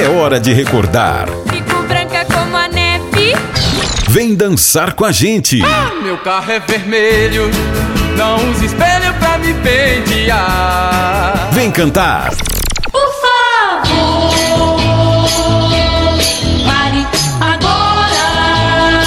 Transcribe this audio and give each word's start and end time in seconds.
É 0.00 0.08
hora 0.08 0.40
de 0.40 0.52
recordar. 0.52 1.28
Fico 1.50 1.82
branca 1.84 2.26
como 2.32 2.56
a 2.56 2.66
neve. 2.68 3.34
Vem 4.08 4.34
dançar 4.34 4.92
com 4.94 5.04
a 5.04 5.12
gente. 5.12 5.60
Meu 6.02 6.18
carro 6.18 6.50
é 6.50 6.60
vermelho, 6.60 7.50
não 8.16 8.36
use 8.50 8.66
espelho 8.66 9.14
pra 9.18 9.38
me 9.38 9.54
pentear. 9.54 11.48
Vem 11.52 11.70
cantar. 11.70 12.32
Por 12.90 13.08
favor, 13.22 13.82
pare 16.66 17.06
agora. 17.40 19.04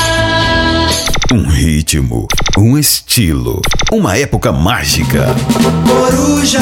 Um 1.34 1.48
ritmo, 1.50 2.28
um 2.58 2.78
estilo, 2.78 3.62
uma 3.92 4.18
época 4.18 4.52
mágica. 4.52 5.28
Coruja, 5.86 6.60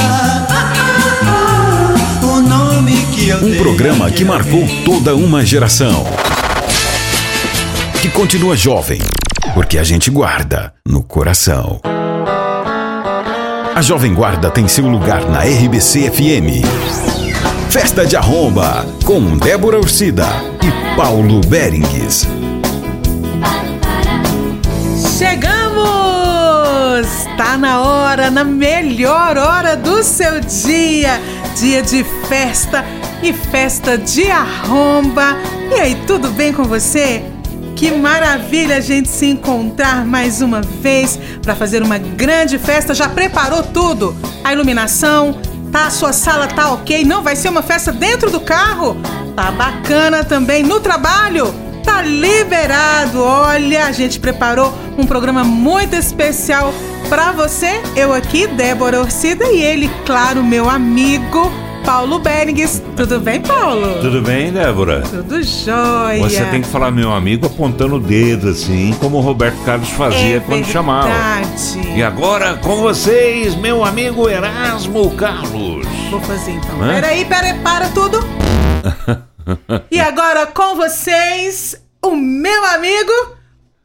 Um 3.33 3.57
programa 3.57 4.11
que 4.11 4.23
marcou 4.23 4.67
toda 4.85 5.15
uma 5.15 5.43
geração. 5.43 6.05
Que 7.99 8.07
continua 8.07 8.55
jovem, 8.55 8.99
porque 9.55 9.79
a 9.79 9.83
gente 9.83 10.11
guarda 10.11 10.71
no 10.87 11.01
coração. 11.01 11.81
A 13.73 13.81
Jovem 13.81 14.13
Guarda 14.13 14.51
tem 14.51 14.67
seu 14.67 14.87
lugar 14.87 15.27
na 15.27 15.39
RBC 15.39 16.11
FM. 16.11 16.63
Festa 17.71 18.05
de 18.05 18.15
Arromba, 18.15 18.85
com 19.03 19.35
Débora 19.37 19.79
Ursida 19.79 20.27
e 20.61 20.95
Paulo 20.95 21.41
Berengues. 21.47 22.27
Chegamos! 25.17 25.65
Tá 27.35 27.57
na 27.57 27.81
hora, 27.81 28.29
na 28.29 28.43
melhor 28.43 29.35
hora 29.35 29.75
do 29.75 30.03
seu 30.03 30.39
dia. 30.41 31.19
Dia 31.59 31.81
de 31.81 32.03
festa 32.27 32.85
e 33.25 33.33
festa 33.33 33.97
de 33.97 34.29
arromba. 34.29 35.35
E 35.71 35.79
aí, 35.79 35.95
tudo 36.05 36.29
bem 36.29 36.53
com 36.53 36.63
você? 36.63 37.23
Que 37.75 37.91
maravilha 37.91 38.77
a 38.77 38.79
gente 38.79 39.09
se 39.09 39.25
encontrar 39.25 40.05
mais 40.05 40.43
uma 40.43 40.61
vez 40.61 41.19
para 41.41 41.55
fazer 41.55 41.81
uma 41.81 41.97
grande 41.97 42.59
festa. 42.59 42.93
Já 42.93 43.09
preparou 43.09 43.63
tudo? 43.63 44.15
A 44.43 44.53
iluminação, 44.53 45.39
tá? 45.71 45.87
A 45.87 45.89
sua 45.89 46.13
sala 46.13 46.45
tá 46.45 46.71
ok? 46.71 47.03
Não 47.03 47.23
vai 47.23 47.35
ser 47.35 47.49
uma 47.49 47.63
festa 47.63 47.91
dentro 47.91 48.29
do 48.29 48.39
carro? 48.39 48.95
Tá 49.35 49.49
bacana 49.49 50.23
também 50.23 50.61
no 50.61 50.79
trabalho? 50.79 51.51
Tá 51.83 52.03
liberado. 52.03 53.23
Olha, 53.23 53.87
a 53.87 53.91
gente 53.91 54.19
preparou 54.19 54.71
um 54.99 55.05
programa 55.05 55.43
muito 55.43 55.95
especial 55.95 56.71
para 57.09 57.31
você. 57.31 57.81
Eu 57.95 58.13
aqui, 58.13 58.45
Débora 58.45 59.01
Orcida 59.01 59.45
e 59.45 59.63
ele, 59.63 59.89
claro, 60.05 60.43
meu 60.43 60.69
amigo 60.69 61.64
Paulo 61.85 62.19
Berengues. 62.19 62.81
Tudo 62.95 63.19
bem, 63.19 63.39
Paulo? 63.39 63.99
Tudo 64.01 64.21
bem, 64.21 64.51
Débora? 64.51 65.01
Tudo 65.01 65.41
jóia. 65.43 66.19
Você 66.23 66.43
tem 66.45 66.61
que 66.61 66.67
falar 66.67 66.89
meu 66.91 67.13
amigo 67.13 67.45
apontando 67.45 67.95
o 67.95 67.99
dedo, 67.99 68.49
assim, 68.49 68.93
como 68.99 69.17
o 69.17 69.21
Roberto 69.21 69.57
Carlos 69.63 69.89
fazia 69.89 70.37
é 70.37 70.39
quando 70.39 70.65
chamava. 70.65 71.07
verdade. 71.07 71.95
E 71.95 72.01
agora 72.03 72.55
com 72.55 72.77
vocês, 72.77 73.55
meu 73.55 73.85
amigo 73.85 74.27
Erasmo 74.27 75.11
Carlos. 75.11 75.85
Vou 76.09 76.19
fazer 76.21 76.51
então. 76.51 76.81
Hã? 76.81 76.95
Peraí, 76.95 77.23
peraí, 77.25 77.53
para 77.59 77.87
tudo. 77.89 78.19
e 79.91 79.99
agora 79.99 80.47
com 80.47 80.75
vocês, 80.75 81.79
o 82.03 82.15
meu 82.15 82.65
amigo 82.65 83.11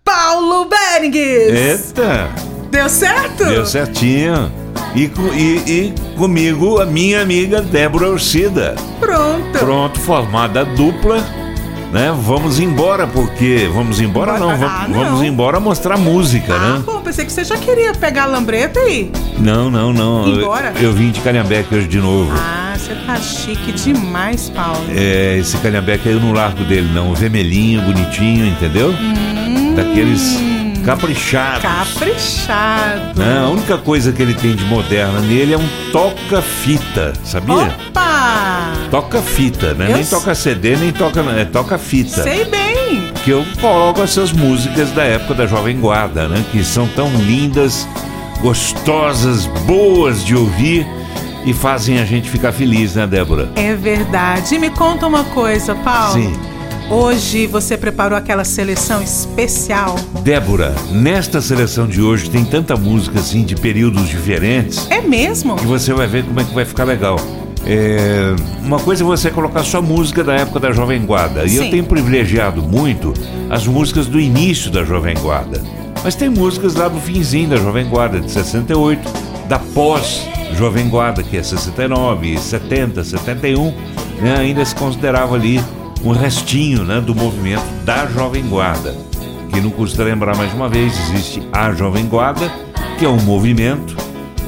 Paulo 0.03 0.67
Berengues. 0.69 1.91
Eita, 1.91 2.31
Deu 2.71 2.89
certo? 2.89 3.45
deu 3.45 3.67
certinho. 3.67 4.51
E, 4.95 5.03
e- 5.05 5.63
e 5.67 5.95
comigo, 6.17 6.81
a 6.81 6.87
minha 6.87 7.23
amiga 7.23 7.63
Débora 7.63 8.09
Orcida. 8.11 8.75
Pronto. 8.99 9.59
Pronto, 9.59 10.01
formada 10.01 10.61
a 10.61 10.65
dupla. 10.65 11.19
Né? 11.93 12.15
Vamos 12.23 12.61
embora, 12.61 13.05
porque. 13.07 13.69
Vamos 13.75 14.01
embora 14.01 14.39
não, 14.39 14.51
Ah, 14.51 14.55
vamos, 14.57 14.97
não. 14.97 15.05
vamos 15.07 15.23
embora 15.25 15.59
mostrar 15.59 15.97
música, 15.97 16.55
Ah, 16.55 16.75
né? 16.79 16.83
bom, 16.87 17.01
pensei 17.01 17.25
que 17.25 17.33
você 17.33 17.43
já 17.43 17.57
queria 17.57 17.93
pegar 17.93 18.25
a 18.25 18.27
lambreta 18.27 18.79
aí. 18.79 19.11
Não, 19.39 19.69
não, 19.71 19.93
não. 19.93 20.29
Eu- 20.29 20.37
Embora? 20.41 20.73
Eu, 20.81 20.93
vim 20.93 21.11
de 21.11 21.21
Calhambeque 21.21 21.75
hoje 21.75 21.89
de 21.89 21.99
novo. 21.99 22.31
Ah, 22.37 22.75
você 22.79 22.95
tá 22.95 23.17
chique 23.17 23.73
demais, 23.73 24.49
Paulo. 24.51 24.85
É, 24.95 25.39
esse 25.39 25.57
calhambeque 25.57 26.09
aí 26.09 26.15
eu 26.15 26.21
não 26.21 26.33
largo 26.33 26.63
dele, 26.63 26.89
não. 26.95 27.13
Vermelhinho, 27.13 27.83
bonitinho, 27.83 28.47
entendeu? 28.47 28.95
Daqueles 29.75 30.39
caprichados. 30.85 31.63
Caprichado. 31.63 33.19
Né? 33.19 33.39
A 33.39 33.49
única 33.49 33.79
coisa 33.79 34.13
que 34.13 34.21
ele 34.23 34.35
tem 34.35 34.55
de 34.55 34.65
moderna 34.65 35.21
nele 35.21 35.55
é 35.55 35.59
um 35.59 35.69
toca-fita, 35.93 37.13
sabia? 37.25 37.75
Opa! 37.89 38.73
Toca-fita, 38.91 39.75
né? 39.75 39.91
Eu 39.91 39.97
Nem 39.97 40.05
toca 40.05 40.35
CD, 40.35 40.77
nem 40.77 40.93
toca. 40.93 41.21
É 41.21 41.45
toca-fita. 41.45 42.23
Sei 42.23 42.45
bem. 42.45 43.13
Que 43.25 43.31
eu 43.31 43.45
coloco 43.61 44.03
essas 44.03 44.33
músicas 44.33 44.91
da 44.93 45.05
época 45.05 45.35
da 45.35 45.47
Jovem 45.47 45.79
Guarda, 45.79 46.29
né? 46.29 46.45
Que 46.51 46.65
são 46.65 46.89
tão 46.89 47.09
lindas, 47.17 47.87
gostosas, 48.41 49.47
boas 49.67 50.25
de 50.25 50.35
ouvir 50.35 50.87
e 51.45 51.53
fazem 51.53 52.01
a 52.01 52.05
gente 52.05 52.29
ficar 52.29 52.53
feliz, 52.53 52.95
né, 52.95 53.07
Débora? 53.07 53.51
É 53.57 53.75
verdade. 53.75 54.55
E 54.55 54.59
me 54.59 54.71
conta 54.71 55.07
uma 55.07 55.25
coisa, 55.25 55.75
Paulo. 55.75 56.15
Sim. 56.15 56.33
Hoje 56.91 57.47
você 57.47 57.79
preparou 57.79 58.19
aquela 58.19 58.43
seleção 58.43 59.01
especial. 59.01 59.95
Débora, 60.25 60.75
nesta 60.91 61.41
seleção 61.41 61.87
de 61.87 62.03
hoje 62.03 62.29
tem 62.29 62.45
tanta 62.45 62.77
música 62.77 63.21
assim 63.21 63.45
de 63.45 63.55
períodos 63.55 64.09
diferentes 64.09 64.91
É 64.91 65.01
mesmo? 65.01 65.55
que 65.55 65.67
você 65.67 65.93
vai 65.93 66.09
ver 66.09 66.25
como 66.25 66.41
é 66.41 66.45
que 66.45 66.53
vai 66.53 66.65
ficar 66.65 66.83
legal. 66.83 67.15
É, 67.65 68.35
uma 68.65 68.81
coisa 68.81 69.05
é 69.05 69.07
você 69.07 69.31
colocar 69.31 69.63
só 69.63 69.81
música 69.81 70.25
da 70.25 70.35
época 70.35 70.59
da 70.59 70.73
Jovem 70.73 71.01
Guarda. 71.07 71.45
E 71.47 71.55
eu 71.55 71.63
Sim. 71.63 71.71
tenho 71.71 71.85
privilegiado 71.85 72.61
muito 72.61 73.15
as 73.49 73.69
músicas 73.69 74.07
do 74.07 74.19
início 74.19 74.69
da 74.69 74.83
Jovem 74.83 75.15
Guarda. 75.17 75.63
Mas 76.03 76.17
tem 76.17 76.29
músicas 76.29 76.75
lá 76.75 76.89
do 76.89 76.99
finzinho 77.01 77.51
da 77.51 77.57
Jovem 77.57 77.89
Guarda, 77.89 78.19
de 78.19 78.33
68, 78.33 79.09
da 79.49 79.61
pós 79.61 80.27
Jovem 80.57 80.89
Guarda, 80.89 81.23
que 81.23 81.37
é 81.37 81.43
69, 81.43 82.37
70, 82.37 83.05
71, 83.05 83.73
né, 84.21 84.39
ainda 84.39 84.65
se 84.65 84.75
considerava 84.75 85.37
ali 85.37 85.63
um 86.05 86.13
restinho 86.13 86.85
né, 86.85 87.01
do 87.01 87.15
movimento 87.15 87.65
da 87.85 88.07
Jovem 88.07 88.43
Guarda. 88.45 88.95
Que 89.53 89.61
não 89.61 89.71
custa 89.71 90.05
lembrar 90.05 90.37
mais 90.37 90.53
uma 90.55 90.69
vez, 90.69 90.93
existe 91.11 91.43
a 91.53 91.73
Jovem 91.73 92.07
Guarda, 92.07 92.51
que 92.99 93.05
é 93.05 93.09
um 93.09 93.21
movimento 93.21 93.97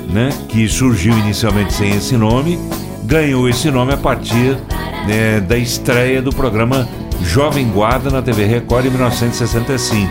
né, 0.09 0.31
que 0.49 0.69
surgiu 0.69 1.17
inicialmente 1.19 1.73
sem 1.73 1.97
esse 1.97 2.17
nome, 2.17 2.59
ganhou 3.05 3.49
esse 3.49 3.71
nome 3.71 3.93
a 3.93 3.97
partir 3.97 4.57
né, 5.07 5.41
da 5.41 5.57
estreia 5.57 6.23
do 6.23 6.31
programa 6.31 6.89
Jovem 7.23 7.69
Guarda 7.69 8.11
na 8.11 8.23
TV 8.23 8.45
Record 8.45 8.87
em 8.87 8.91
1965. 8.91 10.11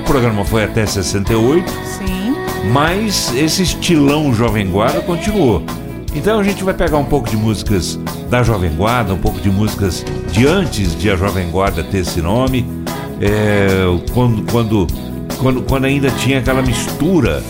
O 0.00 0.02
programa 0.04 0.44
foi 0.44 0.64
até 0.64 0.86
68, 0.86 1.70
Sim. 1.70 2.34
mas 2.72 3.34
esse 3.34 3.62
estilão 3.62 4.32
Jovem 4.32 4.70
Guarda 4.70 5.00
continuou. 5.00 5.62
Então 6.14 6.38
a 6.38 6.42
gente 6.42 6.64
vai 6.64 6.74
pegar 6.74 6.98
um 6.98 7.04
pouco 7.04 7.28
de 7.28 7.36
músicas 7.36 7.98
da 8.28 8.42
Jovem 8.42 8.70
Guarda, 8.70 9.14
um 9.14 9.18
pouco 9.18 9.40
de 9.40 9.50
músicas 9.50 10.04
de 10.30 10.46
antes 10.46 10.96
de 10.96 11.10
a 11.10 11.16
Jovem 11.16 11.50
Guarda 11.50 11.82
ter 11.82 11.98
esse 11.98 12.20
nome, 12.20 12.66
é, 13.20 13.68
quando, 14.12 14.50
quando, 14.50 14.86
quando, 15.38 15.62
quando 15.62 15.84
ainda 15.84 16.10
tinha 16.10 16.38
aquela 16.38 16.62
mistura 16.62 17.42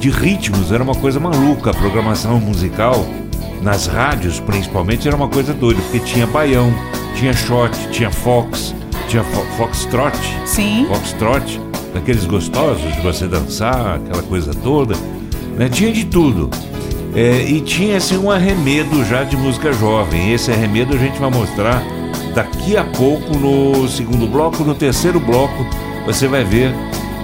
de 0.00 0.10
ritmos, 0.10 0.72
era 0.72 0.82
uma 0.82 0.94
coisa 0.94 1.18
maluca. 1.18 1.70
A 1.70 1.74
programação 1.74 2.38
musical, 2.40 3.06
nas 3.62 3.86
rádios 3.86 4.40
principalmente, 4.40 5.06
era 5.06 5.16
uma 5.16 5.28
coisa 5.28 5.54
doida, 5.54 5.80
porque 5.82 6.00
tinha 6.00 6.26
baião, 6.26 6.72
tinha 7.14 7.32
shot, 7.32 7.74
tinha 7.90 8.10
fox, 8.10 8.74
tinha 9.08 9.22
fo 9.22 9.40
foxtrot, 9.56 10.18
Sim. 10.44 10.86
foxtrot, 10.88 11.60
daqueles 11.94 12.24
gostosos 12.26 12.92
de 12.94 13.00
você 13.00 13.26
dançar, 13.28 13.96
aquela 13.96 14.22
coisa 14.22 14.52
toda, 14.52 14.94
né? 15.56 15.68
Tinha 15.68 15.92
de 15.92 16.04
tudo. 16.06 16.50
É, 17.14 17.42
e 17.42 17.60
tinha 17.60 17.96
assim 17.96 18.16
um 18.16 18.30
arremedo 18.30 19.04
já 19.04 19.22
de 19.22 19.36
música 19.36 19.72
jovem. 19.72 20.32
Esse 20.32 20.50
arremedo 20.50 20.94
a 20.94 20.98
gente 20.98 21.18
vai 21.18 21.30
mostrar 21.30 21.82
daqui 22.34 22.76
a 22.76 22.84
pouco 22.84 23.38
no 23.38 23.88
segundo 23.88 24.26
bloco, 24.26 24.64
no 24.64 24.74
terceiro 24.74 25.20
bloco, 25.20 25.64
você 26.04 26.26
vai 26.26 26.42
ver 26.42 26.74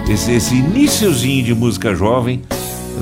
esse, 0.08 0.32
esse 0.32 0.54
iniciozinho 0.54 1.44
de 1.44 1.54
música 1.54 1.94
jovem, 1.94 2.40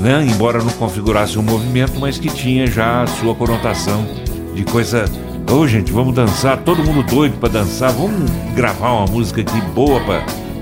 né? 0.00 0.26
Embora 0.26 0.58
não 0.58 0.70
configurasse 0.70 1.38
um 1.38 1.42
movimento, 1.42 2.00
mas 2.00 2.18
que 2.18 2.30
tinha 2.30 2.66
já 2.66 3.02
a 3.02 3.06
sua 3.06 3.34
conotação 3.34 4.06
de 4.54 4.64
coisa. 4.64 5.04
Ô 5.50 5.66
gente, 5.66 5.92
vamos 5.92 6.14
dançar, 6.14 6.58
todo 6.58 6.82
mundo 6.82 7.02
doido 7.02 7.38
pra 7.38 7.48
dançar, 7.48 7.92
vamos 7.92 8.30
gravar 8.54 8.92
uma 8.92 9.06
música 9.06 9.40
aqui 9.42 9.60
boa 9.74 10.00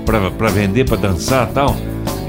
pra 0.05 0.49
vender, 0.49 0.85
pra 0.85 0.97
dançar 0.97 1.47
tal. 1.47 1.75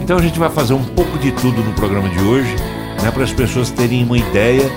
Então 0.01 0.17
a 0.17 0.23
gente 0.23 0.39
vai 0.39 0.51
fazer 0.51 0.75
um 0.75 0.85
pouco 0.85 1.19
de 1.19 1.33
tudo 1.33 1.63
no 1.63 1.73
programa 1.73 2.09
de 2.09 2.21
hoje, 2.21 2.55
né, 3.03 3.11
para 3.11 3.25
as 3.25 3.33
pessoas 3.33 3.71
terem 3.71 4.05
uma 4.05 4.19
ideia 4.19 4.71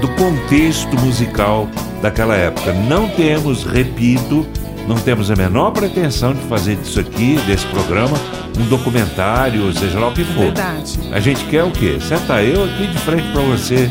do 0.00 0.08
contexto 0.08 0.96
musical 1.00 1.68
daquela 2.00 2.34
época. 2.34 2.72
Não 2.72 3.08
temos, 3.08 3.64
repito, 3.64 4.46
não 4.86 4.96
temos 4.96 5.30
a 5.30 5.36
menor 5.36 5.72
pretensão 5.72 6.32
de 6.32 6.40
fazer 6.42 6.76
disso 6.76 7.00
aqui, 7.00 7.38
desse 7.46 7.66
programa, 7.66 8.16
um 8.58 8.64
documentário, 8.66 9.72
seja 9.72 9.98
lá 9.98 10.08
o 10.08 10.12
que 10.12 10.24
for. 10.24 10.44
Verdade. 10.44 10.98
A 11.12 11.20
gente 11.20 11.44
quer 11.44 11.64
o 11.64 11.70
quê? 11.70 11.98
Senta 12.00 12.42
eu 12.42 12.64
aqui 12.64 12.86
de 12.86 12.98
frente 12.98 13.30
para 13.32 13.42
você, 13.42 13.90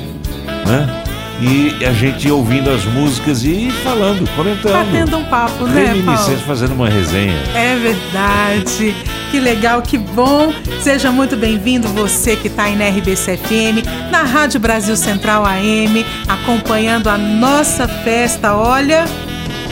né? 0.65 1.03
E 1.39 1.85
a 1.85 1.91
gente 1.93 2.29
ouvindo 2.31 2.69
as 2.69 2.83
músicas 2.85 3.43
e 3.43 3.69
falando, 3.83 4.27
comentando. 4.35 4.73
Batendo 4.73 5.17
um 5.17 5.23
papo, 5.25 5.65
né, 5.65 5.85
Paulo? 5.85 5.99
Reminiscência, 5.99 6.45
fazendo 6.47 6.73
uma 6.73 6.89
resenha. 6.89 7.37
É 7.53 7.75
verdade. 7.75 8.95
Que 9.29 9.39
legal, 9.39 9.81
que 9.83 9.97
bom. 9.99 10.51
Seja 10.81 11.11
muito 11.11 11.35
bem-vindo 11.37 11.87
você 11.89 12.35
que 12.35 12.47
está 12.47 12.63
aí 12.63 12.75
na 12.75 12.87
RBC 12.87 13.37
FM, 13.37 13.85
na 14.09 14.23
Rádio 14.23 14.59
Brasil 14.59 14.95
Central 14.95 15.45
AM, 15.45 16.03
acompanhando 16.27 17.07
a 17.07 17.17
nossa 17.17 17.87
festa. 17.87 18.55
Olha, 18.55 19.05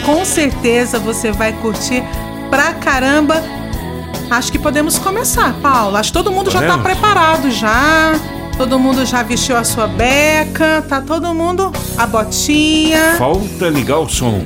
com 0.06 0.24
certeza 0.24 1.00
você 1.00 1.32
vai 1.32 1.52
curtir 1.54 2.04
pra 2.52 2.74
caramba. 2.74 3.42
Acho 4.30 4.52
que 4.52 4.60
podemos 4.60 5.00
começar, 5.00 5.54
Paulo. 5.64 5.98
Acho 5.98 6.10
que 6.12 6.18
todo 6.18 6.32
mundo 6.32 6.52
já 6.52 6.60
está 6.62 6.78
Podemos? 6.78 7.00
preparado 7.00 7.50
já. 7.50 8.14
Todo 8.58 8.80
mundo 8.80 9.06
já 9.06 9.22
vestiu 9.22 9.58
a 9.58 9.66
sua 9.66 9.86
beca, 9.86 10.82
tá 10.88 11.02
todo 11.02 11.34
mundo 11.34 11.74
a 11.98 12.08
botinha. 12.08 13.16
Falta 13.18 13.68
ligar 13.68 14.00
o 14.00 14.08
som, 14.08 14.44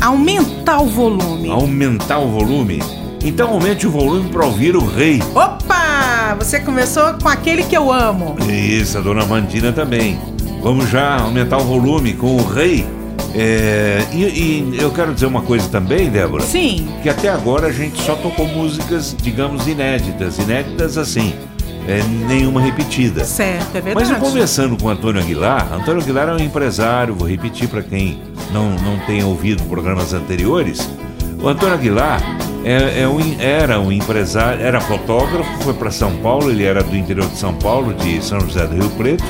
aumentar 0.00 0.80
o 0.80 0.86
volume. 0.86 1.50
aumentar 1.50 2.18
o 2.20 2.28
volume. 2.28 2.82
Então 3.22 3.50
aumente 3.50 3.86
o 3.86 3.90
volume 3.90 4.30
para 4.30 4.46
ouvir 4.46 4.74
o 4.74 4.86
rei. 4.86 5.20
Opa! 5.34 6.34
Você 6.38 6.60
começou 6.60 7.12
com 7.22 7.28
aquele 7.28 7.62
que 7.62 7.76
eu 7.76 7.92
amo. 7.92 8.34
Isso, 8.48 8.96
a 8.96 9.02
dona 9.02 9.26
Mandina 9.26 9.72
também. 9.72 10.18
Vamos 10.62 10.88
já 10.88 11.20
aumentar 11.20 11.58
o 11.58 11.64
volume 11.64 12.14
com 12.14 12.36
o 12.36 12.46
rei. 12.46 12.86
É, 13.34 14.06
e, 14.10 14.24
e 14.24 14.78
eu 14.80 14.90
quero 14.90 15.12
dizer 15.12 15.26
uma 15.26 15.42
coisa 15.42 15.68
também, 15.68 16.08
Débora. 16.08 16.42
Sim. 16.44 16.88
Que 17.02 17.10
até 17.10 17.28
agora 17.28 17.66
a 17.66 17.72
gente 17.72 18.00
só 18.02 18.14
tocou 18.14 18.46
músicas, 18.48 19.14
digamos, 19.20 19.68
inéditas. 19.68 20.38
Inéditas 20.38 20.96
assim, 20.96 21.34
é, 21.88 22.02
nenhuma 22.28 22.60
repetida. 22.60 23.24
Certo, 23.24 23.76
é 23.76 23.82
Mas 23.82 24.08
verdade. 24.08 24.12
eu 24.12 24.16
conversando 24.18 24.76
com 24.76 24.86
o 24.86 24.90
Antônio 24.90 25.20
Aguilar, 25.20 25.72
Antônio 25.72 26.02
Aguilar 26.02 26.28
é 26.28 26.32
um 26.34 26.38
empresário, 26.40 27.14
vou 27.14 27.28
repetir 27.28 27.68
para 27.68 27.82
quem 27.82 28.20
não, 28.52 28.70
não 28.70 28.98
tenha 29.06 29.26
ouvido 29.26 29.62
programas 29.64 30.12
anteriores. 30.12 30.88
O 31.42 31.48
Antônio 31.48 31.74
Aguilar 31.74 32.20
é, 32.64 33.02
é 33.02 33.08
um- 33.08 33.40
era 33.40 33.80
um 33.80 33.90
empresário, 33.90 34.62
era 34.62 34.80
fotógrafo, 34.80 35.50
foi 35.62 35.72
para 35.74 35.90
São 35.90 36.12
Paulo, 36.18 36.50
ele 36.50 36.64
era 36.64 36.82
do 36.82 36.96
interior 36.96 37.26
de 37.28 37.38
São 37.38 37.54
Paulo, 37.54 37.94
de 37.94 38.22
São 38.22 38.38
José 38.40 38.66
do 38.66 38.74
Rio 38.74 38.90
Preto, 38.90 39.24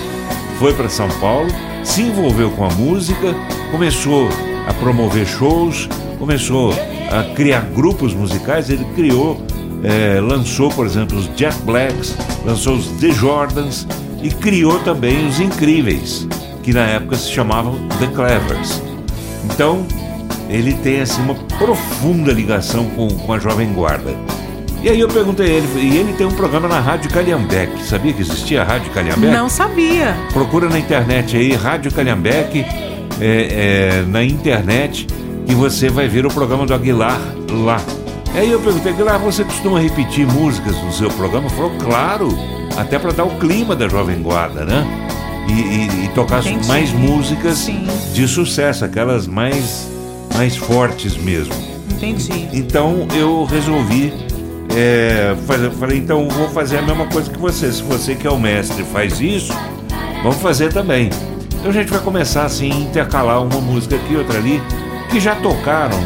foi 0.59 0.75
para 0.75 0.89
São 0.89 1.09
Paulo, 1.21 1.49
se 1.85 2.03
envolveu 2.03 2.51
com 2.51 2.65
a 2.65 2.71
música, 2.71 3.35
começou 3.71 4.29
a 4.69 4.75
promover 4.75 5.25
shows, 5.27 5.89
começou 6.19 6.75
a 7.11 7.23
criar 7.35 7.61
grupos 7.75 8.13
musicais, 8.13 8.69
ele 8.69 8.85
criou 8.95 9.41
é, 9.83 10.21
lançou, 10.21 10.71
por 10.71 10.87
exemplo, 10.87 11.19
os 11.19 11.35
Jack 11.37 11.57
Blacks, 11.63 12.15
lançou 12.45 12.77
os 12.77 12.87
The 13.01 13.11
Jordans 13.13 13.87
e 14.23 14.31
criou 14.31 14.79
também 14.81 15.27
os 15.27 15.41
Incríveis, 15.41 16.27
que 16.63 16.73
na 16.73 16.87
época 16.87 17.17
se 17.17 17.31
chamavam 17.31 17.79
The 17.99 18.07
Clevers. 18.09 18.83
Então, 19.45 19.87
ele 20.49 20.75
tem 20.75 21.01
assim 21.01 21.23
uma 21.23 21.35
profunda 21.35 22.33
ligação 22.33 22.85
com, 22.91 23.09
com 23.09 23.33
a 23.33 23.39
Jovem 23.39 23.73
Guarda. 23.73 24.15
E 24.83 24.89
aí 24.89 24.99
eu 24.99 25.09
perguntei 25.09 25.47
a 25.47 25.49
ele, 25.51 25.67
e 25.77 25.97
ele 25.99 26.15
tem 26.15 26.27
um 26.27 26.33
programa 26.33 26.67
na 26.67 26.81
Rádio 26.81 27.11
Calhambeque. 27.11 27.85
Sabia 27.85 28.15
que 28.15 28.23
existia 28.23 28.63
a 28.63 28.65
Rádio 28.65 28.91
Calhambeque? 28.93 29.33
Não 29.33 29.49
sabia. 29.49 30.17
Procura 30.33 30.69
na 30.71 30.79
internet 30.79 31.37
aí, 31.37 31.53
Rádio 31.53 31.93
Calhambeque, 31.93 32.65
é, 33.21 34.01
é, 34.01 34.05
na 34.09 34.25
internet, 34.25 35.07
e 35.47 35.55
você 35.55 35.91
vai 35.91 36.09
ver 36.09 36.25
o 36.25 36.31
programa 36.31 36.65
do 36.65 36.73
Aguilar 36.73 37.21
lá. 37.51 37.79
Aí 38.35 38.51
eu 38.51 38.61
perguntei, 38.61 38.93
Aguilar, 38.93 39.19
você 39.19 39.45
costuma 39.45 39.81
repetir 39.81 40.27
músicas 40.27 40.77
no 40.83 40.93
seu 40.93 41.11
programa? 41.11 41.49
Falou, 41.51 41.73
claro, 41.81 42.29
até 42.77 42.99
para 42.99 43.13
dar 43.13 43.25
o 43.25 43.39
clima 43.39 43.75
da 43.75 43.89
Jovem 43.89 44.23
Guarda, 44.23 44.65
né? 44.65 44.87
E, 45.49 45.53
e- 45.53 46.05
e 46.05 46.09
tocar 46.15 46.41
Entendi. 46.41 46.69
mais 46.69 46.93
músicas 46.93 47.59
Sim. 47.59 47.87
de 48.15 48.29
sucesso, 48.29 48.85
aquelas 48.85 49.27
mais, 49.27 49.89
mais 50.37 50.57
fortes 50.57 51.17
mesmo. 51.17 51.53
Entendi. 51.91 52.49
Então 52.53 53.07
eu 53.15 53.45
resolvi 53.45 54.13
é, 54.75 55.35
fazer, 55.47 55.71
falei, 55.73 55.99
então 55.99 56.29
vou 56.29 56.49
fazer 56.51 56.79
a 56.79 56.83
mesma 56.83 57.07
coisa 57.07 57.29
que 57.29 57.39
você. 57.39 57.73
Se 57.73 57.83
você 57.83 58.15
que 58.15 58.27
é 58.27 58.31
o 58.31 58.39
mestre 58.39 58.85
faz 58.85 59.21
isso, 59.21 59.53
vamos 60.23 60.39
fazer 60.41 60.73
também. 60.73 61.11
Então 61.59 61.71
a 61.71 61.75
gente 61.75 61.91
vai 61.91 61.99
começar 62.01 62.45
assim, 62.45 62.69
intercalar 62.71 63.43
uma 63.43 63.61
música 63.61 63.97
aqui, 63.97 64.15
outra 64.17 64.39
ali, 64.39 64.63
que 65.11 65.21
já 65.21 65.35
tocaram, 65.37 65.99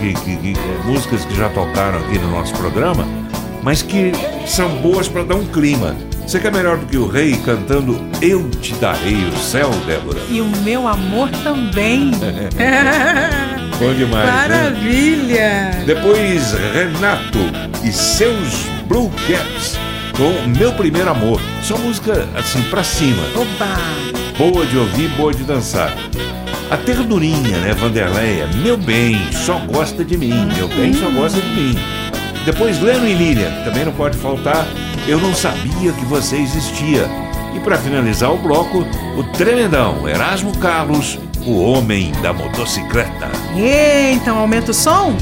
que, 0.00 0.14
que- 0.14 0.36
que- 0.36 0.58
é, 0.58 0.86
músicas 0.86 1.24
que 1.24 1.36
já 1.36 1.48
tocaram 1.48 1.98
aqui 1.98 2.18
no 2.18 2.30
nosso 2.30 2.52
programa, 2.54 3.06
mas 3.62 3.82
que 3.82 4.12
são 4.46 4.68
boas 4.76 5.08
para 5.08 5.24
dar 5.24 5.34
um 5.36 5.46
clima. 5.46 5.96
Você 6.26 6.38
que 6.40 6.46
é 6.46 6.50
melhor 6.50 6.78
do 6.78 6.86
que 6.86 6.96
o 6.96 7.06
rei 7.06 7.36
cantando 7.44 8.00
Eu 8.22 8.48
Te 8.50 8.72
Darei 8.74 9.24
o 9.28 9.36
Céu, 9.38 9.70
Débora? 9.86 10.20
E 10.30 10.40
o 10.40 10.46
meu 10.62 10.88
amor 10.88 11.28
também. 11.42 12.10
Bom 13.78 13.92
demais, 13.94 14.24
né? 14.26 14.32
Maravilha. 14.48 15.70
Depois 15.84 16.52
Renato 16.72 17.38
e 17.82 17.92
seus 17.92 18.66
Blue 18.86 19.10
Caps 19.28 19.76
com 20.16 20.48
Meu 20.58 20.72
Primeiro 20.72 21.10
Amor. 21.10 21.40
Só 21.62 21.76
música 21.76 22.26
assim 22.34 22.62
pra 22.70 22.84
cima, 22.84 23.22
Oba. 23.34 23.76
boa 24.38 24.64
de 24.64 24.78
ouvir, 24.78 25.08
boa 25.16 25.34
de 25.34 25.42
dançar. 25.44 25.92
A 26.70 26.76
ternurinha, 26.76 27.58
né, 27.58 27.72
Vanderleia? 27.74 28.46
Meu 28.62 28.76
bem, 28.76 29.16
só 29.32 29.58
gosta 29.60 30.04
de 30.04 30.16
mim. 30.16 30.32
Meu 30.56 30.66
bem, 30.68 30.92
só 30.94 31.10
gosta 31.10 31.40
de 31.40 31.48
mim. 31.48 31.74
Depois 32.44 32.80
Leno 32.80 33.06
e 33.06 33.14
Lilian, 33.14 33.50
também 33.64 33.84
não 33.84 33.92
pode 33.92 34.16
faltar. 34.16 34.66
Eu 35.06 35.20
não 35.20 35.34
sabia 35.34 35.92
que 35.92 36.04
você 36.06 36.36
existia. 36.36 37.08
E 37.54 37.60
para 37.60 37.78
finalizar 37.78 38.32
o 38.32 38.38
bloco, 38.38 38.84
o 39.16 39.22
tremendão 39.36 40.08
Erasmo 40.08 40.56
Carlos, 40.58 41.18
o 41.46 41.60
homem 41.60 42.10
da 42.22 42.32
motocicleta. 42.32 43.30
E, 43.54 44.12
então 44.12 44.38
aumenta 44.38 44.70
o 44.70 44.74
som? 44.74 45.14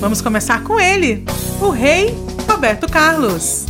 Vamos 0.00 0.20
começar 0.20 0.62
com 0.62 0.78
ele, 0.78 1.24
o 1.60 1.70
rei 1.70 2.14
Roberto 2.48 2.88
Carlos. 2.90 3.67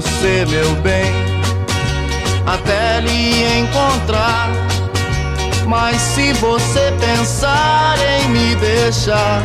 Você, 0.00 0.46
meu 0.48 0.74
bem 0.76 1.12
até 2.46 3.00
lhe 3.00 3.60
encontrar. 3.60 4.50
Mas 5.66 6.00
se 6.00 6.32
você 6.34 6.92
pensar 6.98 7.96
em 7.98 8.28
me 8.30 8.54
deixar, 8.56 9.42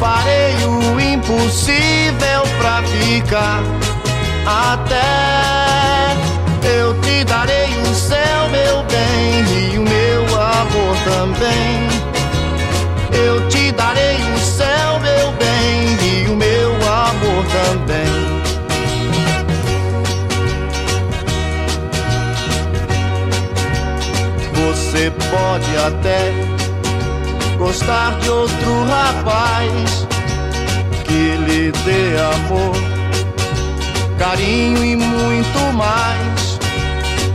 farei 0.00 0.54
o 0.64 1.00
impossível 1.00 2.42
pra 2.58 2.82
ficar. 2.82 3.62
Até 4.46 6.16
eu 6.78 6.98
te 7.00 7.24
darei 7.24 7.70
o 7.82 7.94
céu, 7.94 8.48
meu 8.50 8.82
bem, 8.84 9.74
e 9.74 9.78
o 9.78 9.82
meu 9.82 10.24
amor 10.34 10.96
também. 11.04 11.86
Eu 13.12 13.46
te 13.48 13.55
também. 17.66 18.06
Você 24.54 25.10
pode 25.30 25.76
até 25.76 26.32
gostar 27.58 28.18
de 28.20 28.30
outro 28.30 28.84
rapaz 28.84 30.06
que 31.04 31.36
lhe 31.36 31.72
dê 31.72 32.16
amor, 32.34 32.76
carinho 34.18 34.84
e 34.84 34.96
muito 34.96 35.72
mais. 35.74 36.58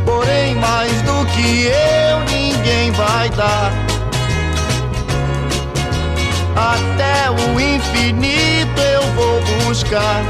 Porém, 0.06 0.56
mais 0.56 0.92
do 1.04 1.26
que 1.28 1.68
eu, 1.68 2.20
ninguém 2.32 2.92
vai 2.92 3.30
dar 3.30 3.71
até 6.62 7.30
o 7.32 7.60
infinito 7.60 8.80
eu 8.80 9.02
vou 9.14 9.42
buscar. 9.66 10.22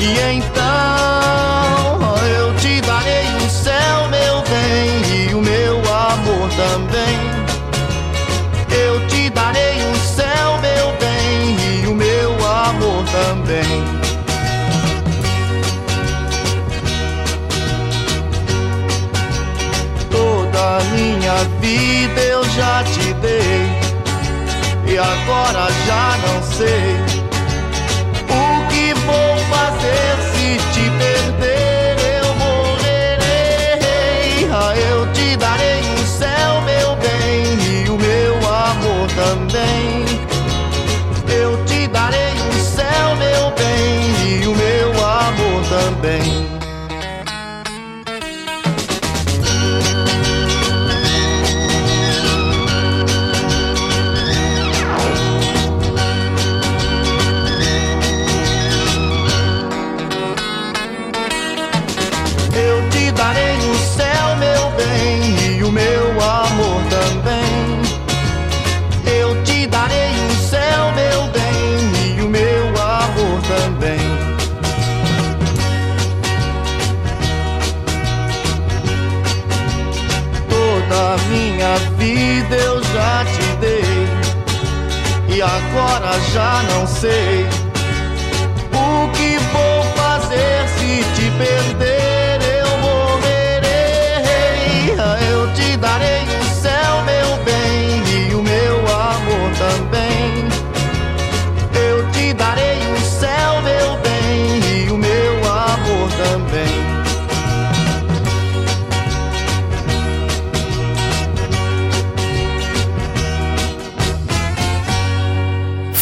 E 0.00 0.18
então 0.36 2.00
eu 2.26 2.52
te 2.56 2.80
darei 2.80 3.26
o 3.36 3.48
céu, 3.48 4.08
meu 4.10 4.42
bem, 4.42 5.28
e 5.28 5.34
o 5.34 5.40
meu 5.40 5.78
amor 5.78 6.48
também. 6.56 7.18
Eu 8.68 9.06
te 9.06 9.30
darei 9.30 9.80
o 9.92 9.96
céu, 9.96 10.58
meu 10.60 10.92
bem, 10.98 11.56
e 11.82 11.86
o 11.86 11.94
meu 11.94 12.32
amor 12.32 13.04
também. 13.04 13.84
Toda 20.10 20.80
minha 20.92 21.44
vida 21.60 22.20
eu 22.20 22.44
já 22.50 22.82
te 22.82 23.12
dei 23.14 23.73
e 24.94 24.96
agora 24.96 25.66
já 25.86 26.16
não 26.24 26.40
sei 26.40 26.94
o 28.30 28.68
que 28.68 28.94
vou 28.94 29.36
fazer 29.50 30.14
se 30.30 30.56
te 30.72 30.84
perder. 30.90 31.96
Eu 32.22 32.28
morrerei, 32.36 33.82
ah, 34.52 34.72
eu 34.76 35.12
te 35.12 35.36
darei 35.36 35.80
o 35.80 36.06
céu, 36.06 36.60
meu 36.62 36.94
bem, 36.94 37.58
e 37.72 37.90
o 37.90 37.96
meu 37.98 38.36
amor 38.36 39.08
também. 39.16 40.04
Eu 41.28 41.64
te 41.64 41.88
darei 41.88 42.34
o 42.34 42.52
céu, 42.60 43.16
meu 43.16 43.50
bem, 43.50 44.14
e 44.28 44.46
o 44.46 44.54
meu 44.54 44.90
amor 45.04 45.64
também. 45.68 46.33
já 86.34 86.64
não 86.64 86.84
sei. 86.84 87.63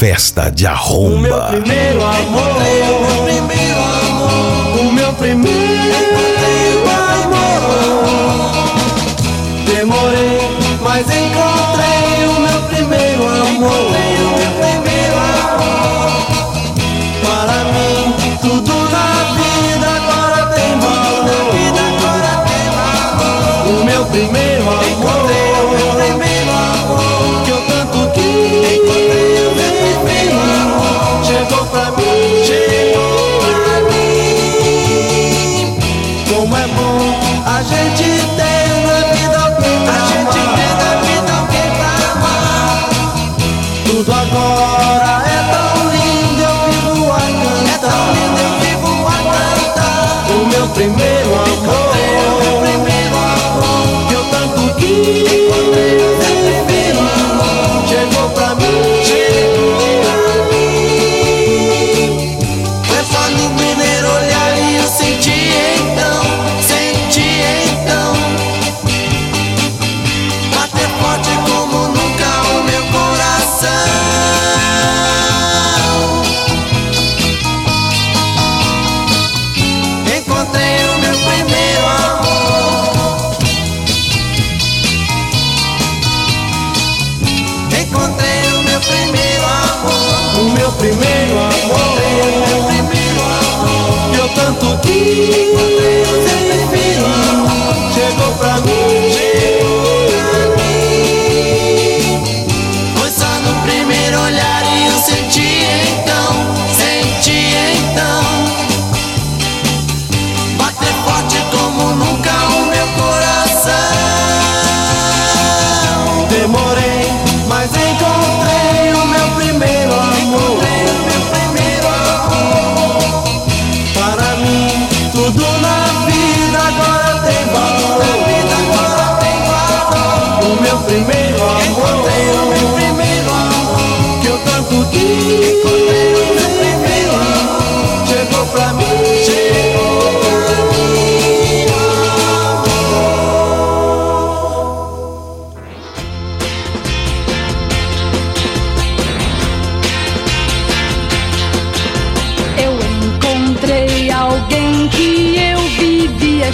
festa 0.03 0.51
de 0.51 0.67
arromba. 0.67 1.15
O 1.15 1.21
meu 1.21 1.63
primeiro 1.63 2.03
amor, 2.03 2.57
o 2.57 3.03
meu 3.05 3.23
primeiro 3.23 3.81
amor, 4.11 4.81
o 4.81 4.93
meu 4.93 5.13
primeiro 5.13 6.12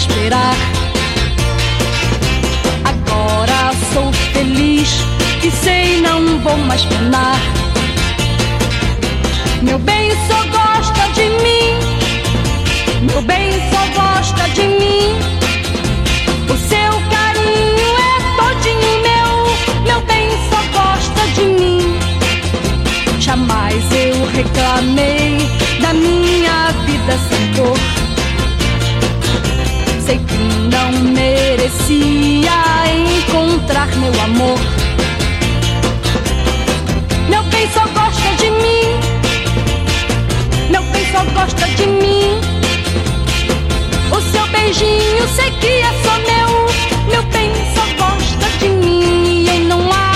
esperar. 0.08 0.56
Agora 2.84 3.72
sou 3.92 4.12
feliz 4.32 4.90
e 5.42 5.50
sei 5.50 6.00
não 6.00 6.40
vou 6.40 6.56
mais 6.56 6.84
penar. 6.84 7.38
Meu 9.62 9.78
bem 9.78 10.10
só 10.28 10.42
gosta 10.58 11.08
de 11.14 11.28
mim. 11.44 11.68
Meu 13.02 13.22
bem 13.22 13.52
só 13.70 14.02
gosta 14.02 14.48
de 14.50 14.62
mim. 14.62 15.18
O 16.48 16.56
seu 16.68 16.92
carinho 17.10 17.90
é 18.08 18.14
todinho 18.38 18.92
meu. 19.08 19.82
Meu 19.82 20.00
bem 20.02 20.28
só 20.50 20.60
gosta 20.78 21.26
de 21.34 21.44
mim. 21.44 21.98
Jamais 23.20 23.84
eu 23.92 24.26
reclamei 24.26 25.38
da 25.80 25.92
minha 25.92 26.72
vida 26.86 27.18
sem 27.28 27.52
dor 27.52 27.97
não 30.78 30.92
merecia 31.12 32.52
encontrar 32.86 33.88
meu 33.96 34.12
amor. 34.22 34.58
Meu 37.28 37.42
bem 37.44 37.68
só 37.72 37.80
gosta 37.88 38.28
de 38.36 38.50
mim. 38.50 38.86
Meu 40.70 40.82
bem 40.92 41.04
só 41.10 41.24
gosta 41.34 41.68
de 41.70 41.86
mim. 41.86 42.40
O 44.16 44.20
seu 44.30 44.46
beijinho 44.48 45.28
sei 45.34 45.50
que 45.52 45.66
é 45.66 45.92
só 46.04 46.14
meu. 46.30 46.48
Meu 47.10 47.22
bem 47.24 47.50
só 47.74 47.84
gosta 48.04 48.48
de 48.60 48.68
mim 48.68 49.46
e 49.46 49.58
não 49.64 49.80
há 49.92 50.07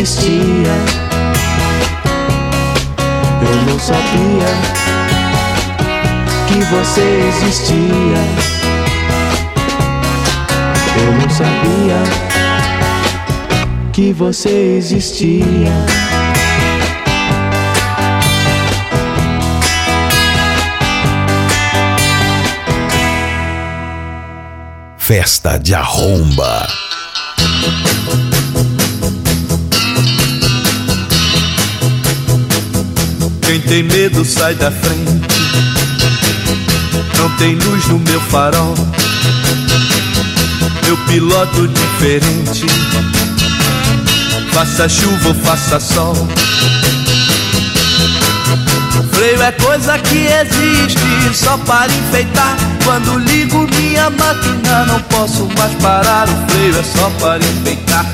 existia. 0.00 0.72
Eu 3.42 3.56
não 3.70 3.78
sabia 3.78 4.48
que 6.48 6.64
você 6.64 7.20
existia. 7.28 8.20
Eu 10.96 11.12
não 11.12 11.28
sabia 11.28 12.02
que 13.92 14.12
você 14.14 14.76
existia. 14.78 15.72
festa 24.96 25.58
de 25.58 25.74
arromba. 25.74 26.68
Quem 33.50 33.60
tem 33.62 33.82
medo 33.82 34.24
sai 34.24 34.54
da 34.54 34.70
frente. 34.70 35.10
Não 37.18 37.36
tem 37.36 37.56
luz 37.56 37.84
no 37.88 37.98
meu 37.98 38.20
farol. 38.20 38.76
Meu 40.84 40.96
piloto 41.08 41.66
diferente. 41.66 42.64
Faça 44.52 44.88
chuva 44.88 45.30
ou 45.30 45.34
faça 45.34 45.80
sol. 45.80 46.14
Freio 49.10 49.42
é 49.42 49.50
coisa 49.50 49.98
que 49.98 50.28
existe 50.28 51.34
só 51.34 51.58
para 51.58 51.92
enfeitar. 51.92 52.56
Quando 52.84 53.18
ligo 53.18 53.66
minha 53.74 54.10
máquina, 54.10 54.86
não 54.86 55.00
posso 55.02 55.48
mais 55.58 55.74
parar. 55.82 56.28
O 56.28 56.52
freio 56.52 56.78
é 56.78 56.84
só 56.84 57.10
para 57.18 57.38
enfeitar. 57.38 58.06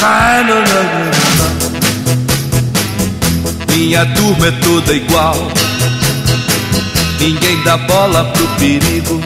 Ai, 0.00 0.44
não, 0.44 0.60
não, 0.60 0.62
não. 0.62 1.13
Minha 3.86 4.06
turma 4.06 4.46
é 4.46 4.50
toda 4.50 4.94
igual. 4.94 5.36
Ninguém 7.20 7.62
dá 7.64 7.76
bola 7.76 8.24
pro 8.32 8.46
perigo. 8.56 9.20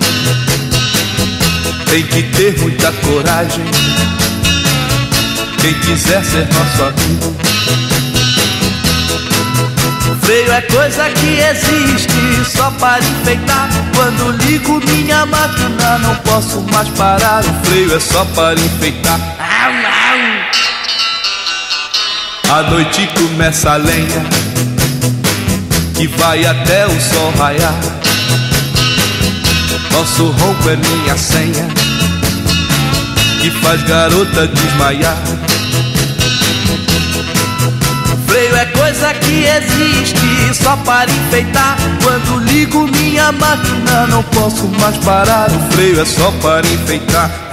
Tem 1.88 2.03
que 2.03 2.25
ter 2.25 2.59
muita 2.59 2.90
coragem. 2.90 3.64
Quem 5.61 5.75
quiser 5.75 6.25
ser 6.25 6.49
nosso 6.53 6.83
amigo. 6.83 7.37
Freio 10.23 10.53
é 10.53 10.61
coisa 10.62 11.09
que 11.11 11.38
existe 11.38 12.51
só 12.57 12.68
para 12.73 12.99
enfeitar. 12.99 13.68
Quando 13.94 14.44
ligo 14.44 14.81
minha 14.87 15.25
máquina, 15.25 15.99
não 15.99 16.16
posso 16.16 16.62
mais 16.73 16.88
parar. 16.88 17.44
O 17.44 17.64
freio 17.64 17.94
é 17.94 18.01
só 18.01 18.25
para 18.35 18.59
enfeitar. 18.59 19.38
A 22.50 22.62
noite 22.62 23.06
começa 23.08 23.72
a 23.72 23.76
lenha 23.76 24.24
e 26.00 26.06
vai 26.06 26.46
até 26.46 26.87
o 26.87 27.00
sol 27.00 27.30
raiar. 27.38 27.74
Nosso 29.92 30.30
ronco 30.30 30.70
é 30.70 30.76
minha 30.76 31.18
senha 31.18 31.68
que 33.42 33.50
faz 33.50 33.82
garota 33.82 34.46
desmaiar. 34.46 35.16
Freio 38.26 38.56
é 38.56 38.64
coisa 38.66 39.12
que 39.12 39.44
existe 39.44 40.62
só 40.62 40.74
para 40.78 41.11
enfeitar. 41.11 41.76
Quando 42.02 42.38
ligo 42.44 42.87
minha 42.88 43.30
máquina, 43.30 44.06
não 44.06 44.22
posso 44.22 44.66
mais 44.80 44.96
parar. 44.98 45.50
O 45.50 45.72
freio 45.74 46.00
é 46.00 46.04
só 46.06 46.30
para 46.40 46.66
enfeitar. 46.66 47.47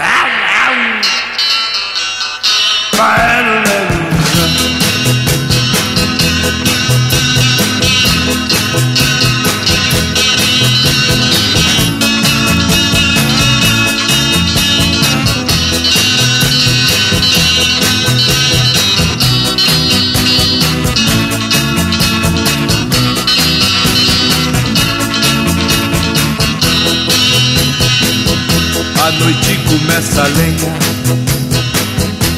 Noite 29.95 30.01
começa 30.01 30.21
a 30.21 30.27
lenha 30.27 30.73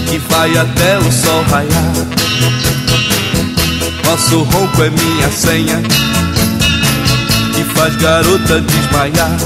que 0.09 0.17
vai 0.29 0.57
até 0.57 0.97
o 0.99 1.11
sol 1.11 1.43
raiar. 1.49 1.93
Nosso 4.05 4.43
ronco 4.43 4.83
é 4.83 4.89
minha 4.89 5.29
senha 5.29 5.81
que 7.53 7.63
faz 7.75 7.95
garota 7.95 8.61
desmaiar. 8.61 9.37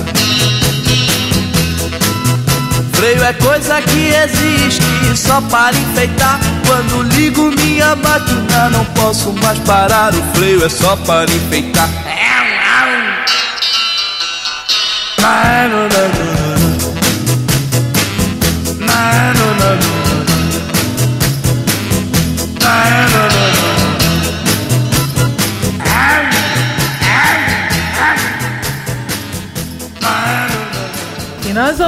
Freio 2.93 3.23
é 3.23 3.33
coisa 3.33 3.81
que 3.81 4.13
existe 4.13 4.83
só 5.15 5.41
para 5.41 5.75
enfeitar. 5.75 6.39
Quando 6.67 7.03
ligo 7.15 7.51
minha 7.51 7.95
máquina, 7.95 8.69
não 8.71 8.85
posso 8.85 9.33
mais 9.43 9.57
parar. 9.59 10.13
O 10.13 10.23
freio 10.35 10.63
é 10.63 10.69
só 10.69 10.95
para 10.97 11.31
enfeitar. 11.31 11.89
Não, 15.69 16.10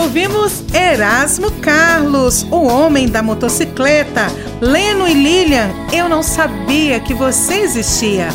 ouvimos 0.04 0.64
Erasmo 0.74 1.50
Carlos, 1.62 2.44
o 2.52 2.64
homem 2.66 3.08
da 3.08 3.24
motocicleta. 3.24 4.28
Leno 4.60 5.08
e 5.08 5.14
Lilian, 5.14 5.70
eu 5.94 6.10
não 6.10 6.22
sabia 6.22 7.00
que 7.00 7.14
você 7.14 7.60
existia. 7.60 8.28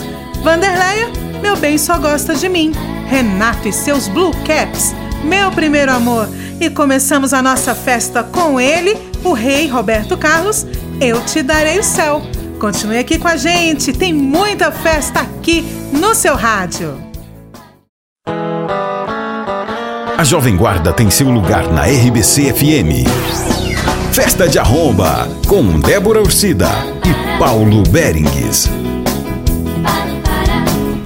Vanderleia, 0.43 1.09
meu 1.43 1.57
bem 1.57 1.77
só 1.77 1.99
gosta 1.99 2.35
de 2.35 2.49
mim. 2.49 2.73
Renato 3.07 3.69
e 3.69 3.73
seus 3.73 4.09
Blue 4.09 4.33
Caps, 4.47 4.95
meu 5.23 5.51
primeiro 5.51 5.93
amor. 5.93 6.27
E 6.59 6.71
começamos 6.71 7.35
a 7.35 7.43
nossa 7.43 7.75
festa 7.75 8.23
com 8.23 8.59
ele, 8.59 8.97
o 9.23 9.35
rei 9.35 9.69
Roberto 9.69 10.17
Carlos. 10.17 10.67
Eu 11.01 11.23
te 11.25 11.43
darei 11.43 11.79
o 11.79 11.85
céu. 11.85 12.23
Continue 12.59 12.99
aqui 12.99 13.19
com 13.19 13.29
a 13.29 13.37
gente, 13.37 13.93
tem 13.93 14.13
muita 14.13 14.73
festa 14.73 15.21
aqui 15.21 15.63
no 15.93 16.15
seu 16.15 16.35
rádio. 16.35 17.08
A 20.19 20.25
Jovem 20.25 20.57
Guarda 20.57 20.93
tem 20.93 21.09
seu 21.11 21.31
lugar 21.31 21.71
na 21.71 21.83
RBC 21.83 22.53
FM. 22.53 23.07
Festa 24.13 24.49
de 24.49 24.59
Arromba, 24.59 25.29
com 25.47 25.79
Débora 25.79 26.21
Ursida 26.21 26.69
e 27.07 27.39
Paulo 27.39 27.85
Berengues. 27.85 28.69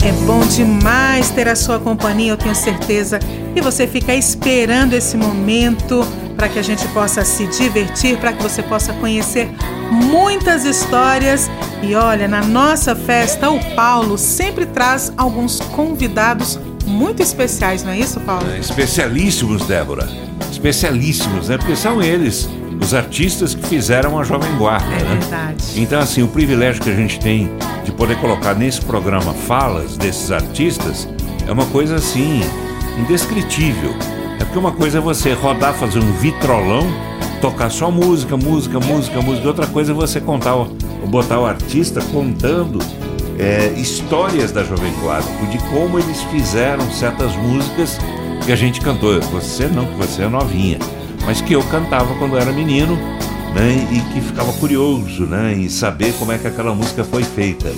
É 0.03 0.13
bom 0.25 0.41
demais 0.47 1.29
ter 1.29 1.47
a 1.47 1.55
sua 1.55 1.79
companhia, 1.79 2.33
eu 2.33 2.39
tenho 2.39 2.55
certeza. 2.55 3.21
E 3.55 3.61
você 3.61 3.87
fica 3.87 4.15
esperando 4.15 4.95
esse 4.95 5.15
momento 5.15 6.07
para 6.35 6.49
que 6.49 6.59
a 6.59 6.63
gente 6.63 6.89
possa 6.89 7.23
se 7.23 7.47
divertir, 7.49 8.17
para 8.17 8.33
que 8.33 8.43
você 8.43 8.63
possa 8.63 8.95
conhecer 8.95 9.51
muitas 9.91 10.65
histórias. 10.65 11.51
E 11.83 11.95
olha, 11.95 12.27
na 12.27 12.41
nossa 12.41 12.97
festa, 12.97 13.51
o 13.51 13.63
Paulo 13.75 14.17
sempre 14.17 14.65
traz 14.65 15.13
alguns 15.19 15.61
convidados 15.61 16.59
muito 16.93 17.23
especiais, 17.23 17.83
não 17.83 17.91
é 17.93 17.99
isso, 17.99 18.21
Paulo? 18.21 18.47
É, 18.51 18.59
Especialíssimos, 18.59 19.67
Débora. 19.67 20.09
Especialíssimos, 20.51 21.49
né? 21.49 21.57
Porque 21.59 21.75
são 21.75 22.03
eles, 22.03 22.49
os 22.81 22.95
artistas 22.95 23.55
que 23.55 23.67
fizeram 23.67 24.19
a 24.19 24.25
Jovem 24.25 24.55
Guarda, 24.57 24.87
É 24.95 25.03
né? 25.03 25.17
verdade. 25.19 25.65
Então, 25.77 26.01
assim, 26.01 26.23
o 26.23 26.29
privilégio 26.29 26.83
que 26.83 26.91
a 26.91 26.95
gente 26.95 27.19
tem 27.19 27.51
de 27.85 27.91
poder 27.93 28.17
colocar 28.21 28.55
nesse 28.55 28.81
programa 28.83 29.33
falas 29.33 29.97
desses 29.97 30.31
artistas 30.31 31.09
é 31.47 31.51
uma 31.53 31.67
coisa, 31.67 31.97
assim, 31.97 32.41
indescritível. 32.99 33.95
É 34.39 34.45
porque 34.45 34.59
uma 34.59 34.73
coisa 34.73 34.99
é 34.99 35.01
você 35.01 35.33
rodar, 35.33 35.75
fazer 35.75 35.99
um 35.99 36.13
vitrolão, 36.13 36.87
tocar 37.41 37.71
só 37.71 37.91
música, 37.91 38.37
música, 38.37 38.79
música, 38.79 39.21
música. 39.21 39.49
Outra 39.49 39.67
coisa 39.67 39.93
é 39.93 39.95
você 39.95 40.21
contar, 40.21 40.55
botar 41.07 41.41
o 41.41 41.47
artista 41.47 42.01
contando 42.13 42.79
é, 43.39 43.73
histórias 43.77 44.53
da 44.53 44.65
Jovem 44.65 44.93
Guarda, 45.01 45.29
de 45.51 45.59
como 45.71 45.99
eles 45.99 46.21
fizeram 46.25 46.91
certas 46.91 47.35
músicas 47.37 47.99
que 48.45 48.53
a 48.53 48.57
gente 48.57 48.81
cantou. 48.81 49.21
Você 49.21 49.67
não, 49.67 49.87
que 49.87 49.97
você 49.97 50.23
é 50.23 50.29
novinha, 50.29 50.79
mas 51.25 51.41
que 51.41 51.53
eu 51.53 51.63
cantava 51.65 52.15
quando 52.17 52.37
era 52.37 52.53
menino, 52.53 52.97
né? 53.55 53.89
E 53.91 54.01
que 54.13 54.21
ficava 54.21 54.53
curioso, 54.55 55.25
né? 55.25 55.55
Em 55.55 55.69
saber 55.69 56.13
como 56.19 56.33
é 56.33 56.39
que 56.39 56.47
aquela 56.47 56.75
música 56.75 57.05
foi 57.05 57.23
feita. 57.23 57.73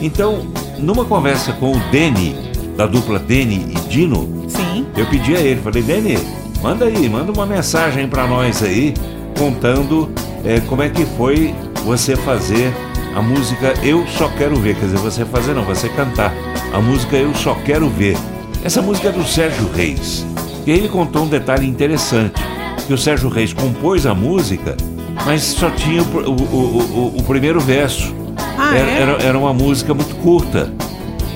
Então, 0.00 0.46
numa 0.78 1.04
conversa 1.04 1.52
com 1.54 1.72
o 1.72 1.80
Deni, 1.90 2.34
da 2.76 2.86
dupla 2.86 3.18
Deni 3.18 3.74
e 3.74 3.88
Dino, 3.88 4.46
Sim. 4.48 4.86
eu 4.96 5.06
pedi 5.06 5.34
a 5.34 5.40
ele, 5.40 5.60
falei, 5.60 5.82
Deni, 5.82 6.18
manda 6.62 6.84
aí, 6.84 7.08
manda 7.08 7.32
uma 7.32 7.46
mensagem 7.46 8.06
pra 8.08 8.26
nós 8.26 8.62
aí, 8.62 8.92
contando 9.38 10.10
é, 10.44 10.60
como 10.60 10.82
é 10.82 10.88
que 10.88 11.04
foi 11.16 11.54
você 11.84 12.16
fazer 12.16 12.72
a 13.16 13.22
música 13.22 13.74
Eu 13.82 14.06
Só 14.06 14.28
Quero 14.28 14.56
Ver. 14.56 14.76
Quer 14.76 14.86
dizer, 14.86 14.98
você 14.98 15.24
fazer 15.24 15.54
não, 15.54 15.64
você 15.64 15.88
cantar. 15.88 16.32
A 16.72 16.80
música 16.80 17.16
Eu 17.16 17.34
Só 17.34 17.54
Quero 17.64 17.88
Ver. 17.88 18.16
Essa 18.62 18.80
música 18.82 19.08
é 19.08 19.12
do 19.12 19.24
Sérgio 19.24 19.68
Reis. 19.74 20.24
E 20.66 20.70
aí 20.72 20.78
ele 20.78 20.88
contou 20.88 21.22
um 21.24 21.28
detalhe 21.28 21.66
interessante, 21.66 22.40
que 22.86 22.92
o 22.92 22.98
Sérgio 22.98 23.28
Reis 23.28 23.52
compôs 23.52 24.04
a 24.06 24.14
música, 24.14 24.76
mas 25.24 25.42
só 25.42 25.70
tinha 25.70 26.02
o, 26.02 26.06
o- 26.06 26.30
o- 26.32 27.14
o- 27.18 27.22
primeiro 27.22 27.60
verso. 27.60 28.14
Ah, 28.58 28.76
era, 28.76 28.90
é? 28.90 29.00
era- 29.02 29.22
era 29.22 29.38
uma 29.38 29.52
música 29.54 29.94
muito 29.94 30.14
curta. 30.16 30.72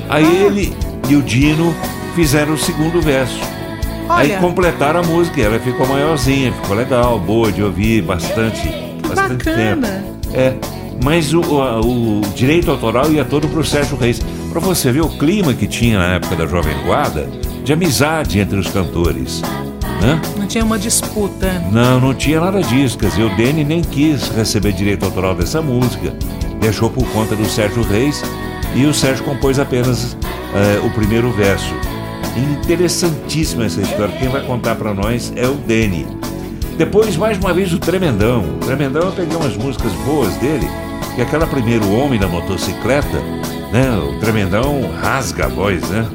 Aí 0.09 0.25
Ah. 0.25 0.47
ele 0.47 0.77
e 1.09 1.15
o 1.17 1.23
Dino 1.23 1.75
fizeram 2.15 2.55
o 2.55 2.59
segundo 2.59 3.01
verso. 3.01 3.39
Aí 4.09 4.33
Olha, 4.33 4.39
completaram 4.41 5.01
a 5.01 5.03
música, 5.05 5.41
ela 5.41 5.59
ficou 5.61 5.87
maiorzinha, 5.87 6.53
ficou 6.53 6.75
legal, 6.77 7.17
boa 7.21 7.53
de 7.53 7.63
ouvir, 7.63 8.03
bastante, 8.03 8.61
que 8.63 9.09
bastante 9.09 9.45
bacana. 9.45 9.87
tempo. 9.87 10.37
É, 10.37 10.55
mas 11.03 11.33
o, 11.33 11.41
o- 11.41 12.21
o 12.21 12.29
direito 12.35 12.71
autoral 12.71 13.11
ia 13.13 13.25
todo 13.25 13.49
pro 13.49 13.65
Sérgio 13.65 13.97
Reis. 13.97 14.21
Pra 14.51 14.61
você 14.61 14.91
ver 14.93 15.03
o 15.03 15.09
clima 15.09 15.55
que 15.55 15.67
tinha 15.67 15.99
na 15.99 16.15
época 16.15 16.37
da 16.37 16.47
Jovem 16.47 16.77
Guarda, 16.85 17.29
de 17.65 17.73
amizade 17.73 18.39
entre 18.41 18.59
os 18.59 18.69
cantores. 18.69 19.43
Né? 20.03 20.21
Não 20.37 20.47
tinha 20.47 20.65
uma 20.65 20.79
disputa. 20.79 21.63
Não, 21.71 22.01
não 22.01 22.15
tinha 22.15 22.41
nada 22.41 22.63
disso. 22.63 22.97
Quer 22.99 23.11
dizer, 23.11 23.23
o 23.25 23.37
Dene 23.37 23.65
nem 23.65 23.83
quis 23.83 24.29
receber 24.31 24.73
direito 24.73 25.05
autoral 25.05 25.35
dessa 25.35 25.61
música. 25.63 26.13
deixou 26.61 26.91
por 26.91 27.07
conta 27.11 27.37
do 27.37 27.45
Sérgio 27.47 27.83
Reis 27.83 28.23
e 28.75 28.85
o 28.87 28.95
Sérgio 28.95 29.25
compôs 29.25 29.59
apenas 29.59 30.13
uh, 30.15 30.87
o 30.87 30.91
primeiro 30.91 31.31
verso. 31.33 31.73
Interessantíssima 32.63 33.65
essa 33.65 33.81
história. 33.81 34.15
Quem 34.19 34.29
vai 34.29 34.43
contar 34.43 34.75
para 34.77 34.93
nós 34.95 35.33
é 35.37 35.47
o 35.47 35.55
Dene. 35.55 36.07
Depois, 36.77 37.17
mais 37.17 37.37
uma 37.39 37.53
vez, 37.53 37.73
o 37.73 37.79
Tremendão. 37.79 38.41
O 38.57 38.65
Tremendão 38.65 39.03
eu 39.03 39.13
peguei 39.13 39.37
umas 39.37 39.57
músicas 39.57 39.93
boas 40.05 40.35
dele, 40.37 40.67
que 41.15 41.23
aquela 41.23 41.47
primeiro 41.47 41.91
homem 41.93 42.19
da 42.19 42.29
motocicleta, 42.29 43.19
né? 43.73 43.91
O 43.99 44.19
Tremendão 44.21 44.91
rasga 45.01 45.47
a 45.47 45.49
voz, 45.49 45.89
né? 45.89 46.07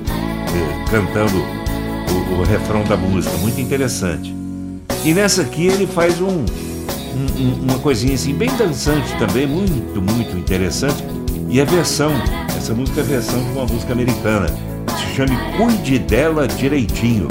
Eh, 0.49 0.89
cantando 0.89 1.37
o, 1.37 2.39
o 2.39 2.43
refrão 2.43 2.83
da 2.83 2.95
música, 2.95 3.35
muito 3.37 3.59
interessante. 3.59 4.35
E 5.03 5.13
nessa 5.13 5.41
aqui 5.41 5.67
ele 5.67 5.85
faz 5.85 6.19
um, 6.21 6.45
um, 7.15 7.63
uma 7.63 7.79
coisinha 7.79 8.15
assim, 8.15 8.33
bem 8.33 8.49
dançante 8.57 9.15
também, 9.17 9.45
muito, 9.47 10.01
muito 10.01 10.37
interessante. 10.37 11.03
E 11.49 11.61
a 11.61 11.65
versão, 11.65 12.11
essa 12.57 12.73
música 12.73 13.01
é 13.01 13.03
a 13.03 13.07
versão 13.07 13.43
de 13.43 13.49
uma 13.51 13.65
música 13.65 13.93
americana, 13.93 14.47
se 14.97 15.15
chama 15.15 15.35
Cuide 15.57 15.99
Dela 15.99 16.47
Direitinho. 16.47 17.27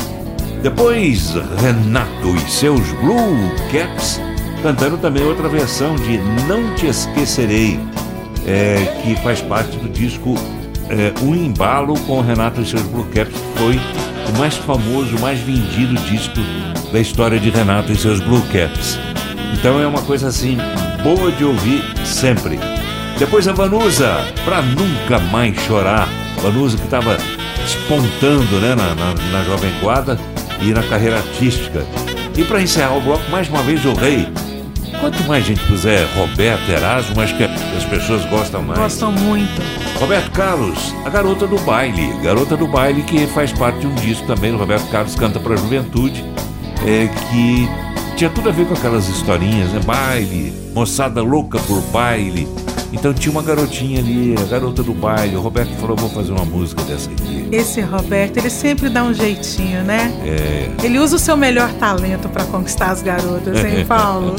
Depois, 0.63 1.35
Renato 1.61 2.37
e 2.37 2.51
seus 2.51 2.89
Blue 2.93 3.37
Caps 3.71 4.21
cantando 4.65 4.97
também 4.97 5.23
outra 5.23 5.47
versão 5.47 5.95
de 5.95 6.17
Não 6.49 6.75
Te 6.75 6.87
Esquecerei, 6.87 7.79
é, 8.47 8.99
que 9.03 9.15
faz 9.17 9.43
parte 9.43 9.77
do 9.77 9.91
disco 9.91 10.35
é, 10.89 11.13
Um 11.23 11.35
Embalo 11.35 12.01
com 12.07 12.23
Renato 12.23 12.63
e 12.63 12.65
seus 12.65 12.81
Blue 12.85 13.05
Caps, 13.15 13.35
que 13.35 13.59
foi 13.59 13.79
o 14.27 14.39
mais 14.39 14.57
famoso, 14.57 15.17
o 15.17 15.21
mais 15.21 15.39
vendido 15.41 15.95
disco 16.09 16.41
da 16.91 16.99
história 16.99 17.39
de 17.39 17.51
Renato 17.51 17.93
e 17.93 17.97
seus 17.97 18.21
Blue 18.21 18.41
Caps. 18.51 18.99
Então 19.53 19.79
é 19.79 19.87
uma 19.87 20.01
coisa 20.01 20.29
assim, 20.29 20.57
boa 21.03 21.31
de 21.31 21.45
ouvir 21.45 21.83
sempre. 22.03 22.59
Depois 23.19 23.47
a 23.47 23.53
Vanusa, 23.53 24.17
pra 24.47 24.63
nunca 24.63 25.19
mais 25.31 25.61
chorar. 25.61 26.09
Vanusa 26.41 26.79
que 26.79 26.85
estava 26.85 27.19
espontando 27.67 28.61
né, 28.61 28.75
na, 28.75 28.95
na, 28.95 29.15
na 29.31 29.45
Jovem 29.45 29.79
Guarda 29.83 30.19
e 30.63 30.73
na 30.73 30.83
carreira 30.85 31.19
artística. 31.19 31.85
E 32.35 32.43
para 32.45 32.63
encerrar 32.63 32.97
o 32.97 33.01
bloco, 33.03 33.31
mais 33.31 33.47
uma 33.51 33.63
vez 33.63 33.85
o 33.85 33.93
rei. 33.93 34.27
Quanto 35.01 35.23
mais 35.25 35.45
gente 35.45 35.65
puser 35.67 36.07
Roberto 36.17 36.69
Erasmo, 36.71 37.21
acho 37.21 37.37
que 37.37 37.45
as 37.45 37.85
pessoas 37.85 38.25
gostam 38.27 38.63
mais. 38.63 38.79
Gostam 38.79 39.13
muito. 39.13 39.63
Roberto 39.99 40.31
Carlos, 40.31 40.95
a 41.05 41.11
garota 41.11 41.47
do 41.47 41.59
baile. 41.61 42.13
Garota 42.23 42.57
do 42.57 42.67
baile 42.67 43.03
que 43.03 43.27
faz 43.29 43.53
parte 43.53 43.81
de 43.81 43.87
um 43.87 43.95
disco 43.95 44.27
também. 44.27 44.53
O 44.53 44.57
Roberto 44.57 44.89
Carlos 44.91 45.15
canta 45.15 45.39
para 45.39 45.55
a 45.55 45.57
juventude, 45.57 46.25
é, 46.87 47.09
que 47.09 47.69
tinha 48.15 48.31
tudo 48.31 48.49
a 48.49 48.53
ver 48.53 48.67
com 48.67 48.75
aquelas 48.75 49.09
historinhas, 49.09 49.71
né? 49.73 49.81
Baile, 49.85 50.53
moçada 50.75 51.23
louca 51.23 51.59
por 51.61 51.81
baile. 51.93 52.49
Então 52.93 53.13
tinha 53.13 53.33
uma 53.33 53.43
garotinha 53.43 53.99
ali, 53.99 54.37
a 54.39 54.45
garota 54.45 54.83
do 54.83 54.95
baile. 54.95 55.35
O 55.37 55.41
Roberto 55.41 55.75
falou: 55.81 55.97
vou 55.97 56.09
fazer 56.09 56.31
uma 56.33 56.45
música 56.45 56.81
dessa 56.85 57.11
aqui. 57.11 57.49
Esse 57.51 57.81
Roberto, 57.81 58.37
ele 58.37 58.51
sempre 58.51 58.89
dá 58.89 59.03
um 59.03 59.13
jeitinho, 59.13 59.83
né? 59.83 60.13
É. 60.25 60.71
Ele 60.85 60.99
usa 60.99 61.17
o 61.17 61.19
seu 61.19 61.37
melhor 61.37 61.73
talento 61.75 62.29
para 62.29 62.45
conquistar 62.45 62.91
as 62.91 63.03
garotas, 63.03 63.65
hein, 63.65 63.85
Paulo? 63.89 64.37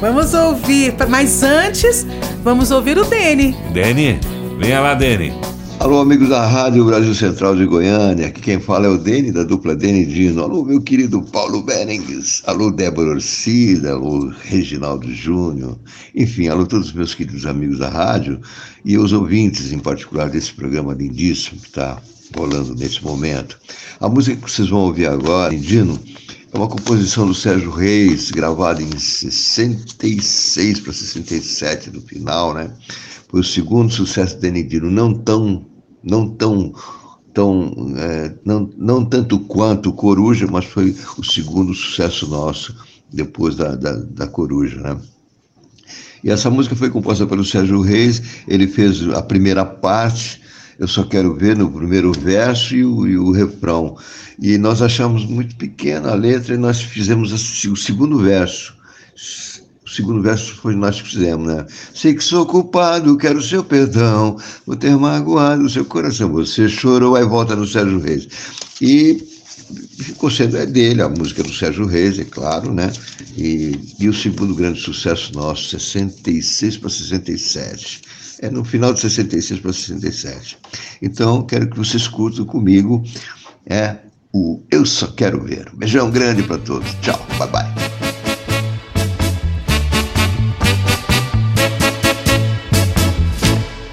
vamos 0.00 0.32
ouvir, 0.32 0.94
mas 1.08 1.42
antes, 1.42 2.06
vamos 2.42 2.70
ouvir 2.70 2.96
o 2.96 3.04
Dene. 3.04 3.54
Dene, 3.70 4.18
venha 4.58 4.80
lá, 4.80 4.94
Dene. 4.94 5.34
Alô, 5.80 5.98
amigos 5.98 6.28
da 6.28 6.46
Rádio 6.46 6.84
Brasil 6.84 7.14
Central 7.14 7.56
de 7.56 7.64
Goiânia. 7.64 8.26
Aqui 8.26 8.42
quem 8.42 8.60
fala 8.60 8.84
é 8.84 8.90
o 8.90 8.98
Dene, 8.98 9.32
da 9.32 9.44
dupla 9.44 9.74
Dene 9.74 10.04
Dino. 10.04 10.42
Alô, 10.42 10.62
meu 10.62 10.78
querido 10.78 11.22
Paulo 11.22 11.62
Berengues. 11.62 12.42
Alô, 12.44 12.70
Débora 12.70 13.12
Orcida. 13.12 13.92
Alô, 13.92 14.30
Reginaldo 14.42 15.10
Júnior. 15.10 15.78
Enfim, 16.14 16.48
alô, 16.48 16.66
todos 16.66 16.88
os 16.88 16.92
meus 16.92 17.14
queridos 17.14 17.46
amigos 17.46 17.78
da 17.78 17.88
rádio 17.88 18.42
e 18.84 18.98
os 18.98 19.14
ouvintes, 19.14 19.72
em 19.72 19.78
particular, 19.78 20.28
desse 20.28 20.52
programa 20.52 20.92
lindíssimo 20.92 21.58
que 21.58 21.68
está 21.68 21.96
rolando 22.36 22.74
nesse 22.74 23.02
momento. 23.02 23.58
A 24.00 24.06
música 24.06 24.36
que 24.36 24.50
vocês 24.50 24.68
vão 24.68 24.80
ouvir 24.80 25.06
agora, 25.06 25.56
Dino, 25.56 25.98
é 26.52 26.58
uma 26.58 26.68
composição 26.68 27.26
do 27.26 27.34
Sérgio 27.34 27.70
Reis, 27.70 28.30
gravada 28.30 28.82
em 28.82 28.98
66 28.98 30.80
para 30.80 30.92
67 30.92 31.90
no 31.90 32.02
final, 32.02 32.52
né? 32.52 32.70
Foi 33.30 33.40
o 33.40 33.44
segundo 33.44 33.92
sucesso 33.92 34.36
do 34.38 34.50
Dino, 34.64 34.90
não 34.90 35.14
tão 35.14 35.69
não 36.02 36.28
tão 36.28 36.72
tão 37.32 37.94
é, 37.96 38.34
não, 38.44 38.70
não 38.76 39.04
tanto 39.04 39.38
quanto 39.38 39.92
Coruja, 39.92 40.46
mas 40.50 40.64
foi 40.64 40.96
o 41.16 41.24
segundo 41.24 41.72
sucesso 41.74 42.28
nosso 42.28 42.74
depois 43.12 43.56
da, 43.56 43.74
da, 43.76 43.92
da 43.92 44.26
Coruja, 44.26 44.80
né? 44.80 45.00
E 46.22 46.30
essa 46.30 46.50
música 46.50 46.76
foi 46.76 46.90
composta 46.90 47.26
pelo 47.26 47.44
Sérgio 47.44 47.80
Reis, 47.80 48.22
ele 48.46 48.66
fez 48.66 49.08
a 49.08 49.22
primeira 49.22 49.64
parte, 49.64 50.40
eu 50.78 50.86
só 50.86 51.04
quero 51.04 51.34
ver 51.34 51.56
no 51.56 51.70
primeiro 51.70 52.12
verso 52.12 52.74
e 52.74 52.84
o, 52.84 53.06
e 53.06 53.18
o 53.18 53.30
refrão. 53.30 53.96
E 54.38 54.58
nós 54.58 54.82
achamos 54.82 55.24
muito 55.24 55.56
pequena 55.56 56.10
a 56.10 56.14
letra 56.14 56.54
e 56.54 56.58
nós 56.58 56.80
fizemos 56.82 57.32
o 57.64 57.76
segundo 57.76 58.18
verso 58.18 58.74
segundo 59.94 60.22
verso 60.22 60.54
foi 60.56 60.74
nós 60.74 61.00
que 61.00 61.08
fizemos, 61.08 61.46
né? 61.46 61.66
Sei 61.94 62.14
que 62.14 62.22
sou 62.22 62.46
culpado, 62.46 63.16
quero 63.16 63.42
seu 63.42 63.64
perdão, 63.64 64.36
vou 64.66 64.76
ter 64.76 64.96
magoado 64.96 65.64
o 65.64 65.70
seu 65.70 65.84
coração. 65.84 66.30
Você 66.32 66.68
chorou, 66.68 67.16
aí 67.16 67.24
volta 67.24 67.56
no 67.56 67.66
Sérgio 67.66 68.00
Reis. 68.00 68.28
E 68.80 69.22
ficou 69.98 70.30
sendo 70.30 70.56
é 70.56 70.66
dele, 70.66 71.02
a 71.02 71.08
música 71.08 71.42
do 71.42 71.52
Sérgio 71.52 71.86
Reis, 71.86 72.18
é 72.18 72.24
claro, 72.24 72.72
né? 72.72 72.92
E, 73.36 73.78
e 73.98 74.08
o 74.08 74.14
segundo 74.14 74.54
grande 74.54 74.80
sucesso 74.80 75.32
nosso, 75.34 75.70
66 75.70 76.78
para 76.78 76.90
67. 76.90 78.02
É 78.42 78.50
no 78.50 78.64
final 78.64 78.94
de 78.94 79.00
66 79.00 79.60
para 79.60 79.72
67. 79.72 80.58
Então, 81.02 81.42
quero 81.42 81.68
que 81.68 81.76
você 81.76 81.96
escute 81.96 82.42
comigo. 82.44 83.04
É 83.66 83.96
o 84.32 84.62
Eu 84.70 84.86
Só 84.86 85.08
Quero 85.08 85.42
Ver. 85.42 85.70
beijão 85.74 86.10
grande 86.10 86.42
para 86.42 86.58
todos. 86.58 86.88
Tchau. 87.02 87.20
Bye 87.38 87.48
bye. 87.48 87.99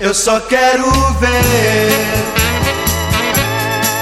Eu 0.08 0.14
só 0.14 0.40
quero 0.40 0.90
ver 1.20 1.90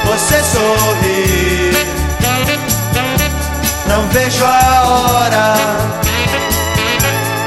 você 0.06 0.40
sorrir. 0.44 1.74
Não 3.88 4.08
vejo 4.10 4.46
a 4.46 4.84
hora 4.86 5.56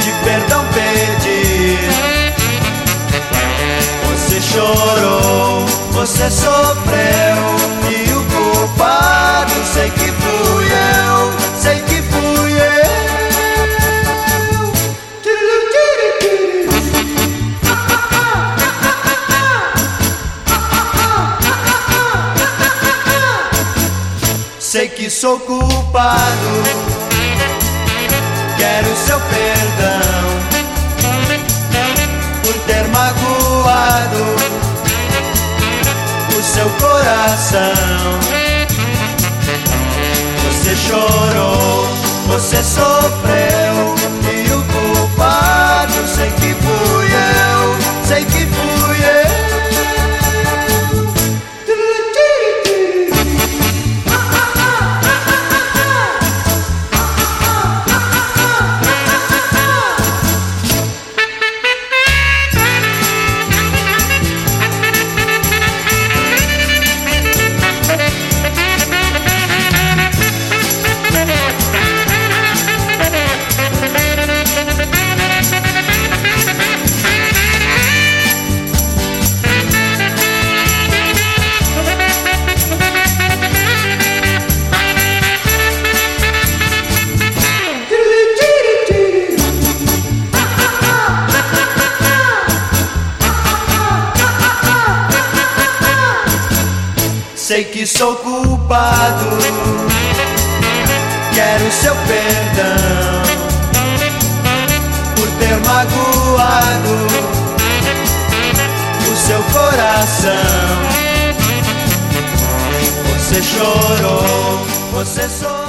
de 0.01 0.11
perdão 0.25 0.65
pedir. 0.75 1.79
Você 4.09 4.41
chorou, 4.41 5.65
você 5.93 6.29
sofreu. 6.29 7.39
E 7.89 8.13
o 8.13 8.25
culpado 8.25 9.53
sei 9.73 9.89
que 9.89 10.11
fui 10.11 10.67
eu, 10.67 11.18
Sei 24.71 24.87
que 24.87 25.09
sou 25.09 25.41
culpado, 25.41 26.63
quero 28.59 28.95
seu 28.99 29.19
perdão 29.19 30.29
por 32.43 32.53
ter 32.67 32.87
magoado 32.89 34.25
o 36.39 36.43
seu 36.43 36.69
coração. 36.69 38.21
Você 40.45 40.77
chorou, 40.77 41.89
você 42.27 42.63
sofreu 42.63 43.95
e 44.31 44.53
o 44.53 44.63
culpado 44.65 46.07
sei 46.15 46.31
que 46.33 46.55
fui 46.55 47.07
eu, 47.07 48.07
sei 48.07 48.23
que 48.27 48.47
fui 48.47 48.78
sou 97.99 98.15
culpado. 98.15 99.27
Quero 101.35 101.73
seu 101.73 101.97
perdão 101.97 103.23
por 105.17 105.29
ter 105.41 105.57
magoado 105.67 106.95
o 109.11 109.17
seu 109.17 109.43
coração. 109.53 110.33
Você 113.19 113.43
chorou, 113.43 114.61
você 114.93 115.29
sofreu. 115.29 115.68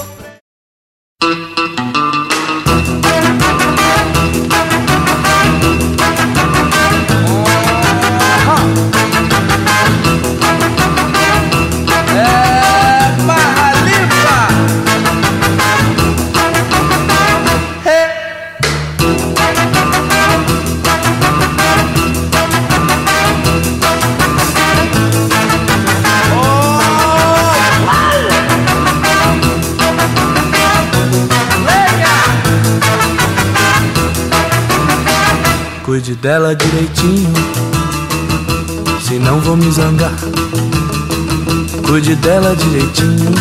Cuide 36.10 36.22
dela 36.22 36.56
direitinho, 36.56 37.32
senão 39.08 39.40
vou 39.42 39.56
me 39.56 39.70
zangar. 39.70 40.12
Cuide 41.86 42.16
dela 42.16 42.56
direitinho, 42.56 43.32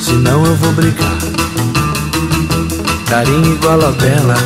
senão 0.00 0.42
eu 0.46 0.56
vou 0.56 0.72
brigar. 0.72 1.18
Carinho 3.10 3.52
igual 3.52 3.84
ao 3.84 3.92
dela, 3.92 4.36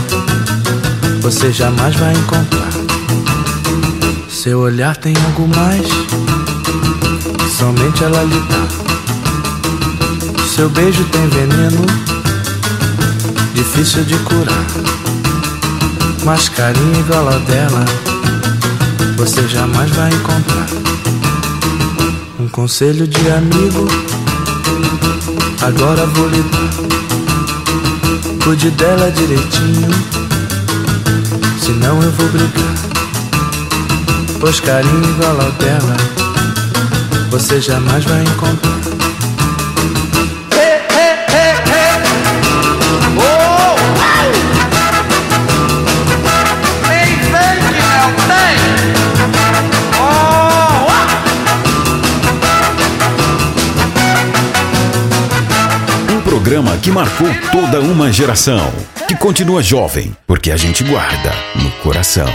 você 1.20 1.52
jamais 1.52 1.94
vai 1.94 2.12
encontrar. 2.14 2.72
Seu 4.28 4.58
olhar 4.58 4.96
tem 4.96 5.14
algo 5.24 5.46
mais, 5.46 5.86
somente 7.56 8.02
ela 8.02 8.24
lhe 8.24 8.40
dá. 8.40 8.66
Seu 10.48 10.68
beijo 10.70 11.04
tem 11.12 11.28
veneno, 11.28 11.86
difícil 13.54 14.02
de 14.02 14.16
curar. 14.16 14.85
Mas 16.26 16.48
carinho 16.48 16.98
igual 16.98 17.28
ao 17.28 17.38
dela, 17.38 17.84
você 19.16 19.46
jamais 19.46 19.88
vai 19.92 20.10
encontrar. 20.10 20.66
Um 22.40 22.48
conselho 22.48 23.06
de 23.06 23.30
amigo, 23.30 23.86
agora 25.62 26.04
vou 26.04 26.28
lhe 26.28 26.42
dar. 26.42 26.68
Cuide 28.42 28.72
dela 28.72 29.08
direitinho, 29.12 29.88
senão 31.60 32.02
eu 32.02 32.10
vou 32.10 32.28
brigar. 32.30 32.74
Pois 34.40 34.58
carinho 34.58 35.08
igual 35.08 35.40
ao 35.40 35.52
dela, 35.52 35.96
você 37.30 37.60
jamais 37.60 38.04
vai 38.04 38.24
encontrar. 38.24 38.85
Programa 56.56 56.76
que 56.78 56.90
marcou 56.90 57.28
toda 57.52 57.80
uma 57.80 58.10
geração. 58.10 58.72
Que 59.06 59.14
continua 59.14 59.62
jovem, 59.62 60.16
porque 60.26 60.50
a 60.50 60.56
gente 60.56 60.82
guarda 60.84 61.32
no 61.56 61.70
coração. 61.82 62.32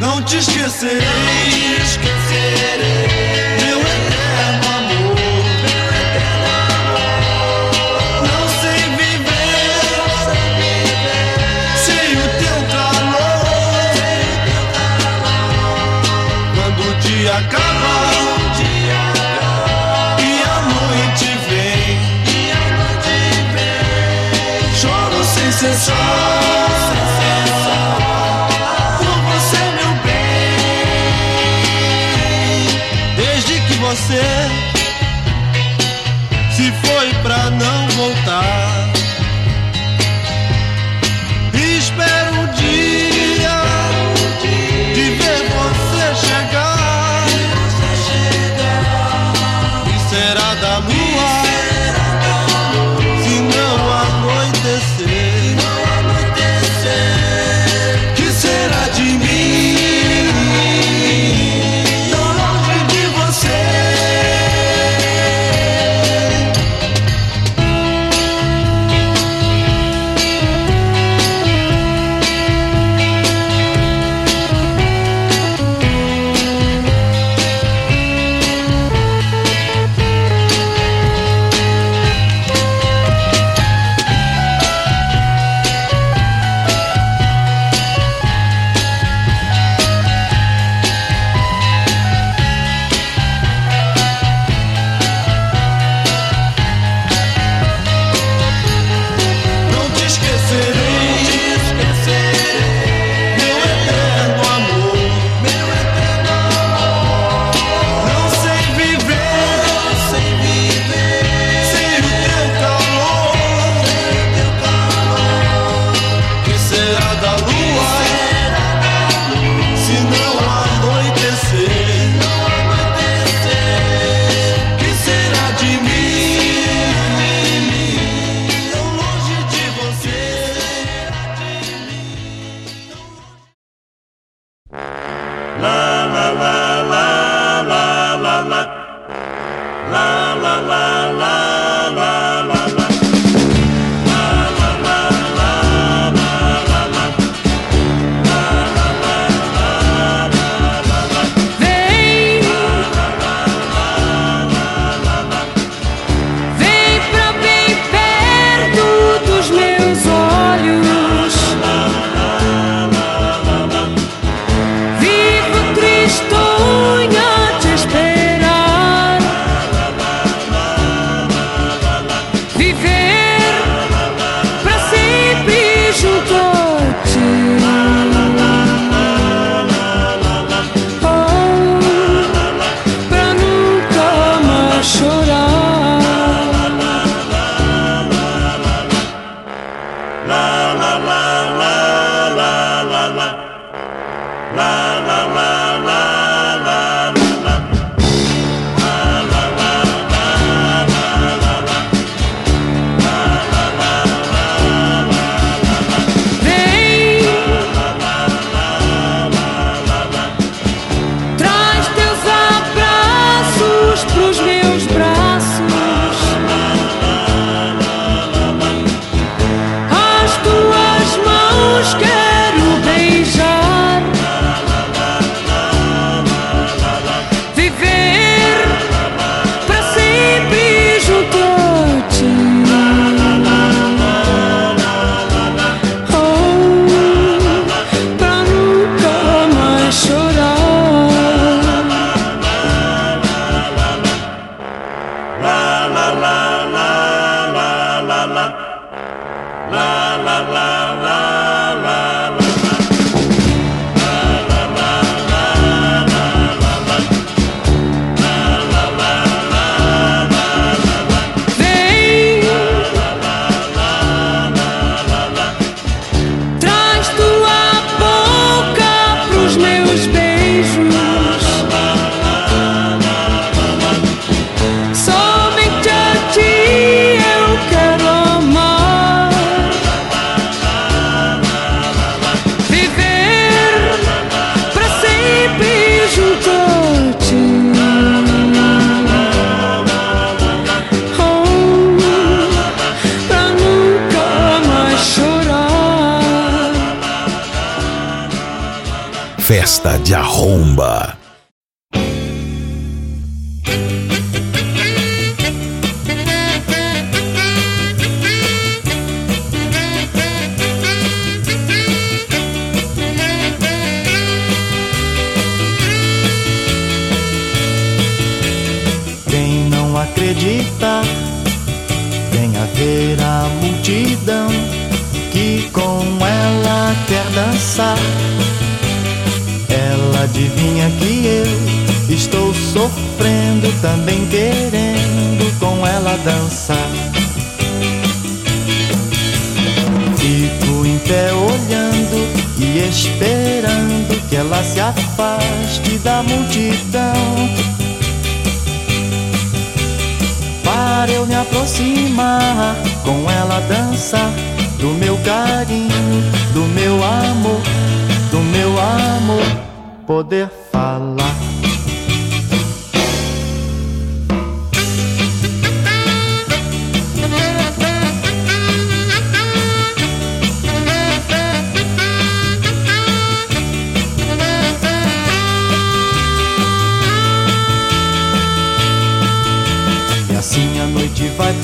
Não 0.00 0.22
te 0.22 0.36
esquecerei, 0.36 1.02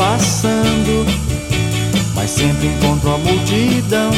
passando, 0.00 1.04
mas 2.14 2.30
sempre 2.30 2.68
encontro 2.68 3.12
a 3.12 3.18
multidão 3.18 4.10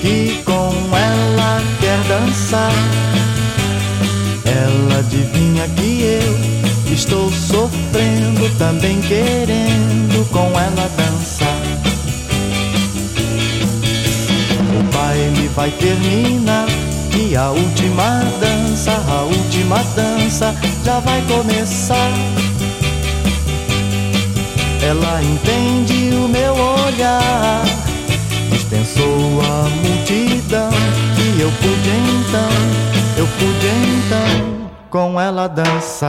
que 0.00 0.42
com 0.44 0.74
ela 0.96 1.62
quer 1.80 2.00
dançar. 2.08 2.72
Ela 4.44 4.98
adivinha 4.98 5.68
que 5.76 6.02
eu 6.02 6.92
estou 6.92 7.30
sofrendo, 7.30 8.50
também 8.58 9.00
querendo 9.02 10.28
com 10.32 10.48
ela 10.58 10.90
dançar. 10.96 11.62
O 14.76 14.92
baile 14.92 15.48
vai 15.54 15.70
terminar 15.70 16.66
e 17.16 17.36
a 17.36 17.50
última 17.50 18.24
dança, 18.40 18.90
a 19.08 19.22
última 19.22 19.84
dança 19.94 20.52
já 20.84 20.98
vai 20.98 21.22
começar. 21.28 22.35
Ela 24.88 25.20
entende 25.20 26.14
o 26.14 26.28
meu 26.28 26.54
olhar, 26.54 27.64
dispensou 28.52 29.40
a 29.42 29.68
multidão 29.82 30.70
e 31.18 31.40
eu 31.40 31.50
pude 31.50 31.90
então, 31.90 32.48
eu 33.18 33.26
pude 33.26 33.66
então 33.66 34.70
com 34.88 35.20
ela 35.20 35.48
dançar. 35.48 36.08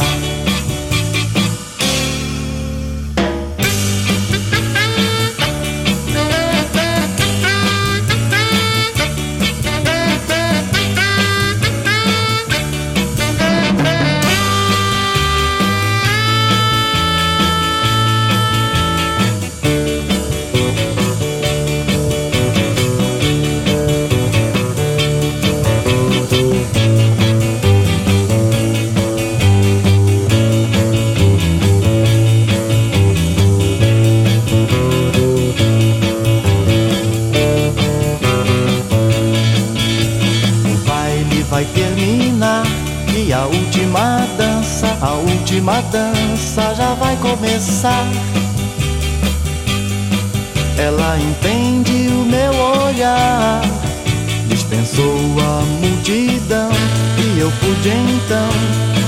Eu 57.47 57.53
pude 57.61 57.89
então, 57.89 58.49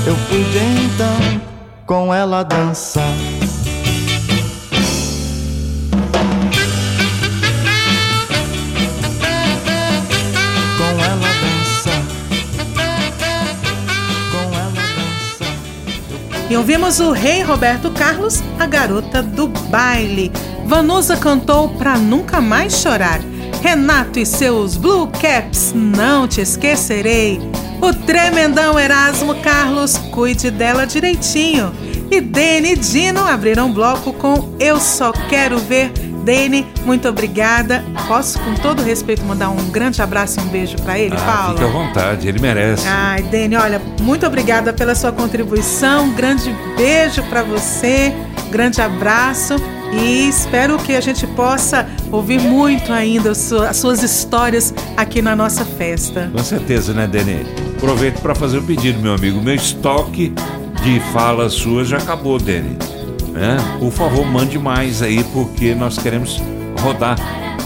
eu 0.07 0.15
pude 0.29 0.57
então 0.57 1.41
com 1.85 2.13
ela 2.13 2.41
dançar. 2.41 3.03
Com 10.77 11.03
ela 11.03 11.27
dançar. 11.41 12.01
Com 14.31 14.55
ela 14.55 14.71
dançar. 14.71 15.53
E 16.49 16.55
ouvimos 16.55 17.01
o 17.01 17.11
rei 17.11 17.41
Roberto 17.41 17.91
Carlos, 17.91 18.41
a 18.57 18.65
garota 18.65 19.21
do 19.21 19.49
baile. 19.49 20.31
Vanusa 20.65 21.17
cantou 21.17 21.67
Pra 21.71 21.97
Nunca 21.97 22.39
Mais 22.39 22.79
Chorar. 22.79 23.19
Renato 23.61 24.17
e 24.17 24.25
seus 24.25 24.77
Blue 24.77 25.07
Caps, 25.07 25.73
Não 25.75 26.25
Te 26.25 26.39
Esquecerei. 26.39 27.58
O 27.81 27.93
tremendão 27.93 28.79
Erasmo 28.79 29.35
Carlos, 29.35 29.97
Cuide 30.11 30.51
Dela 30.51 30.85
Direitinho. 30.85 31.71
E 32.11 32.19
Dene 32.19 32.73
e 32.73 32.75
Dino 32.75 33.25
abriram 33.27 33.71
bloco 33.71 34.11
com 34.13 34.53
Eu 34.59 34.79
Só 34.79 35.11
Quero 35.29 35.57
Ver. 35.59 35.91
Dene, 36.23 36.65
muito 36.85 37.07
obrigada. 37.07 37.83
Posso, 38.07 38.37
com 38.39 38.53
todo 38.55 38.81
respeito, 38.83 39.23
mandar 39.23 39.49
um 39.49 39.69
grande 39.69 40.01
abraço 40.01 40.39
e 40.39 40.43
um 40.43 40.47
beijo 40.47 40.75
para 40.77 40.97
ele, 40.99 41.15
Ah, 41.17 41.21
Paulo? 41.43 41.57
fique 41.57 41.63
à 41.63 41.71
vontade, 41.71 42.27
ele 42.27 42.39
merece. 42.39 42.85
Ai, 42.87 43.21
Dene, 43.23 43.55
olha, 43.55 43.81
muito 44.01 44.25
obrigada 44.27 44.73
pela 44.73 44.93
sua 44.95 45.11
contribuição. 45.11 46.05
Um 46.05 46.13
grande 46.13 46.53
beijo 46.75 47.23
para 47.23 47.41
você, 47.43 48.13
grande 48.51 48.81
abraço 48.81 49.55
e 49.93 50.27
espero 50.27 50.77
que 50.79 50.95
a 50.95 51.01
gente 51.01 51.25
possa 51.27 51.87
ouvir 52.11 52.39
muito 52.41 52.91
ainda 52.91 53.31
as 53.31 53.37
su- 53.37 53.61
as 53.61 53.77
suas 53.77 54.03
histórias 54.03 54.73
aqui 54.97 55.21
na 55.21 55.35
nossa 55.35 55.63
festa. 55.63 56.29
Com 56.35 56.43
certeza, 56.43 56.93
né, 56.93 57.07
Denê? 57.07 57.45
Aproveito 57.79 58.19
para 58.19 58.35
fazer 58.35 58.57
o 58.57 58.61
pedido, 58.61 58.99
meu 58.99 59.13
amigo. 59.13 59.41
Meu 59.41 59.55
estoque 59.55 60.33
de 60.83 60.99
falas 61.13 61.53
suas 61.53 61.87
já 61.87 61.95
acabou, 61.95 62.37
Denê. 62.37 62.75
Né? 63.31 63.57
Por 63.79 63.89
favor, 63.89 64.25
mande 64.25 64.59
mais 64.59 65.01
aí, 65.01 65.23
porque 65.31 65.73
nós 65.73 65.97
queremos 65.97 66.41
rodar. 66.81 67.17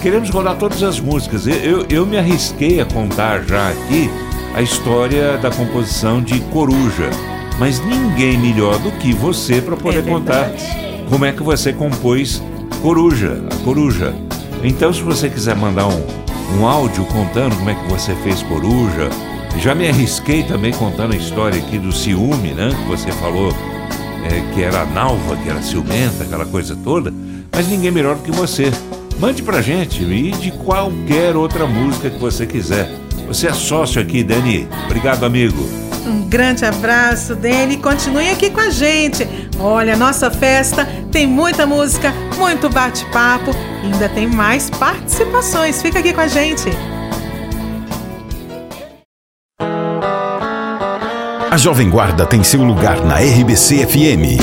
Queremos 0.03 0.29
rodar 0.29 0.55
todas 0.55 0.83
as 0.83 0.99
músicas. 0.99 1.47
Eu, 1.47 1.55
eu, 1.55 1.85
eu 1.89 2.05
me 2.05 2.15
arrisquei 2.15 2.79
a 2.79 2.85
contar 2.85 3.41
já 3.41 3.69
aqui 3.69 4.07
a 4.53 4.61
história 4.61 5.35
da 5.39 5.49
composição 5.49 6.21
de 6.21 6.39
Coruja. 6.41 7.09
Mas 7.57 7.83
ninguém 7.83 8.37
melhor 8.37 8.77
do 8.77 8.91
que 8.91 9.13
você 9.13 9.63
para 9.63 9.75
poder 9.75 10.05
contar 10.05 10.51
como 11.09 11.25
é 11.25 11.31
que 11.31 11.41
você 11.41 11.73
compôs 11.73 12.39
Coruja, 12.83 13.43
a 13.51 13.63
Coruja. 13.63 14.13
Então, 14.63 14.93
se 14.93 15.01
você 15.01 15.27
quiser 15.27 15.55
mandar 15.55 15.87
um, 15.87 16.05
um 16.59 16.67
áudio 16.67 17.03
contando 17.05 17.55
como 17.57 17.71
é 17.71 17.73
que 17.73 17.89
você 17.89 18.13
fez 18.17 18.43
Coruja, 18.43 19.09
já 19.59 19.73
me 19.73 19.87
arrisquei 19.87 20.43
também 20.43 20.73
contando 20.73 21.13
a 21.13 21.17
história 21.17 21.59
aqui 21.59 21.77
do 21.77 21.91
ciúme, 21.91 22.51
né? 22.53 22.69
Que 22.69 22.89
você 22.89 23.11
falou 23.11 23.53
é, 24.23 24.53
que 24.53 24.63
era 24.63 24.85
nalva, 24.85 25.35
que 25.37 25.49
era 25.49 25.61
ciumenta, 25.61 26.23
aquela 26.23 26.45
coisa 26.45 26.75
toda. 26.83 27.13
Mas 27.51 27.67
ninguém 27.67 27.91
melhor 27.91 28.15
do 28.15 28.23
que 28.23 28.31
você. 28.31 28.71
Mande 29.19 29.43
pra 29.43 29.61
gente 29.61 30.03
e 30.03 30.31
de 30.31 30.51
qualquer 30.51 31.35
outra 31.35 31.67
música 31.67 32.09
que 32.09 32.17
você 32.17 32.45
quiser. 32.45 32.89
Você 33.27 33.47
é 33.47 33.53
sócio 33.53 34.01
aqui, 34.01 34.23
Dani. 34.23 34.67
Obrigado, 34.85 35.23
amigo. 35.23 35.83
Um 36.05 36.27
grande 36.27 36.65
abraço, 36.65 37.33
Dene. 37.35 37.77
Continue 37.77 38.29
aqui 38.29 38.49
com 38.49 38.59
a 38.59 38.69
gente. 38.69 39.27
Olha, 39.59 39.95
nossa 39.95 40.29
festa 40.29 40.85
tem 41.11 41.25
muita 41.25 41.65
música, 41.65 42.13
muito 42.37 42.69
bate-papo. 42.69 43.51
Ainda 43.83 44.09
tem 44.09 44.27
mais 44.27 44.69
participações. 44.69 45.81
Fica 45.81 45.99
aqui 45.99 46.11
com 46.11 46.21
a 46.21 46.27
gente. 46.27 46.69
A 51.53 51.57
Jovem 51.57 51.87
Guarda 51.87 52.25
tem 52.25 52.43
seu 52.43 52.63
lugar 52.63 53.05
na 53.05 53.19
RBC 53.19 53.85
FM. 53.85 54.41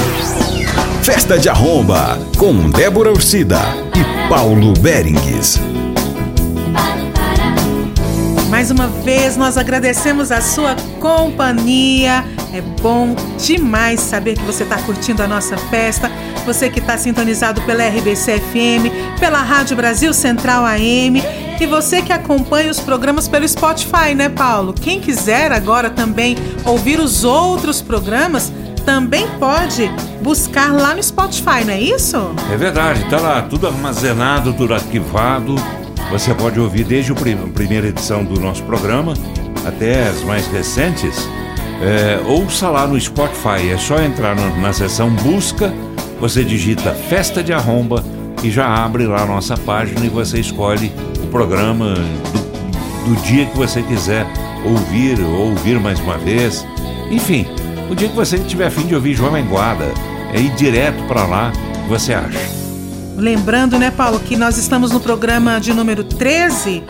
Festa 1.03 1.37
de 1.37 1.49
Arromba, 1.49 2.17
com 2.39 2.71
Débora 2.71 3.11
Ursida 3.11 3.59
e 3.97 4.29
Paulo 4.29 4.73
Berengues. 4.75 5.59
Mais 8.49 8.71
uma 8.71 8.87
vez, 8.87 9.37
nós 9.37 9.59
agradecemos 9.59 10.31
a 10.31 10.41
sua 10.41 10.77
companhia. 11.01 12.25
É 12.55 12.61
bom 12.81 13.17
demais 13.45 13.99
saber 13.99 14.37
que 14.37 14.45
você 14.45 14.63
está 14.63 14.81
curtindo 14.81 15.21
a 15.21 15.27
nossa 15.27 15.57
festa. 15.57 16.09
Você 16.47 16.71
que 16.71 16.79
está 16.79 16.97
sintonizado 16.97 17.61
pela 17.63 17.89
RBC 17.89 18.39
FM, 18.39 19.19
pela 19.19 19.43
Rádio 19.43 19.77
Brasil 19.77 20.15
Central 20.15 20.65
AM 20.65 21.50
e 21.65 21.67
você 21.67 22.01
que 22.01 22.13
acompanha 22.13 22.71
os 22.71 22.81
programas 22.81 23.29
pelo 23.29 23.47
Spotify, 23.47 24.15
né, 24.15 24.29
Paulo? 24.29 24.73
Quem 24.73 25.01
quiser 25.01 25.53
agora 25.53 25.91
também 25.91 26.37
ouvir 26.65 26.99
os 26.99 27.23
outros 27.23 27.83
programas, 27.83 28.53
também 28.85 29.29
pode 29.39 29.91
buscar 30.23 30.73
lá 30.73 30.95
no 30.95 31.03
Spotify, 31.03 31.65
não 31.65 31.75
é 31.75 31.81
isso? 31.81 32.17
É 32.51 32.57
verdade, 32.57 33.05
tá 33.11 33.21
lá 33.21 33.43
tudo 33.43 33.67
armazenado, 33.67 34.55
tudo 34.55 34.73
arquivado. 34.73 35.55
Você 36.11 36.35
pode 36.35 36.59
ouvir 36.59 36.85
desde 36.85 37.13
a 37.13 37.15
primeira 37.15 37.89
edição 37.89 38.25
do 38.25 38.41
nosso 38.41 38.63
programa 38.65 39.15
até 39.67 40.09
as 40.09 40.23
mais 40.23 40.47
recentes. 40.47 41.29
É, 41.83 42.21
ouça 42.27 42.69
lá 42.69 42.87
no 42.87 42.99
Spotify, 42.99 43.71
é 43.71 43.77
só 43.79 44.01
entrar 44.01 44.35
no, 44.35 44.61
na 44.61 44.73
seção 44.73 45.11
Busca, 45.11 45.73
você 46.19 46.43
digita 46.43 46.93
Festa 46.93 47.43
de 47.43 47.53
Arromba 47.53 48.05
e 48.43 48.51
já 48.51 48.67
abre 48.67 49.07
lá 49.07 49.23
a 49.23 49.27
nossa 49.27 49.57
página 49.57 50.05
e 50.05 50.09
você 50.09 50.41
escolhe 50.41 50.93
programa 51.31 51.95
do, 51.95 53.15
do 53.15 53.23
dia 53.23 53.47
que 53.47 53.57
você 53.57 53.83
quiser 53.83 54.27
ouvir 54.65 55.21
ou 55.21 55.51
ouvir 55.51 55.79
mais 55.81 55.99
uma 56.01 56.19
vez. 56.19 56.67
Enfim, 57.11 57.47
o 57.89 57.95
dia 57.95 58.09
que 58.09 58.17
você 58.17 58.39
tiver 58.39 58.67
afim 58.67 58.87
de 58.87 58.95
ouvir 58.95 59.15
Jovem 59.15 59.45
Guarda, 59.47 59.87
é 60.33 60.41
ir 60.41 60.51
direto 60.55 61.03
para 61.05 61.27
lá, 61.27 61.53
você 61.89 62.15
acha? 62.15 62.39
Lembrando, 63.17 63.79
né, 63.79 63.91
Paulo, 63.91 64.21
que 64.21 64.37
nós 64.37 64.57
estamos 64.57 64.93
no 64.93 65.01
programa 65.01 65.61
de 65.61 65.73
número 65.73 66.05
13. 66.05 66.83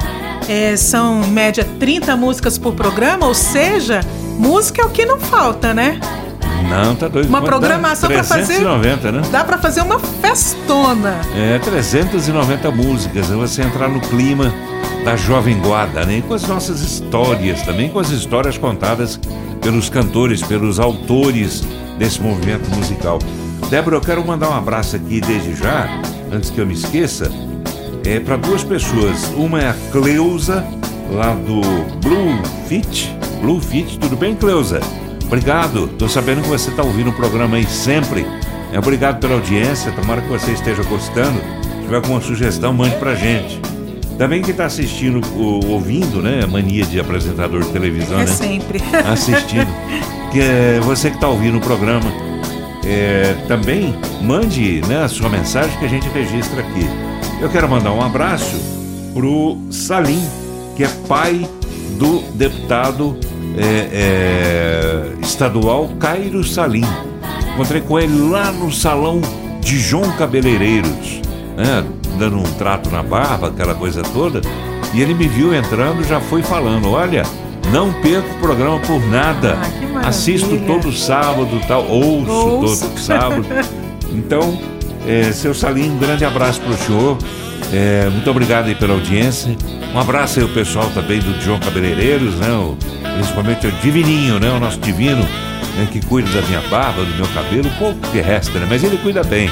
É, 0.49 0.77
são, 0.77 1.23
em 1.23 1.31
média, 1.31 1.67
30 1.79 2.17
músicas 2.17 2.59
por 2.59 2.75
programa, 2.75 3.27
ou 3.27 3.35
seja, 3.35 4.01
música 4.39 4.83
é 4.83 4.85
o 4.85 4.91
que 4.91 5.07
não 5.07 5.19
falta, 5.19 5.73
né? 5.73 6.01
Não, 6.69 6.95
tá 6.95 7.09
doido. 7.09 7.29
Uma 7.29 7.43
programação 7.43 8.09
para 8.09 8.25
fazer. 8.25 8.55
390, 8.59 9.13
né? 9.13 9.23
Dá 9.31 9.45
para 9.45 9.59
fazer 9.59 9.83
uma 9.83 9.99
festona. 9.99 11.21
É, 11.35 11.59
390 11.59 12.71
músicas. 12.71 13.31
É 13.31 13.35
você 13.35 13.63
entrar 13.63 13.89
no 13.89 14.01
clima 14.01 14.53
da 15.05 15.17
Jovem 15.17 15.59
Guarda, 15.59 16.05
né? 16.05 16.19
E 16.19 16.23
com 16.23 16.35
as 16.35 16.47
nossas 16.47 16.81
histórias 16.81 17.63
também, 17.63 17.89
com 17.89 17.99
as 17.99 18.11
histórias 18.11 18.59
contadas 18.59 19.19
pelos 19.61 19.89
cantores, 19.89 20.43
pelos 20.43 20.79
autores 20.79 21.63
desse 21.99 22.21
movimento 22.21 22.69
musical. 22.75 23.19
Débora, 23.69 23.97
eu 23.97 24.01
quero 24.01 24.27
mandar 24.27 24.51
um 24.51 24.57
abraço 24.57 24.97
aqui 24.97 25.21
desde 25.21 25.55
já 25.55 25.89
antes 26.33 26.51
que 26.51 26.61
eu 26.61 26.67
me 26.67 26.75
esqueça, 26.75 27.31
é 28.05 28.21
para 28.21 28.37
duas 28.37 28.63
pessoas. 28.65 29.25
Uma 29.37 29.61
é 29.61 29.69
a 29.71 29.75
Cleusa, 29.93 30.65
lá 31.11 31.35
do 31.35 31.61
Blue 32.01 32.41
Fit. 32.67 33.15
Blue 33.41 33.61
Fit, 33.61 33.99
tudo 33.99 34.17
bem, 34.17 34.35
Cleusa? 34.35 34.81
Obrigado, 35.31 35.87
tô 35.97 36.09
sabendo 36.09 36.43
que 36.43 36.49
você 36.49 36.71
está 36.71 36.83
ouvindo 36.83 37.11
o 37.11 37.13
programa 37.13 37.57
aí 37.57 37.65
sempre. 37.65 38.27
É, 38.73 38.79
obrigado 38.81 39.21
pela 39.21 39.35
audiência, 39.35 39.93
tomara 39.93 40.21
que 40.21 40.27
você 40.27 40.51
esteja 40.51 40.83
gostando. 40.83 41.39
Se 41.39 41.83
tiver 41.83 41.95
alguma 41.95 42.21
sugestão, 42.21 42.73
mande 42.73 42.97
pra 42.97 43.15
gente. 43.15 43.61
Também 44.19 44.43
quem 44.43 44.51
está 44.51 44.65
assistindo, 44.65 45.21
ouvindo, 45.39 46.21
né? 46.21 46.45
Mania 46.47 46.85
de 46.85 46.99
apresentador 46.99 47.63
de 47.63 47.69
televisão, 47.69 48.19
é 48.19 48.25
né? 48.25 48.27
sempre. 48.27 48.83
Assistindo. 49.09 49.69
que 50.33 50.41
é 50.41 50.81
você 50.83 51.11
que 51.11 51.17
está 51.17 51.29
ouvindo 51.29 51.59
o 51.59 51.61
programa 51.61 52.11
é, 52.85 53.37
também 53.47 53.95
mande 54.21 54.81
né, 54.89 55.05
a 55.05 55.09
sua 55.09 55.29
mensagem 55.29 55.79
que 55.79 55.85
a 55.85 55.89
gente 55.89 56.09
registra 56.09 56.61
aqui. 56.61 56.89
Eu 57.41 57.49
quero 57.49 57.69
mandar 57.69 57.93
um 57.93 58.03
abraço 58.03 58.61
pro 59.15 59.57
Salim, 59.71 60.29
que 60.77 60.83
é 60.83 60.89
pai 61.07 61.49
do 61.97 62.19
deputado 62.35 63.17
é, 63.57 63.89
é, 63.93 65.13
estadual 65.23 65.89
Cairo 65.99 66.43
Salim. 66.45 66.85
Encontrei 67.55 67.81
com 67.81 67.99
ele 67.99 68.31
lá 68.31 68.53
no 68.53 68.73
salão 68.73 69.21
de 69.61 69.79
João 69.79 70.11
Cabeleireiros, 70.13 71.21
né, 71.57 71.85
dando 72.19 72.39
um 72.39 72.43
trato 72.55 72.91
na 72.91 73.03
barba, 73.03 73.49
aquela 73.49 73.75
coisa 73.75 74.03
toda. 74.03 74.41
E 74.95 75.01
ele 75.01 75.15
me 75.15 75.29
viu 75.29 75.55
entrando, 75.55 76.03
já 76.05 76.21
foi 76.21 76.43
falando: 76.43 76.91
olha, 76.91 77.23
não 77.73 77.93
perco 77.93 78.35
o 78.35 78.39
programa 78.41 78.79
por 78.81 79.01
nada. 79.07 79.59
Ah, 79.97 80.09
Assisto 80.09 80.57
todo 80.67 80.93
sábado, 80.93 81.61
tal, 81.69 81.87
ouço, 81.87 82.31
ouço. 82.33 82.87
todo 82.87 82.99
sábado. 82.99 83.45
Então, 84.11 84.59
é, 85.07 85.31
seu 85.33 85.55
Salim, 85.55 85.91
um 85.91 85.99
grande 85.99 86.25
abraço 86.25 86.61
para 86.61 86.71
o 86.73 86.77
senhor. 86.79 87.19
É, 87.73 88.09
muito 88.11 88.29
obrigado 88.31 88.67
aí 88.67 88.75
pela 88.75 88.95
audiência. 88.95 89.57
Um 89.95 89.99
abraço 89.99 90.39
aí 90.39 90.45
ao 90.45 90.53
pessoal 90.53 90.91
também 90.91 91.21
do 91.21 91.41
João 91.41 91.59
Cabeleireiros, 91.61 92.35
né? 92.37 92.51
O, 92.51 92.77
principalmente 93.15 93.67
o 93.67 93.73
Divininho, 93.73 94.39
né? 94.39 94.51
O 94.51 94.61
nosso 94.61 94.79
divino, 94.81 95.23
né? 95.77 95.89
que 95.91 96.05
cuida 96.05 96.29
da 96.31 96.47
minha 96.47 96.61
barba, 96.63 97.05
do 97.05 97.15
meu 97.15 97.27
cabelo, 97.29 97.69
um 97.69 97.79
pouco 97.79 98.01
que 98.11 98.21
resta, 98.21 98.59
né? 98.59 98.67
Mas 98.69 98.83
ele 98.83 98.97
cuida 98.99 99.23
bem. 99.23 99.51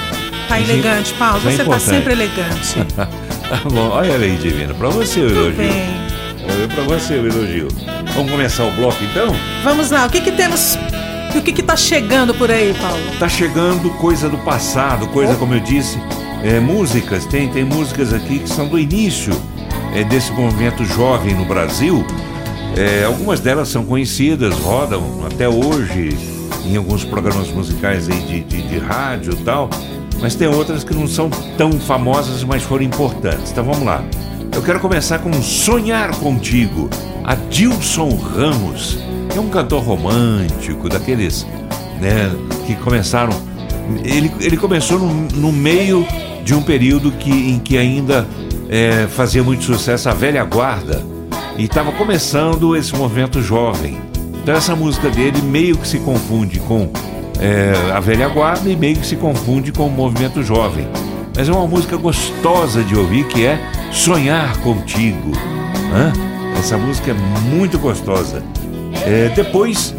Tá 0.49 0.61
elegante, 0.61 1.13
Paulo. 1.15 1.41
é 1.47 1.53
Você 1.53 1.65
tá 1.65 1.79
sempre 1.79 2.13
elegante. 2.13 2.85
tá 2.97 3.61
bom, 3.71 3.91
olha 3.91 4.17
aí, 4.17 4.37
divino. 4.37 4.75
Para 4.75 4.89
você 4.89 5.21
o 5.21 5.29
elogio. 5.29 5.53
bem. 5.53 5.71
É 5.71 6.67
para 6.75 6.83
você 6.85 7.15
o 7.15 7.27
elogio. 7.27 7.69
Vamos 8.15 8.31
começar 8.31 8.65
o 8.65 8.73
bloco 8.73 8.97
então? 9.05 9.35
Vamos 9.63 9.91
lá, 9.91 10.07
o 10.07 10.11
que 10.11 10.21
que 10.21 10.33
temos? 10.33 10.77
O 11.37 11.43
que 11.43 11.53
que 11.53 11.63
tá 11.63 11.77
chegando 11.77 12.35
por 12.35 12.51
aí, 12.51 12.75
Paulo? 12.81 13.03
Tá 13.19 13.29
chegando 13.29 13.91
coisa 13.91 14.29
do 14.29 14.39
passado, 14.39 15.07
coisa 15.09 15.37
como 15.37 15.55
eu 15.55 15.61
disse, 15.61 16.01
é, 16.43 16.61
músicas. 16.61 17.24
Tem, 17.26 17.49
tem 17.49 17.64
músicas 17.64 18.12
aqui 18.12 18.41
que 18.41 18.49
são 18.49 18.68
do 18.68 18.78
início 18.78 19.32
é, 19.95 20.05
desse 20.05 20.32
movimento 20.32 20.84
jovem 20.84 21.34
no 21.34 21.45
Brasil. 21.45 22.05
É, 22.76 23.05
algumas 23.05 23.41
delas 23.41 23.68
são 23.68 23.84
conhecidas, 23.84 24.55
rodam 24.55 25.26
até 25.26 25.49
hoje 25.49 26.16
em 26.64 26.76
alguns 26.76 27.05
programas 27.05 27.51
musicais 27.51 28.09
aí 28.09 28.20
de, 28.20 28.41
de, 28.41 28.62
de 28.62 28.78
rádio 28.78 29.32
e 29.32 29.45
tal. 29.45 29.70
Mas 30.20 30.34
tem 30.34 30.49
outras 30.49 30.84
que 30.84 30.95
não 30.95 31.07
são 31.07 31.30
tão 31.57 31.72
famosas, 31.72 32.43
mas 32.45 32.62
foram 32.62 32.84
importantes. 32.84 33.51
Então 33.51 33.64
vamos 33.64 33.82
lá. 33.82 34.05
Eu 34.53 34.62
quero 34.62 34.80
começar 34.80 35.20
com 35.20 35.32
Sonhar 35.43 36.14
Contigo, 36.16 36.91
Adilson 37.24 38.16
Ramos, 38.16 38.99
que 39.30 39.39
é 39.39 39.41
um 39.41 39.49
cantor 39.49 39.82
romântico, 39.82 40.89
daqueles 40.89 41.47
né, 42.01 42.30
que 42.66 42.74
começaram. 42.76 43.32
Ele, 44.05 44.32
ele 44.41 44.57
começou 44.57 44.99
no, 44.99 45.14
no 45.36 45.53
meio 45.53 46.07
de 46.49 46.55
um 46.55 46.62
período 46.62 47.12
que, 47.12 47.30
em 47.30 47.59
que 47.59 47.76
ainda 47.76 48.26
é, 48.70 49.07
fazia 49.07 49.42
muito 49.42 49.64
sucesso 49.64 50.09
a 50.09 50.14
velha 50.14 50.42
guarda 50.44 51.05
e 51.59 51.64
estava 51.64 51.92
começando 51.92 52.74
esse 52.74 52.96
movimento 52.96 53.42
jovem. 53.42 53.99
Então 54.42 54.55
essa 54.55 54.74
música 54.74 55.11
dele 55.11 55.42
meio 55.42 55.76
que 55.76 55.86
se 55.86 55.99
confunde 55.99 56.59
com 56.61 56.90
é, 57.38 57.92
a 57.92 58.01
velha 58.01 58.26
guarda 58.30 58.70
e 58.70 58.74
meio 58.74 58.96
que 58.96 59.07
se 59.07 59.16
confunde 59.16 59.72
com 59.72 59.88
o 59.88 59.90
movimento 59.90 60.42
jovem. 60.42 60.88
Mas 61.36 61.51
é 61.51 61.53
uma 61.53 61.66
música 61.66 61.99
gostosa 61.99 62.82
de 62.82 62.96
ouvir 62.96 63.26
que 63.28 63.44
é 63.44 63.61
Sonhar 63.92 64.59
Contigo. 64.61 65.32
Hã? 65.92 66.14
Essa 66.59 66.78
música 66.78 67.11
é 67.11 67.14
muito 67.55 67.78
gostosa. 67.78 68.42
É, 69.05 69.30
depois 69.36 69.94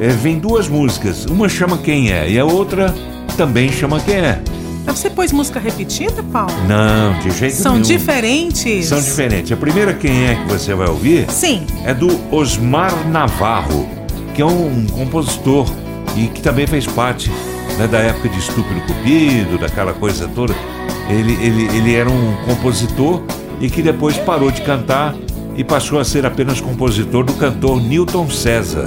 é, 0.00 0.08
vem 0.08 0.40
duas 0.40 0.66
músicas. 0.66 1.26
Uma 1.26 1.48
chama 1.48 1.78
Quem 1.78 2.10
É 2.10 2.28
e 2.28 2.40
a 2.40 2.44
outra 2.44 2.92
também 3.36 3.70
chama 3.70 4.00
Quem 4.00 4.16
É. 4.16 4.42
Mas 4.84 4.98
Você 4.98 5.10
pôs 5.10 5.32
música 5.32 5.60
repetida, 5.60 6.22
Paulo? 6.32 6.52
Não, 6.66 7.18
de 7.20 7.30
jeito 7.30 7.54
São 7.56 7.72
nenhum. 7.74 7.82
diferentes? 7.84 8.86
São 8.86 9.00
diferentes. 9.00 9.52
A 9.52 9.56
primeira 9.56 9.94
Quem 9.94 10.26
É 10.26 10.34
que 10.34 10.52
você 10.52 10.74
vai 10.74 10.88
ouvir 10.88 11.30
Sim. 11.30 11.66
é 11.84 11.94
do 11.94 12.08
Osmar 12.34 12.92
Navarro, 13.08 13.88
que 14.34 14.42
é 14.42 14.46
um 14.46 14.86
compositor 14.92 15.66
e 16.16 16.26
que 16.28 16.42
também 16.42 16.66
fez 16.66 16.86
parte 16.86 17.30
né, 17.78 17.86
da 17.86 17.98
época 17.98 18.28
de 18.28 18.38
Estúpido 18.38 18.80
Cupido, 18.82 19.58
daquela 19.58 19.92
coisa 19.92 20.28
toda. 20.34 20.54
Ele, 21.08 21.32
ele, 21.44 21.76
ele 21.76 21.94
era 21.94 22.10
um 22.10 22.36
compositor 22.46 23.22
e 23.60 23.70
que 23.70 23.82
depois 23.82 24.16
parou 24.18 24.50
de 24.50 24.62
cantar 24.62 25.14
e 25.56 25.62
passou 25.62 26.00
a 26.00 26.04
ser 26.04 26.24
apenas 26.26 26.60
compositor 26.60 27.24
do 27.24 27.32
cantor 27.34 27.80
Newton 27.80 28.28
César. 28.30 28.86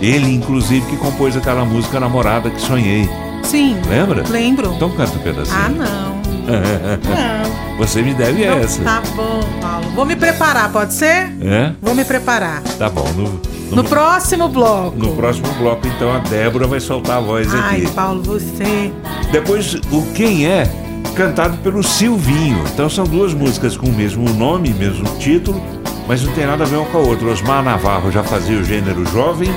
Ele, 0.00 0.32
inclusive, 0.32 0.84
que 0.86 0.96
compôs 0.96 1.36
aquela 1.36 1.64
música 1.64 1.98
Namorada 2.00 2.50
que 2.50 2.60
Sonhei. 2.60 3.08
Sim. 3.42 3.76
Lembra? 3.88 4.24
Lembro. 4.28 4.72
Então 4.74 4.90
canta 4.90 5.16
um 5.16 5.22
pedacinho. 5.22 5.56
Ah, 5.56 5.68
não. 5.68 6.18
Não. 6.48 7.76
Você 7.76 8.00
me 8.00 8.14
deve 8.14 8.42
Então 8.42 8.58
essa. 8.58 8.82
Tá 8.82 9.02
bom, 9.14 9.40
Paulo. 9.60 9.90
Vou 9.94 10.06
me 10.06 10.16
preparar, 10.16 10.72
pode 10.72 10.94
ser? 10.94 11.30
É? 11.42 11.72
Vou 11.80 11.94
me 11.94 12.04
preparar. 12.04 12.62
Tá 12.78 12.88
bom. 12.88 13.06
No, 13.14 13.40
no, 13.70 13.76
No 13.76 13.84
próximo 13.84 14.48
bloco. 14.48 14.96
no 14.96 15.14
próximo 15.14 15.46
bloco, 15.58 15.86
então, 15.86 16.10
a 16.10 16.18
Débora 16.20 16.66
vai 16.66 16.80
soltar 16.80 17.18
a 17.18 17.20
voz 17.20 17.52
Ai, 17.54 17.82
aqui. 17.82 17.90
Paulo, 17.92 18.22
você. 18.22 18.90
Depois, 19.30 19.74
o 19.92 20.02
Quem 20.14 20.46
É, 20.46 20.66
cantado 21.14 21.58
pelo 21.58 21.82
Silvinho. 21.82 22.64
Então 22.72 22.88
são 22.88 23.04
duas 23.04 23.34
músicas 23.34 23.76
com 23.76 23.86
o 23.86 23.92
mesmo 23.92 24.28
nome, 24.30 24.70
mesmo 24.70 25.04
título, 25.18 25.62
mas 26.08 26.22
não 26.22 26.32
tem 26.32 26.46
nada 26.46 26.64
a 26.64 26.66
ver 26.66 26.76
uma 26.76 26.86
com 26.86 26.96
a 26.96 27.00
outra. 27.02 27.28
Osmar 27.28 27.62
Navarro 27.62 28.10
já 28.10 28.22
fazia 28.24 28.58
o 28.58 28.64
gênero 28.64 29.04
jovem 29.06 29.50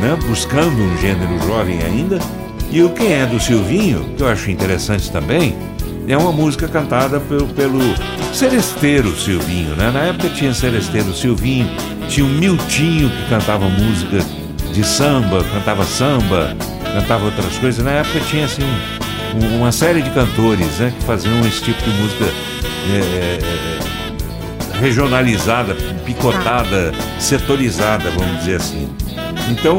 né? 0.00 0.16
buscando 0.26 0.76
um 0.82 0.96
gênero 0.98 1.38
jovem 1.46 1.82
ainda. 1.82 2.18
E 2.74 2.82
o 2.82 2.90
Quem 2.90 3.12
é 3.12 3.24
do 3.24 3.38
Silvinho, 3.38 4.04
que 4.16 4.22
eu 4.24 4.26
acho 4.26 4.50
interessante 4.50 5.08
também, 5.08 5.54
é 6.08 6.16
uma 6.16 6.32
música 6.32 6.66
cantada 6.66 7.20
pelo, 7.20 7.46
pelo 7.50 7.78
Celesteiro 8.32 9.16
Silvinho. 9.16 9.76
Né? 9.76 9.92
Na 9.92 10.00
época 10.00 10.28
tinha 10.30 10.52
Celesteiro 10.52 11.14
Silvinho, 11.14 11.70
tinha 12.08 12.26
o 12.26 12.28
Miltinho 12.28 13.08
que 13.08 13.28
cantava 13.28 13.68
música 13.68 14.18
de 14.72 14.84
samba, 14.84 15.44
cantava 15.44 15.84
samba, 15.84 16.56
cantava 16.92 17.26
outras 17.26 17.56
coisas. 17.58 17.84
Na 17.84 17.92
época 17.92 18.18
tinha 18.28 18.44
assim 18.44 18.64
um, 18.64 19.44
um, 19.44 19.58
uma 19.58 19.70
série 19.70 20.02
de 20.02 20.10
cantores 20.10 20.80
né, 20.80 20.92
que 20.98 21.04
faziam 21.04 21.38
esse 21.46 21.62
tipo 21.62 21.80
de 21.80 21.90
música 21.90 22.24
é, 22.24 22.98
é, 24.74 24.80
regionalizada, 24.80 25.76
picotada, 26.04 26.92
setorizada, 27.20 28.10
vamos 28.10 28.40
dizer 28.40 28.56
assim. 28.56 28.88
Então, 29.48 29.78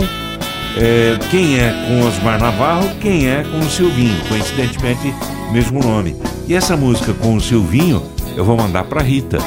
é, 0.77 1.17
quem 1.29 1.59
é 1.59 1.71
com 1.87 2.07
Osmar 2.07 2.39
Navarro, 2.39 2.89
quem 2.99 3.27
é 3.27 3.43
com 3.43 3.59
o 3.59 3.69
Silvinho, 3.69 4.17
coincidentemente, 4.27 5.13
mesmo 5.51 5.81
nome. 5.81 6.15
E 6.47 6.53
essa 6.53 6.75
música 6.75 7.13
com 7.13 7.35
o 7.35 7.41
Silvinho, 7.41 8.03
eu 8.35 8.43
vou 8.43 8.57
mandar 8.57 8.83
para 8.83 9.01
Rita. 9.01 9.37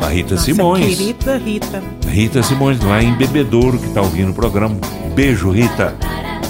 A 0.00 0.08
Rita 0.08 0.34
Nossa 0.34 0.46
Simões. 0.46 0.96
querida 0.96 1.36
Rita. 1.36 1.82
Rita 2.08 2.42
Simões, 2.42 2.80
lá 2.80 3.02
em 3.02 3.12
Bebedouro, 3.14 3.78
que 3.78 3.86
está 3.86 4.00
ouvindo 4.00 4.30
o 4.30 4.34
programa. 4.34 4.76
Beijo, 5.14 5.50
Rita. 5.50 5.94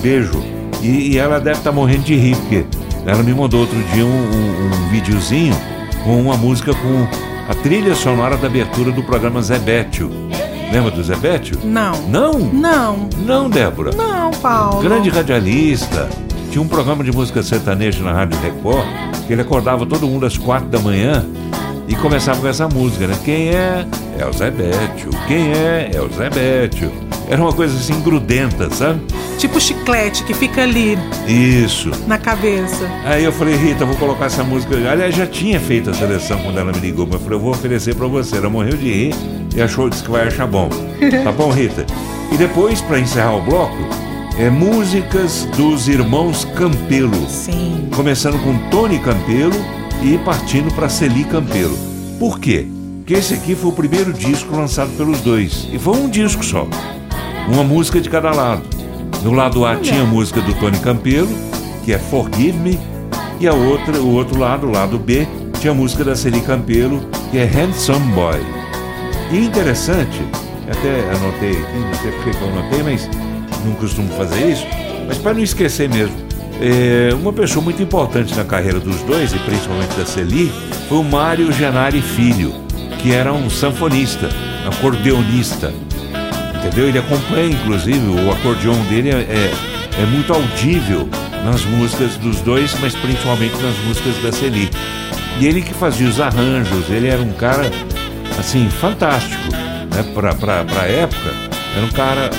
Beijo. 0.02 0.42
E, 0.82 1.12
e 1.12 1.18
ela 1.18 1.40
deve 1.40 1.58
estar 1.58 1.72
morrendo 1.72 2.04
de 2.04 2.16
rir, 2.16 2.36
porque 2.36 2.64
ela 3.06 3.22
me 3.22 3.32
mandou 3.32 3.60
outro 3.60 3.78
dia 3.94 4.04
um, 4.04 4.08
um, 4.08 4.66
um 4.66 4.88
videozinho 4.90 5.54
com 6.04 6.20
uma 6.20 6.36
música 6.36 6.72
com 6.74 7.06
a 7.48 7.54
trilha 7.54 7.94
sonora 7.94 8.36
da 8.36 8.46
abertura 8.46 8.92
do 8.92 9.02
programa 9.02 9.40
Zé 9.40 9.58
Bétio. 9.58 10.25
Lembra 10.72 10.90
do 10.90 11.02
Zé 11.02 11.16
Bétio? 11.16 11.58
Não. 11.64 11.92
Não? 12.08 12.38
Não. 12.38 13.08
Não, 13.18 13.50
Débora. 13.50 13.90
Não, 13.94 14.30
Paulo. 14.32 14.82
Grande 14.82 15.08
radialista. 15.10 16.08
Tinha 16.50 16.62
um 16.62 16.68
programa 16.68 17.04
de 17.04 17.12
música 17.12 17.42
sertaneja 17.42 18.02
na 18.02 18.12
Rádio 18.12 18.38
Record, 18.40 18.86
que 19.26 19.32
ele 19.32 19.42
acordava 19.42 19.84
todo 19.84 20.06
mundo 20.06 20.26
às 20.26 20.38
quatro 20.38 20.68
da 20.68 20.78
manhã 20.78 21.24
e 21.88 21.94
começava 21.94 22.40
com 22.40 22.48
essa 22.48 22.68
música, 22.68 23.06
né? 23.06 23.16
Quem 23.24 23.48
é? 23.50 23.86
É 24.18 24.26
o 24.26 24.32
Zé 24.32 24.50
Bétio. 24.50 25.10
Quem 25.26 25.52
é? 25.52 25.90
É 25.94 26.00
o 26.00 26.08
Zé 26.12 26.30
Bétio. 26.30 27.05
Era 27.28 27.42
uma 27.42 27.52
coisa 27.52 27.76
assim 27.76 28.00
grudenta, 28.00 28.70
sabe? 28.70 29.00
Tipo 29.38 29.60
chiclete 29.60 30.22
que 30.24 30.32
fica 30.32 30.62
ali 30.62 30.96
Isso. 31.26 31.90
na 32.06 32.18
cabeça. 32.18 32.88
Aí 33.04 33.24
eu 33.24 33.32
falei, 33.32 33.56
Rita, 33.56 33.84
vou 33.84 33.96
colocar 33.96 34.26
essa 34.26 34.44
música. 34.44 34.76
Aliás, 34.90 35.14
já 35.14 35.26
tinha 35.26 35.58
feito 35.58 35.90
a 35.90 35.94
seleção 35.94 36.38
quando 36.38 36.58
ela 36.58 36.72
me 36.72 36.78
ligou, 36.78 37.04
mas 37.04 37.14
eu 37.14 37.20
falei, 37.20 37.36
eu 37.36 37.42
vou 37.42 37.50
oferecer 37.50 37.94
pra 37.94 38.06
você. 38.06 38.36
Ela 38.36 38.48
morreu 38.48 38.76
de 38.76 38.90
rir 38.90 39.14
e 39.54 39.60
achou 39.60 39.90
disse 39.90 40.04
que 40.04 40.10
vai 40.10 40.26
achar 40.26 40.46
bom. 40.46 40.68
Tá 41.24 41.32
bom, 41.32 41.50
Rita? 41.50 41.84
E 42.32 42.36
depois, 42.36 42.80
pra 42.80 42.98
encerrar 42.98 43.36
o 43.36 43.42
bloco, 43.42 43.76
é 44.38 44.48
músicas 44.48 45.44
dos 45.56 45.88
irmãos 45.88 46.44
Campelo. 46.56 47.28
Sim. 47.28 47.88
Começando 47.94 48.38
com 48.42 48.56
Tony 48.70 48.98
Campelo 48.98 49.56
e 50.02 50.18
partindo 50.18 50.72
pra 50.74 50.88
Celi 50.88 51.24
Campelo. 51.24 51.76
Por 52.18 52.38
quê? 52.38 52.66
Porque 52.98 53.14
esse 53.14 53.34
aqui 53.34 53.54
foi 53.54 53.70
o 53.70 53.72
primeiro 53.72 54.12
disco 54.12 54.54
lançado 54.56 54.90
pelos 54.96 55.20
dois. 55.20 55.68
E 55.72 55.78
foi 55.78 55.96
um 55.96 56.08
disco 56.08 56.44
só. 56.44 56.66
Uma 57.48 57.62
música 57.62 58.00
de 58.00 58.10
cada 58.10 58.32
lado. 58.32 58.62
No 59.22 59.32
lado 59.32 59.64
A 59.64 59.76
tinha 59.76 60.02
a 60.02 60.06
música 60.06 60.40
do 60.40 60.52
Tony 60.54 60.78
Campelo, 60.78 61.28
que 61.84 61.92
é 61.92 61.98
Forgive 61.98 62.58
Me, 62.58 62.78
e 63.40 63.46
a 63.46 63.54
outra, 63.54 64.00
o 64.00 64.14
outro 64.14 64.38
lado, 64.38 64.66
o 64.66 64.70
lado 64.70 64.98
B, 64.98 65.26
tinha 65.60 65.72
a 65.72 65.74
música 65.74 66.04
da 66.04 66.14
Celi 66.14 66.40
Campelo, 66.40 67.00
que 67.30 67.38
é 67.38 67.44
Handsome 67.44 68.12
Boy. 68.12 68.40
E 69.32 69.38
interessante, 69.38 70.20
até 70.70 71.00
anotei 71.16 71.52
aqui, 71.52 71.78
não 71.78 71.94
sei 71.94 72.12
porque 72.12 72.30
que 72.30 72.42
eu 72.42 72.48
anotei, 72.48 72.82
mas 72.82 73.08
não 73.64 73.74
costumo 73.74 74.08
fazer 74.14 74.50
isso, 74.50 74.66
mas 75.06 75.18
para 75.18 75.34
não 75.34 75.42
esquecer 75.42 75.88
mesmo. 75.88 76.16
é, 76.60 77.14
uma 77.14 77.32
pessoa 77.32 77.62
muito 77.62 77.82
importante 77.82 78.34
na 78.34 78.44
carreira 78.44 78.80
dos 78.80 79.02
dois, 79.02 79.32
e 79.32 79.38
principalmente 79.40 79.94
da 79.96 80.06
Celi, 80.06 80.52
foi 80.88 80.98
o 80.98 81.04
Mário 81.04 81.52
Genari 81.52 82.00
Filho, 82.00 82.54
que 82.98 83.12
era 83.12 83.32
um 83.32 83.50
sanfonista, 83.50 84.28
acordeonista. 84.66 85.72
Entendeu? 86.66 86.88
Ele 86.88 86.98
acompanha, 86.98 87.46
inclusive, 87.46 87.98
o 87.98 88.32
acordeon 88.32 88.76
dele 88.88 89.10
é, 89.10 89.20
é, 89.20 90.02
é 90.02 90.06
muito 90.06 90.32
audível 90.32 91.08
nas 91.44 91.64
músicas 91.64 92.16
dos 92.16 92.40
dois, 92.40 92.74
mas 92.80 92.92
principalmente 92.96 93.56
nas 93.62 93.78
músicas 93.86 94.20
da 94.20 94.32
Celi. 94.32 94.68
E 95.38 95.46
ele 95.46 95.62
que 95.62 95.72
fazia 95.72 96.08
os 96.08 96.20
arranjos, 96.20 96.90
ele 96.90 97.06
era 97.06 97.22
um 97.22 97.32
cara, 97.34 97.70
assim, 98.36 98.68
fantástico, 98.68 99.52
né? 99.94 100.02
Pra, 100.12 100.34
pra, 100.34 100.64
pra 100.64 100.82
época, 100.86 101.30
era 101.76 101.86
um 101.86 101.90
cara 101.90 102.30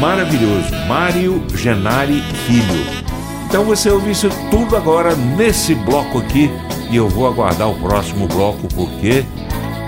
maravilhoso. 0.00 0.74
Mário 0.88 1.44
Genari 1.54 2.22
Filho. 2.46 3.04
Então 3.46 3.64
você 3.64 3.90
ouve 3.90 4.12
isso 4.12 4.30
tudo 4.50 4.76
agora 4.76 5.14
nesse 5.14 5.74
bloco 5.74 6.18
aqui 6.18 6.50
e 6.90 6.96
eu 6.96 7.08
vou 7.08 7.26
aguardar 7.26 7.68
o 7.68 7.74
próximo 7.78 8.26
bloco 8.28 8.66
porque 8.74 9.24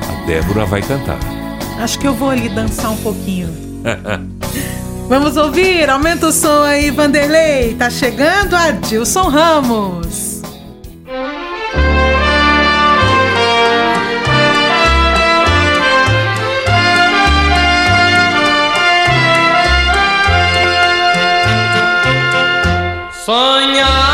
a 0.07 0.27
Débora 0.27 0.67
vai 0.67 0.83
cantar. 0.83 1.19
Acho 1.79 1.99
que 1.99 2.07
eu 2.07 2.15
vou 2.15 2.31
ali 2.31 2.49
dançar 2.49 2.91
um 2.91 2.97
pouquinho. 2.99 3.66
Vamos 5.09 5.37
ouvir, 5.37 5.89
aumenta 5.89 6.27
o 6.27 6.33
som 6.33 6.63
aí, 6.63 6.91
Vanderlei. 6.91 7.75
Tá 7.75 7.89
chegando 7.89 8.55
a 8.55 8.73
Dilson 8.73 9.29
Ramos. 9.29 10.43
Sonhar 23.25 24.06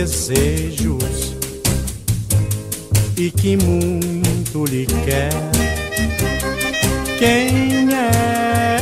desejos 0.00 1.34
e 3.18 3.30
que 3.30 3.56
muito 3.56 4.64
lhe 4.64 4.86
quer? 4.86 5.30
Quem 7.18 7.92
é? 7.92 8.76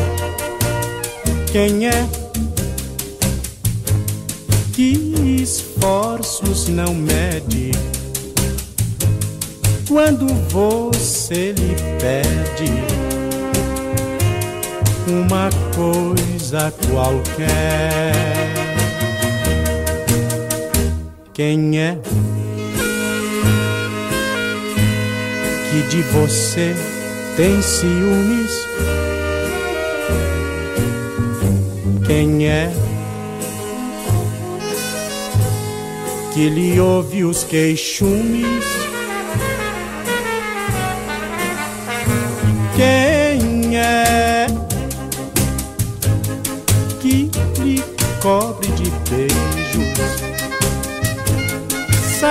Quem 1.51 1.89
é 1.89 2.09
que 4.73 5.43
esforços 5.43 6.69
não 6.69 6.95
mede? 6.95 7.73
quando 9.89 10.27
você 10.51 11.53
lhe 11.53 11.75
pede 11.99 12.71
uma 15.09 15.49
coisa 15.75 16.71
qualquer. 16.91 18.38
Quem 21.39 21.79
é 21.79 21.97
que 25.71 25.83
de 25.89 26.03
você 26.03 26.75
tem 27.37 27.63
ciúmes? 27.63 28.51
Quem 32.05 32.49
é 32.49 32.73
que 36.35 36.49
lhe 36.49 36.81
ouve 36.81 37.23
os 37.23 37.45
queixumes? 37.45 38.65
Quem 42.75 43.77
é 43.77 44.47
que 47.01 47.31
lhe 47.63 47.81
cobre 48.21 48.58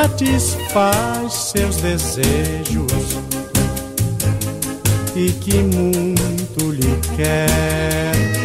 satisfaz 0.08 1.34
seus 1.34 1.78
desejos 1.78 3.18
e 5.16 5.32
que 5.34 5.58
muito 5.58 6.72
lhe 6.72 7.00
quer? 7.16 8.37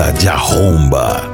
De 0.00 0.30
arromba. 0.30 1.29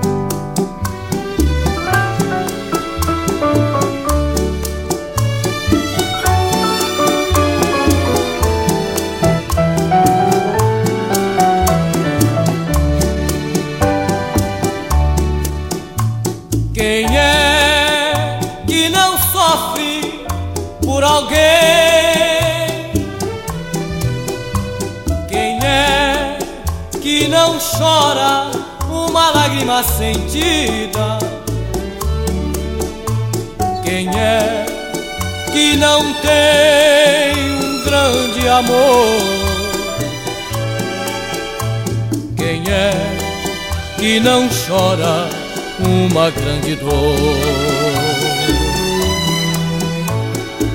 Uma 46.17 46.31
grande 46.31 46.77
dor? 46.77 47.15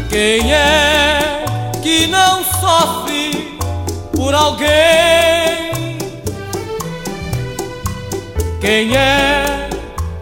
Quem 0.07 0.53
é 0.53 1.43
que 1.81 2.05
não 2.05 2.43
sofre 2.43 3.57
por 4.15 4.35
alguém? 4.35 4.69
Quem 8.59 8.95
é 8.95 9.67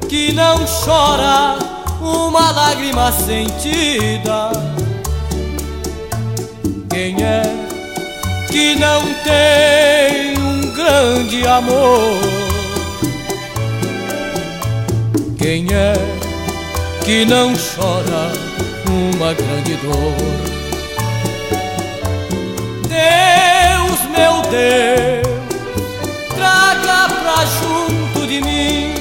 que 0.08 0.32
não 0.32 0.66
chora 0.66 1.60
uma 2.00 2.52
lágrima 2.52 3.12
sentida? 3.12 4.52
Quem 6.90 7.22
é 7.22 7.42
que 8.50 8.76
não 8.76 9.02
tem 9.26 10.38
um 10.38 10.74
grande 10.74 11.46
amor? 11.46 12.39
Quem 15.40 15.68
é 15.72 15.94
que 17.06 17.24
não 17.24 17.54
chora 17.54 18.34
uma 18.92 19.34
grande 19.34 19.76
dor? 19.76 20.18
Deus, 22.90 24.02
meu 24.12 24.42
Deus, 24.52 26.36
traga 26.36 27.08
pra 27.08 27.46
junto 27.46 28.28
de 28.28 28.42
mim 28.42 28.94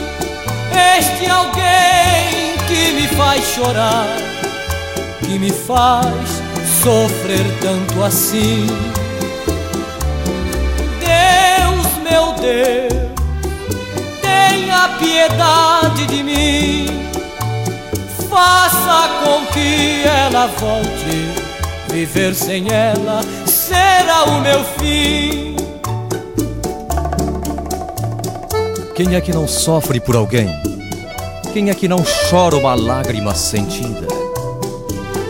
este 0.97 1.29
alguém 1.29 2.57
que 2.69 2.93
me 2.93 3.09
faz 3.09 3.45
chorar, 3.45 4.07
que 5.27 5.41
me 5.41 5.51
faz 5.51 6.41
sofrer 6.85 7.45
tanto 7.61 8.05
assim. 8.05 8.65
Piedade 15.19 16.07
de 16.07 16.23
mim. 16.23 16.87
Faça 18.31 19.09
com 19.25 19.45
que 19.53 20.05
ela 20.05 20.47
volte. 20.47 21.49
Viver 21.91 22.35
sem 22.35 22.71
ela 22.71 23.23
será 23.45 24.25
o 24.25 24.41
meu 24.41 24.63
fim. 24.79 25.57
Quem 28.95 29.17
é 29.17 29.21
que 29.21 29.33
não 29.33 29.49
sofre 29.49 29.99
por 29.99 30.15
alguém? 30.15 30.49
Quem 31.53 31.71
é 31.71 31.75
que 31.75 31.89
não 31.89 32.05
chora 32.31 32.57
uma 32.57 32.75
lágrima 32.75 33.35
sentida? 33.35 34.07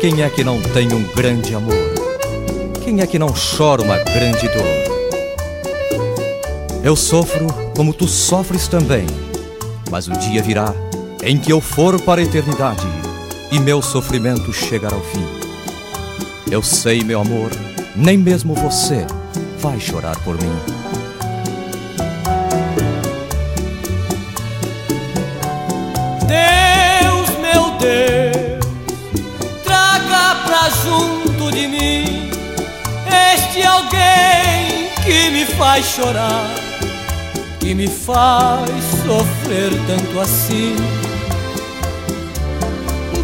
Quem 0.00 0.22
é 0.22 0.28
que 0.28 0.44
não 0.44 0.60
tem 0.60 0.92
um 0.92 1.02
grande 1.14 1.54
amor? 1.54 1.74
Quem 2.84 3.00
é 3.00 3.06
que 3.06 3.18
não 3.18 3.32
chora 3.32 3.82
uma 3.82 3.96
grande 3.98 4.48
dor? 4.48 4.88
Eu 6.82 6.94
sofro 6.96 7.46
como 7.74 7.92
tu 7.92 8.06
sofres 8.08 8.68
também, 8.68 9.06
mas 9.90 10.08
o 10.08 10.12
dia 10.12 10.42
virá 10.42 10.72
em 11.22 11.38
que 11.38 11.52
eu 11.52 11.60
for 11.60 12.00
para 12.00 12.20
a 12.20 12.24
eternidade 12.24 12.86
e 13.50 13.58
meu 13.58 13.80
sofrimento 13.82 14.52
chegará 14.52 14.94
ao 14.94 15.02
fim. 15.02 15.24
Eu 16.50 16.62
sei, 16.62 17.02
meu 17.02 17.20
amor, 17.20 17.50
nem 17.96 18.16
mesmo 18.16 18.54
você 18.54 19.06
vai 19.58 19.78
chorar 19.80 20.16
por 20.20 20.34
mim. 20.40 20.52
Deus, 26.26 27.30
meu 27.38 27.70
Deus, 27.78 28.64
traga 29.64 30.42
pra 30.46 30.70
junto 30.70 31.50
de 31.50 31.66
mim 31.68 32.30
este 33.34 33.62
alguém 33.62 34.90
que 35.04 35.30
me 35.30 35.44
faz 35.44 35.84
chorar, 35.84 36.50
que 37.60 37.74
me 37.74 37.88
faz 37.88 38.97
sofrer 39.08 39.70
tanto 39.86 40.20
assim. 40.20 40.76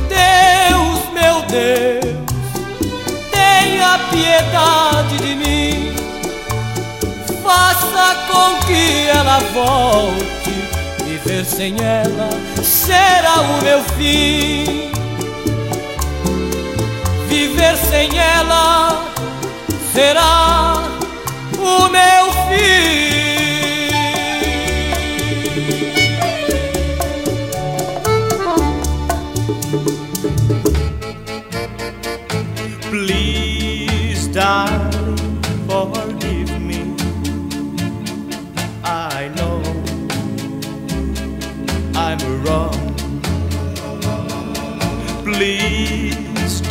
Deus, 0.09 1.01
meu 1.12 1.43
Deus, 1.43 2.14
tenha 3.30 3.99
piedade 4.11 5.18
de 5.18 5.35
mim, 5.35 5.95
faça 7.43 8.16
com 8.28 8.66
que 8.66 9.09
ela 9.09 9.39
volte. 9.53 10.55
Viver 11.05 11.45
sem 11.45 11.76
ela 11.82 12.30
será 12.62 13.41
o 13.43 13.62
meu 13.62 13.82
fim. 13.99 14.91
Viver 17.28 17.76
sem 17.91 18.18
ela 18.18 19.05
será 19.93 20.82
o 21.59 21.89
meu 21.91 22.32
fim. 22.49 23.23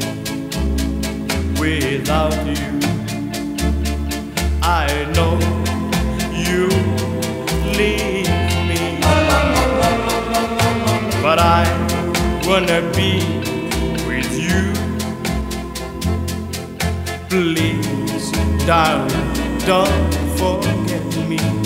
without 1.58 2.36
you. 2.46 2.78
I 4.60 4.86
know 5.14 5.38
you 6.30 6.68
leave 7.72 8.28
me, 8.68 9.00
but 11.22 11.38
I 11.38 11.64
wanna 12.46 12.82
be 12.94 13.24
with 14.06 14.30
you. 14.38 14.74
Please, 17.30 18.30
darling, 18.66 19.32
don't 19.64 20.12
forget 20.36 21.16
me. 21.26 21.65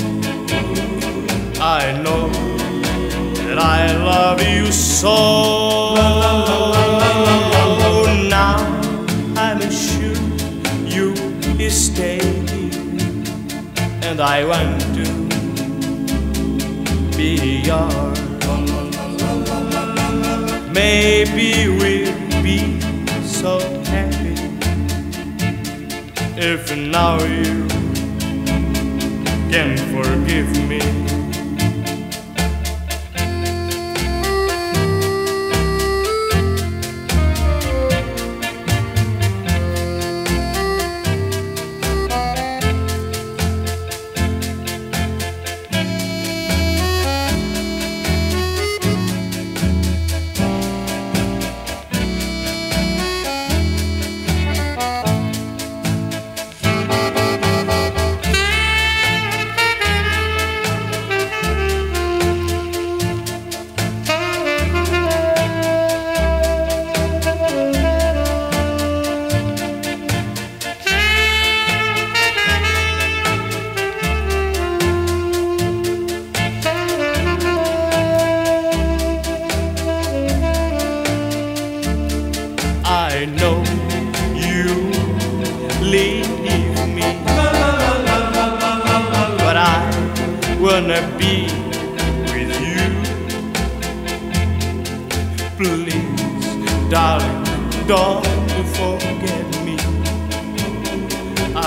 I 1.62 1.92
know 2.02 2.28
that 3.44 3.58
I 3.58 3.94
love 3.96 4.42
you 4.42 4.72
so. 4.72 5.94
Now 8.28 8.56
I'm 9.36 9.60
sure 9.70 10.16
you 10.86 11.14
stay 11.70 12.18
here, 12.18 12.72
and 14.02 14.20
I 14.22 14.44
want 14.46 14.80
to 14.96 15.04
be 17.14 17.60
yours. 17.60 18.18
Maybe 20.72 21.68
we'll 21.68 22.42
be 22.42 22.80
so 23.22 23.60
happy 23.84 24.34
if 26.38 26.74
now 26.74 27.22
you 27.22 27.68
can 29.50 29.76
forgive 29.92 30.50
me. 30.66 31.09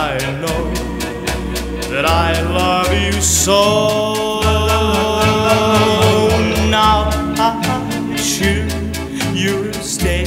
I 0.04 0.18
know 0.41 0.64
that 1.91 2.06
I 2.06 2.41
love 2.60 2.91
you 2.91 3.22
so. 3.22 4.41
Now 6.70 7.10
I'm 7.38 8.18
sure 8.18 8.66
you'll 9.34 9.72
stay 9.74 10.26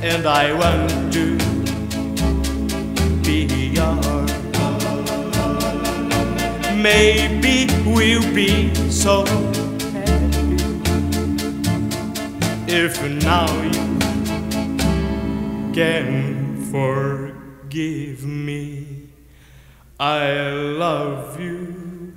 and 0.00 0.26
I 0.26 0.52
want 0.62 1.12
to 1.14 1.26
be 3.26 3.40
yours. 3.78 4.30
Maybe 6.76 7.66
we'll 7.84 8.32
be 8.32 8.72
so 8.90 9.24
happy 9.96 10.56
if 12.68 12.94
now 13.24 13.50
you 13.74 13.88
can 15.74 16.40
forgive 17.70 18.26
me. 18.26 18.84
I 20.00 20.50
love 20.76 21.40
you, 21.40 22.12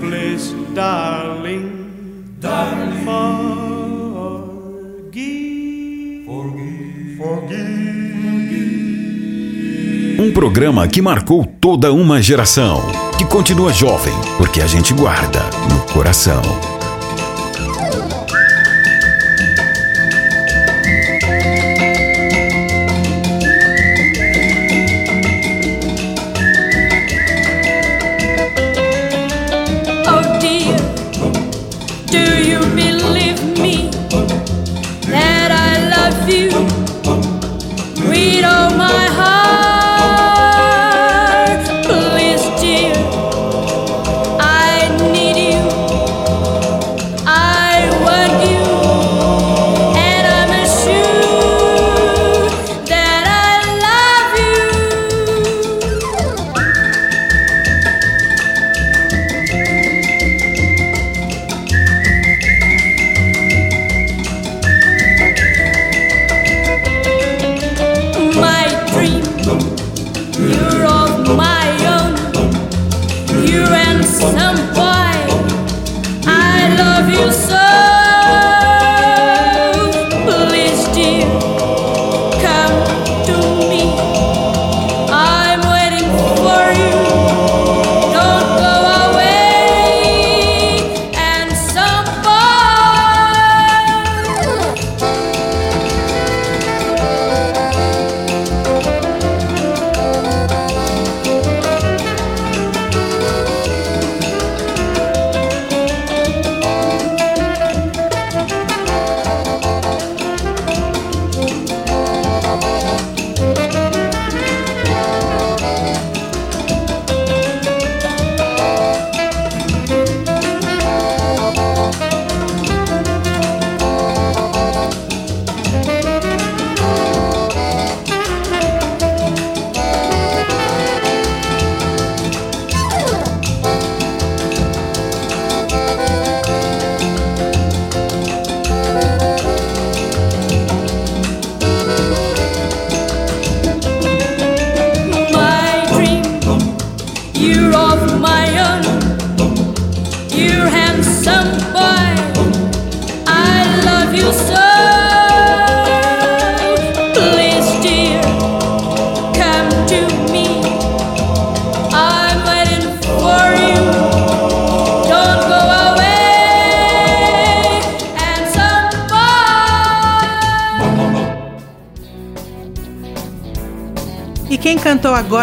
please, 0.00 0.52
darling, 0.74 2.34
darling, 2.40 3.04
forgive, 5.04 5.46
forgive. 7.16 7.78
Um 10.20 10.32
programa 10.32 10.88
que 10.88 11.00
marcou 11.00 11.46
toda 11.46 11.92
uma 11.92 12.20
geração, 12.20 12.82
que 13.16 13.24
continua 13.24 13.72
jovem, 13.72 14.14
porque 14.36 14.60
a 14.60 14.66
gente 14.66 14.92
guarda 14.92 15.44
no 15.70 15.80
coração. 15.92 16.42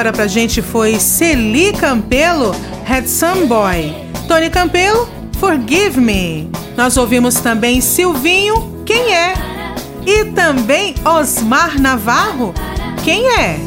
Agora 0.06 0.14
pra 0.14 0.28
gente 0.28 0.62
foi 0.62 1.00
Celi 1.00 1.74
Campelo, 1.74 2.56
Had 2.88 3.08
Some 3.08 3.48
Boy. 3.48 3.92
Tony 4.28 4.52
Campelo, 4.52 5.10
Forgive 5.40 6.00
Me. 6.00 6.48
Nós 6.78 6.96
ouvimos 6.96 7.36
também 7.36 7.82
Silvinho, 7.82 8.84
Quem 8.86 9.16
é? 9.16 9.34
E 10.06 10.26
também 10.26 10.94
Osmar 11.04 11.82
Navarro, 11.82 12.54
Quem 13.04 13.28
é? 13.28 13.60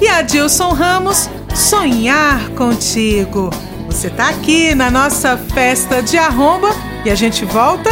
E 0.00 0.08
Adilson 0.08 0.72
Ramos, 0.72 1.30
Sonhar 1.54 2.48
Contigo. 2.56 3.50
Você 3.86 4.10
tá 4.10 4.30
aqui 4.30 4.74
na 4.74 4.90
nossa 4.90 5.36
festa 5.36 6.02
de 6.02 6.18
arromba 6.18 6.70
e 7.04 7.10
a 7.10 7.14
gente 7.14 7.44
volta 7.44 7.90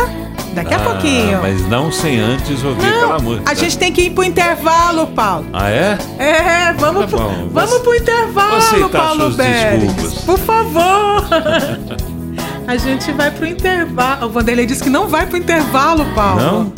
daqui 0.56 0.74
a 0.74 0.76
Ah, 0.78 0.80
pouquinho. 0.80 1.40
Mas 1.42 1.68
não 1.68 1.92
sem 1.92 2.18
antes 2.18 2.64
ouvir 2.64 2.84
aquela 2.86 3.18
música. 3.20 3.50
A 3.50 3.54
gente 3.54 3.78
tem 3.78 3.92
que 3.92 4.02
ir 4.02 4.10
pro 4.10 4.24
intervalo, 4.24 5.06
Paulo. 5.08 5.46
Ah, 5.52 5.70
é? 5.70 5.98
É, 6.18 6.72
vamos, 6.72 7.02
Tá 7.02 7.08
pro, 7.08 7.18
bom. 7.18 7.48
vamos 7.52 7.78
pro 7.78 7.94
intervalo, 7.94 8.88
Paulo 8.90 9.30
desculpas. 9.30 10.14
Por 10.24 10.38
favor. 10.38 11.26
A 12.66 12.76
gente 12.76 13.12
vai 13.12 13.30
pro 13.30 13.46
intervalo. 13.46 14.26
O 14.26 14.30
Vanderlei 14.30 14.66
disse 14.66 14.82
que 14.82 14.90
não 14.90 15.06
vai 15.08 15.24
pro 15.26 15.36
intervalo, 15.36 16.04
Paulo. 16.16 16.40
Não? 16.42 16.72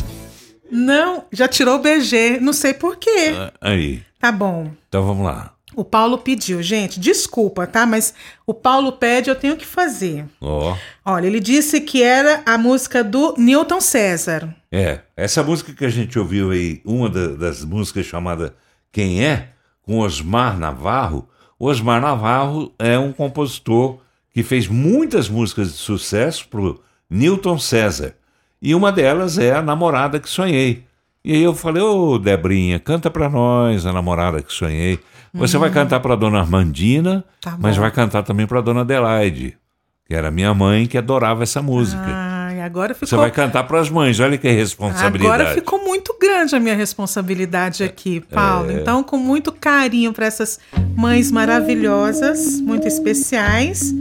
Não, 0.71 1.23
já 1.31 1.47
tirou 1.47 1.77
o 1.77 1.79
BG. 1.79 2.37
Não 2.39 2.53
sei 2.53 2.75
por 2.75 2.95
quê. 2.97 3.33
Ah, 3.35 3.51
Aí. 3.59 4.03
Tá 4.19 4.31
bom. 4.31 4.69
Então 4.87 5.03
vamos 5.03 5.25
lá. 5.25 5.51
O 5.79 5.85
Paulo 5.85 6.17
pediu, 6.17 6.61
gente, 6.61 6.99
desculpa, 6.99 7.65
tá? 7.65 7.85
Mas 7.85 8.13
o 8.45 8.53
Paulo 8.53 8.91
pede, 8.91 9.29
eu 9.29 9.35
tenho 9.35 9.55
que 9.55 9.65
fazer. 9.65 10.25
Ó. 10.41 10.75
Olha, 11.05 11.25
ele 11.25 11.39
disse 11.39 11.79
que 11.79 12.03
era 12.03 12.41
a 12.45 12.57
música 12.57 13.01
do 13.01 13.33
Newton 13.37 13.79
César. 13.79 14.53
É, 14.69 14.99
essa 15.15 15.41
música 15.41 15.71
que 15.71 15.85
a 15.85 15.89
gente 15.89 16.19
ouviu 16.19 16.51
aí, 16.51 16.81
uma 16.83 17.09
da- 17.09 17.27
das 17.29 17.63
músicas 17.63 18.05
chamada 18.05 18.53
Quem 18.91 19.23
é? 19.23 19.51
Com 19.83 19.99
Osmar 19.99 20.57
Navarro. 20.59 21.29
Osmar 21.57 22.01
Navarro 22.01 22.73
é 22.77 22.99
um 22.99 23.13
compositor 23.13 23.99
que 24.33 24.43
fez 24.43 24.67
muitas 24.67 25.29
músicas 25.29 25.71
de 25.71 25.77
sucesso 25.77 26.45
pro 26.49 26.81
Newton 27.09 27.57
César. 27.57 28.15
E 28.61 28.75
uma 28.75 28.91
delas 28.91 29.37
é 29.37 29.53
A 29.53 29.61
Namorada 29.61 30.19
que 30.19 30.29
Sonhei. 30.29 30.83
E 31.23 31.33
aí 31.33 31.41
eu 31.43 31.55
falei, 31.55 31.81
ô 31.81 32.17
Debrinha, 32.17 32.79
canta 32.79 33.09
pra 33.09 33.29
nós 33.29 33.85
A 33.85 33.93
Namorada 33.93 34.41
que 34.41 34.51
Sonhei. 34.51 34.99
Você 35.33 35.57
vai 35.57 35.69
cantar 35.69 35.99
pra 35.99 36.15
Dona 36.15 36.39
Armandina, 36.39 37.23
Tá 37.41 37.55
mas 37.59 37.77
vai 37.77 37.91
cantar 37.91 38.23
também 38.23 38.45
pra 38.47 38.61
Dona 38.61 38.81
Adelaide, 38.81 39.57
que 40.05 40.13
era 40.13 40.31
minha 40.31 40.53
mãe 40.53 40.87
que 40.87 40.97
adorava 40.97 41.43
essa 41.43 41.61
música. 41.61 42.01
Ai, 42.05 42.61
agora 42.61 42.93
ficou. 42.93 43.07
Você 43.07 43.15
vai 43.15 43.31
cantar 43.31 43.63
para 43.63 43.79
as 43.79 43.89
mães, 43.89 44.19
olha 44.19 44.37
que 44.37 44.49
responsabilidade. 44.49 45.41
Agora 45.41 45.53
ficou 45.53 45.83
muito 45.83 46.15
grande 46.19 46.55
a 46.55 46.59
minha 46.59 46.75
responsabilidade 46.75 47.83
aqui, 47.83 48.19
Paulo. 48.21 48.71
É. 48.71 48.75
Então, 48.75 49.03
com 49.03 49.17
muito 49.17 49.51
carinho 49.51 50.11
para 50.11 50.25
essas 50.25 50.59
mães 50.95 51.31
maravilhosas, 51.31 52.59
muito 52.59 52.87
especiais. 52.87 53.93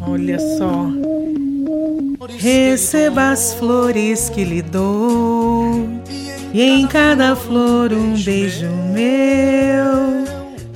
Olha 0.00 0.38
só. 0.58 0.86
Receba 2.38 3.30
as 3.30 3.54
flores 3.54 4.28
que 4.30 4.44
lhe 4.44 4.62
dou, 4.62 5.86
e 6.52 6.62
em 6.62 6.86
cada 6.86 7.34
flor 7.36 7.92
um 7.92 8.14
beijo 8.14 8.66
meu. 8.92 10.24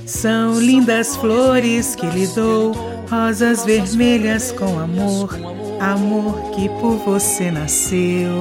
São 0.05 0.59
lindas 0.59 1.15
flores 1.15 1.95
que 1.95 2.05
lhe 2.05 2.27
dou, 2.27 2.73
rosas 3.09 3.65
vermelhas 3.65 4.51
com 4.51 4.79
amor, 4.79 5.37
amor 5.79 6.51
que 6.51 6.69
por 6.69 6.95
você 6.97 7.49
nasceu. 7.51 8.31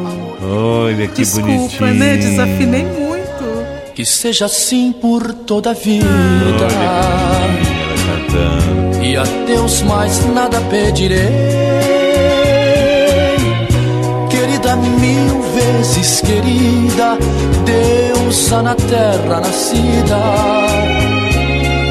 Olha 0.43 1.09
que 1.09 1.23
Desculpa, 1.23 1.49
bonitinho. 1.49 1.95
né? 1.95 2.17
Desafinei 2.17 2.85
muito. 2.85 3.15
Que 3.95 4.05
seja 4.05 4.45
assim 4.47 4.93
por 4.93 5.33
toda 5.33 5.71
a 5.71 5.73
vida. 5.73 6.07
Ela 6.07 6.69
cantando. 8.29 9.05
E 9.05 9.17
a 9.17 9.25
Deus 9.47 9.83
mais 9.83 10.25
nada 10.35 10.61
pedirei. 10.63 11.64
Mil 14.77 15.41
vezes 15.55 16.21
querida, 16.21 17.17
deusa 17.65 18.63
na 18.63 18.75
terra 18.75 19.41
nascida, 19.41 20.17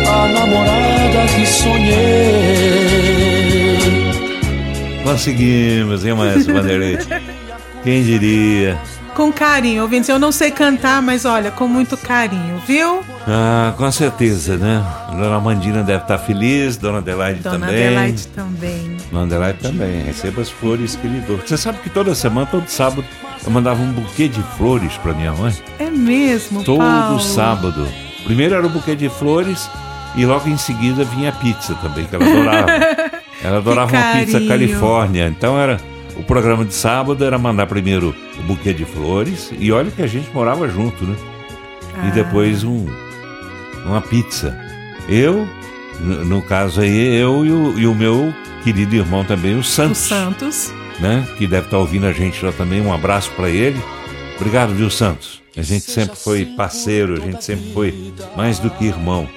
a 0.07 0.27
namorada 0.27 1.27
que 1.35 1.45
sonhei. 1.45 2.63
Conseguimos, 5.03 6.05
hein, 6.05 6.13
Maestro 6.15 6.53
Vanderlei? 6.61 6.97
Quem 7.83 8.03
diria? 8.03 8.77
Com 9.15 9.31
carinho, 9.31 9.83
ouvintes. 9.83 10.09
Eu 10.09 10.17
não 10.17 10.31
sei 10.31 10.49
cantar, 10.49 11.01
mas 11.01 11.23
olha, 11.23 11.51
com 11.51 11.67
muito 11.67 11.95
carinho, 11.95 12.59
viu? 12.65 13.01
Ah, 13.27 13.73
com 13.77 13.91
certeza, 13.91 14.57
né? 14.57 14.83
Dona 15.11 15.39
Mandina 15.39 15.83
deve 15.83 16.01
estar 16.01 16.17
feliz, 16.17 16.77
Dona 16.77 16.97
Adelaide 16.97 17.41
Dona 17.41 17.59
também. 17.67 17.85
Adelaide 17.87 18.27
também. 18.27 18.97
Dona 19.11 19.23
Adelaide 19.25 19.59
também. 19.59 20.03
Receba 20.03 20.41
as 20.41 20.49
flores 20.49 20.95
que 20.95 21.07
lhe 21.07 21.19
dou. 21.21 21.37
Você 21.37 21.57
sabe 21.57 21.77
que 21.79 21.89
toda 21.91 22.15
semana, 22.15 22.47
todo 22.47 22.67
sábado, 22.67 23.05
eu 23.45 23.51
mandava 23.51 23.81
um 23.81 23.91
buquê 23.91 24.27
de 24.27 24.41
flores 24.57 24.97
para 24.97 25.13
minha 25.13 25.31
mãe? 25.33 25.53
É 25.77 25.89
mesmo, 25.91 26.63
Todo 26.63 26.79
Paulo. 26.79 27.19
sábado. 27.19 27.87
Primeiro 28.23 28.55
era 28.55 28.65
o 28.65 28.69
buquê 28.69 28.95
de 28.95 29.09
flores 29.09 29.69
e 30.15 30.25
logo 30.25 30.49
em 30.49 30.57
seguida 30.57 31.03
vinha 31.03 31.29
a 31.29 31.33
pizza 31.33 31.75
também, 31.75 32.05
que 32.05 32.15
ela 32.15 32.25
adorava. 32.25 32.71
ela 33.43 33.57
adorava 33.57 33.95
uma 33.95 34.13
pizza. 34.15 34.41
Califórnia. 34.41 35.27
Então 35.27 35.57
era 35.59 35.79
o 36.17 36.23
programa 36.23 36.63
de 36.65 36.73
sábado 36.73 37.23
era 37.23 37.37
mandar 37.37 37.67
primeiro 37.67 38.15
o 38.39 38.43
buquê 38.43 38.73
de 38.73 38.85
flores 38.85 39.51
e 39.57 39.71
olha 39.71 39.91
que 39.91 40.01
a 40.01 40.07
gente 40.07 40.29
morava 40.33 40.67
junto, 40.67 41.03
né? 41.05 41.15
Ah. 41.95 42.07
E 42.07 42.11
depois 42.11 42.63
um 42.63 42.85
uma 43.85 44.01
pizza. 44.01 44.57
Eu, 45.09 45.47
no, 45.99 46.41
caso 46.41 46.81
aí, 46.81 47.15
eu 47.15 47.45
e 47.45 47.51
o, 47.51 47.79
e 47.79 47.87
o 47.87 47.93
meu 47.93 48.33
querido 48.63 48.95
irmão 48.95 49.23
também, 49.25 49.55
o 49.55 49.59
O 49.59 49.63
Santos, 49.63 49.97
Santos. 49.97 50.73
né? 50.99 51.27
Que 51.37 51.45
deve 51.45 51.65
estar 51.67 51.77
ouvindo 51.77 52.05
a 52.05 52.13
gente 52.13 52.43
lá 52.45 52.51
também. 52.53 52.81
Um 52.81 52.93
abraço 52.93 53.29
para 53.31 53.49
ele. 53.49 53.79
Obrigado, 54.37 54.73
viu, 54.73 54.89
Santos? 54.89 55.41
A 55.55 55.61
gente 55.61 55.91
sempre 55.91 56.15
foi 56.15 56.45
parceiro, 56.45 57.13
a 57.13 57.19
gente 57.19 57.43
sempre 57.43 57.71
foi 57.73 58.13
mais 58.35 58.57
do 58.57 58.69
que 58.71 58.85
irmão. 58.85 59.27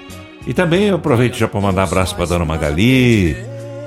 E 0.46 0.54
também 0.54 0.84
eu 0.84 0.96
aproveito 0.96 1.34
já 1.34 1.48
para 1.48 1.60
mandar 1.60 1.82
abraço 1.82 2.14
para 2.14 2.24
dona 2.24 2.44
Magali, 2.44 3.36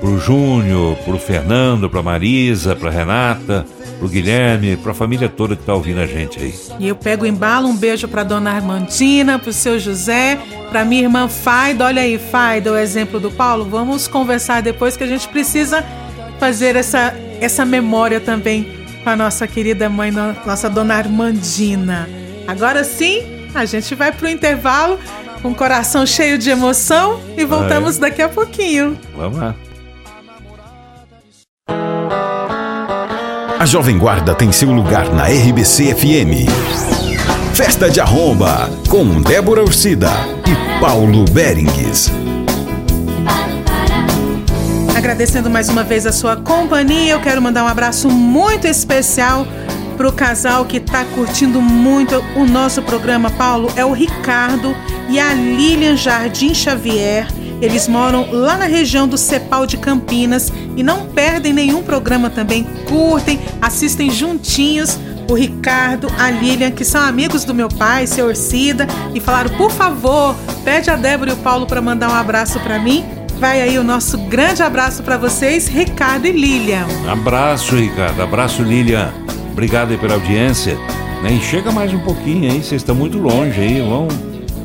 pro 0.00 0.18
Júnior, 0.18 0.96
pro 1.04 1.18
Fernando, 1.18 1.88
pra 1.90 2.02
Marisa, 2.02 2.74
pra 2.74 2.90
Renata, 2.90 3.66
pro 3.98 4.08
Guilherme, 4.08 4.76
pra 4.78 4.94
família 4.94 5.28
toda 5.28 5.54
que 5.54 5.62
tá 5.62 5.74
ouvindo 5.74 6.00
a 6.00 6.06
gente 6.06 6.38
aí. 6.40 6.54
E 6.78 6.88
eu 6.88 6.96
pego 6.96 7.24
o 7.24 7.26
embalo, 7.26 7.68
um 7.68 7.76
beijo 7.76 8.08
pra 8.08 8.22
dona 8.24 8.50
Armandina, 8.52 9.38
pro 9.38 9.52
seu 9.52 9.78
José, 9.78 10.38
pra 10.70 10.84
minha 10.84 11.02
irmã 11.02 11.28
Faida. 11.28 11.84
Olha 11.84 12.00
aí, 12.02 12.18
Faida, 12.18 12.72
o 12.72 12.76
exemplo 12.78 13.20
do 13.20 13.30
Paulo. 13.30 13.64
Vamos 13.66 14.08
conversar 14.08 14.62
depois 14.62 14.96
que 14.96 15.04
a 15.04 15.06
gente 15.06 15.28
precisa 15.28 15.84
fazer 16.38 16.76
essa, 16.76 17.14
essa 17.40 17.64
memória 17.66 18.18
também 18.20 18.72
com 19.04 19.10
a 19.10 19.16
nossa 19.16 19.46
querida 19.46 19.88
mãe, 19.90 20.10
no- 20.10 20.34
nossa 20.46 20.70
dona 20.70 20.94
Armandina. 20.94 22.08
Agora 22.46 22.82
sim, 22.84 23.22
a 23.54 23.66
gente 23.66 23.94
vai 23.94 24.10
pro 24.12 24.28
intervalo 24.28 24.98
com 25.42 25.50
o 25.50 25.54
coração 25.54 26.06
cheio 26.06 26.38
de 26.38 26.48
emoção 26.50 27.20
e 27.36 27.44
voltamos 27.44 27.98
daqui 27.98 28.22
a 28.22 28.28
pouquinho. 28.28 28.98
Vamos 29.16 29.38
lá. 29.38 29.54
A 33.60 33.66
Jovem 33.66 33.98
Guarda 33.98 34.34
tem 34.34 34.50
seu 34.50 34.72
lugar 34.72 35.12
na 35.12 35.24
RBC 35.24 35.94
FM. 35.94 36.48
Festa 37.52 37.90
de 37.90 38.00
Arromba, 38.00 38.70
com 38.88 39.20
Débora 39.20 39.62
Ursida 39.62 40.08
e 40.46 40.80
Paulo 40.80 41.26
Berengues. 41.26 42.10
Agradecendo 44.96 45.50
mais 45.50 45.68
uma 45.68 45.84
vez 45.84 46.06
a 46.06 46.12
sua 46.12 46.36
companhia, 46.36 47.12
eu 47.12 47.20
quero 47.20 47.42
mandar 47.42 47.62
um 47.62 47.68
abraço 47.68 48.08
muito 48.08 48.66
especial 48.66 49.46
para 49.94 50.08
o 50.08 50.12
casal 50.12 50.64
que 50.64 50.78
está 50.78 51.04
curtindo 51.04 51.60
muito 51.60 52.24
o 52.36 52.46
nosso 52.46 52.80
programa, 52.80 53.28
Paulo. 53.28 53.70
É 53.76 53.84
o 53.84 53.92
Ricardo 53.92 54.74
e 55.10 55.20
a 55.20 55.34
Lilian 55.34 55.98
Jardim 55.98 56.54
Xavier. 56.54 57.26
Eles 57.60 57.86
moram 57.86 58.30
lá 58.30 58.56
na 58.56 58.64
região 58.64 59.06
do 59.06 59.18
Cepal 59.18 59.66
de 59.66 59.76
Campinas 59.76 60.52
e 60.76 60.82
não 60.82 61.06
perdem 61.06 61.52
nenhum 61.52 61.82
programa 61.82 62.30
também. 62.30 62.64
Curtem, 62.88 63.38
assistem 63.60 64.10
juntinhos 64.10 64.98
o 65.30 65.34
Ricardo, 65.34 66.08
a 66.18 66.30
Lilian, 66.30 66.72
que 66.72 66.84
são 66.84 67.00
amigos 67.00 67.44
do 67.44 67.54
meu 67.54 67.68
pai, 67.68 68.06
seu 68.06 68.26
Orcida, 68.26 68.86
e 69.14 69.20
falaram: 69.20 69.50
por 69.56 69.70
favor, 69.70 70.34
pede 70.64 70.90
a 70.90 70.96
Débora 70.96 71.30
e 71.30 71.34
o 71.34 71.36
Paulo 71.36 71.66
para 71.66 71.80
mandar 71.80 72.10
um 72.10 72.14
abraço 72.14 72.58
para 72.60 72.78
mim. 72.78 73.04
Vai 73.38 73.62
aí 73.62 73.78
o 73.78 73.84
nosso 73.84 74.18
grande 74.18 74.62
abraço 74.62 75.02
para 75.02 75.16
vocês, 75.16 75.66
Ricardo 75.66 76.26
e 76.26 76.32
Lilian. 76.32 76.86
Abraço, 77.08 77.74
Ricardo. 77.74 78.20
Abraço, 78.20 78.62
Lilian. 78.62 79.12
Obrigado 79.52 79.92
aí 79.92 79.98
pela 79.98 80.14
audiência. 80.14 80.76
E 81.24 81.40
chega 81.40 81.70
mais 81.70 81.92
um 81.92 82.00
pouquinho 82.00 82.50
aí, 82.50 82.62
vocês 82.62 82.82
estão 82.82 82.94
muito 82.94 83.18
longe 83.18 83.60
aí. 83.60 83.80
Vamos 83.80 84.14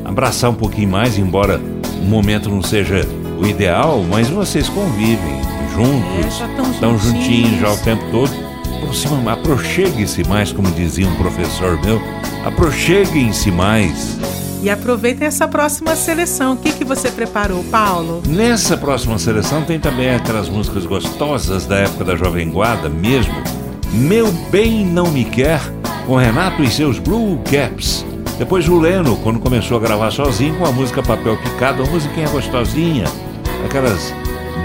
abraçar 0.04 0.50
um 0.50 0.54
pouquinho 0.54 0.90
mais, 0.90 1.16
embora 1.16 1.60
o 2.00 2.04
momento 2.04 2.48
não 2.48 2.62
seja 2.62 3.06
o 3.40 3.46
ideal, 3.46 4.04
mas 4.08 4.28
vocês 4.28 4.68
convivem 4.68 5.40
juntos, 5.74 6.26
É, 6.26 6.30
já 6.30 6.48
tão 6.56 6.70
estão 6.70 6.98
juntinhos 6.98 7.26
juntinhos. 7.26 7.60
já 7.60 7.72
o 7.72 7.76
tempo 7.78 8.04
todo. 8.10 8.46
Aproxegue-se 9.30 10.26
mais, 10.28 10.52
como 10.52 10.70
dizia 10.70 11.06
um 11.08 11.14
professor 11.16 11.80
meu. 11.84 12.00
Aproxeguem-se 12.44 13.50
mais. 13.50 14.16
E 14.62 14.70
aproveitem 14.70 15.26
essa 15.26 15.46
próxima 15.46 15.94
seleção. 15.96 16.54
O 16.54 16.56
que, 16.56 16.72
que 16.72 16.84
você 16.84 17.10
preparou, 17.10 17.62
Paulo? 17.64 18.22
Nessa 18.26 18.76
próxima 18.76 19.18
seleção 19.18 19.62
tem 19.62 19.78
também 19.78 20.10
aquelas 20.14 20.48
músicas 20.48 20.86
gostosas 20.86 21.66
da 21.66 21.76
época 21.76 22.04
da 22.04 22.16
Jovem 22.16 22.50
Guarda 22.50 22.88
mesmo. 22.88 23.34
Meu 23.92 24.32
Bem 24.50 24.84
Não 24.84 25.10
Me 25.10 25.24
Quer, 25.24 25.60
com 26.06 26.16
Renato 26.16 26.62
e 26.62 26.70
seus 26.70 26.98
Blue 26.98 27.38
Caps. 27.50 28.04
Depois 28.38 28.68
o 28.68 28.78
Leno, 28.78 29.16
quando 29.16 29.38
começou 29.38 29.78
a 29.78 29.80
gravar 29.80 30.10
sozinho 30.10 30.56
com 30.56 30.66
a 30.66 30.72
música 30.72 31.02
Papel 31.02 31.38
Picado, 31.38 31.82
uma 31.82 31.92
musiquinha 31.92 32.28
gostosinha, 32.28 33.04
aquelas 33.64 34.12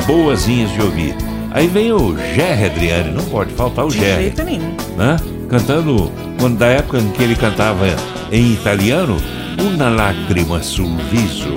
boazinhas 0.06 0.72
de 0.73 0.81
ouvir. 0.81 1.15
Aí 1.52 1.68
vem 1.68 1.93
o 1.93 2.18
Gerry 2.18 2.65
Adriani, 2.65 3.11
não 3.11 3.23
pode 3.26 3.53
faltar 3.53 3.85
o 3.85 3.89
De 3.89 3.99
Gerry 3.99 4.23
jeito 4.23 4.43
nenhum. 4.43 4.76
né? 4.98 5.18
Cantando, 5.49 6.11
quando 6.38 6.57
da 6.57 6.68
época 6.68 6.98
em 6.99 7.10
que 7.11 7.23
ele 7.23 7.35
cantava 7.35 7.85
em 8.31 8.53
italiano, 8.53 9.18
Una 9.60 9.89
Lacrima 9.89 10.61
sul 10.61 10.98
viso. 11.10 11.53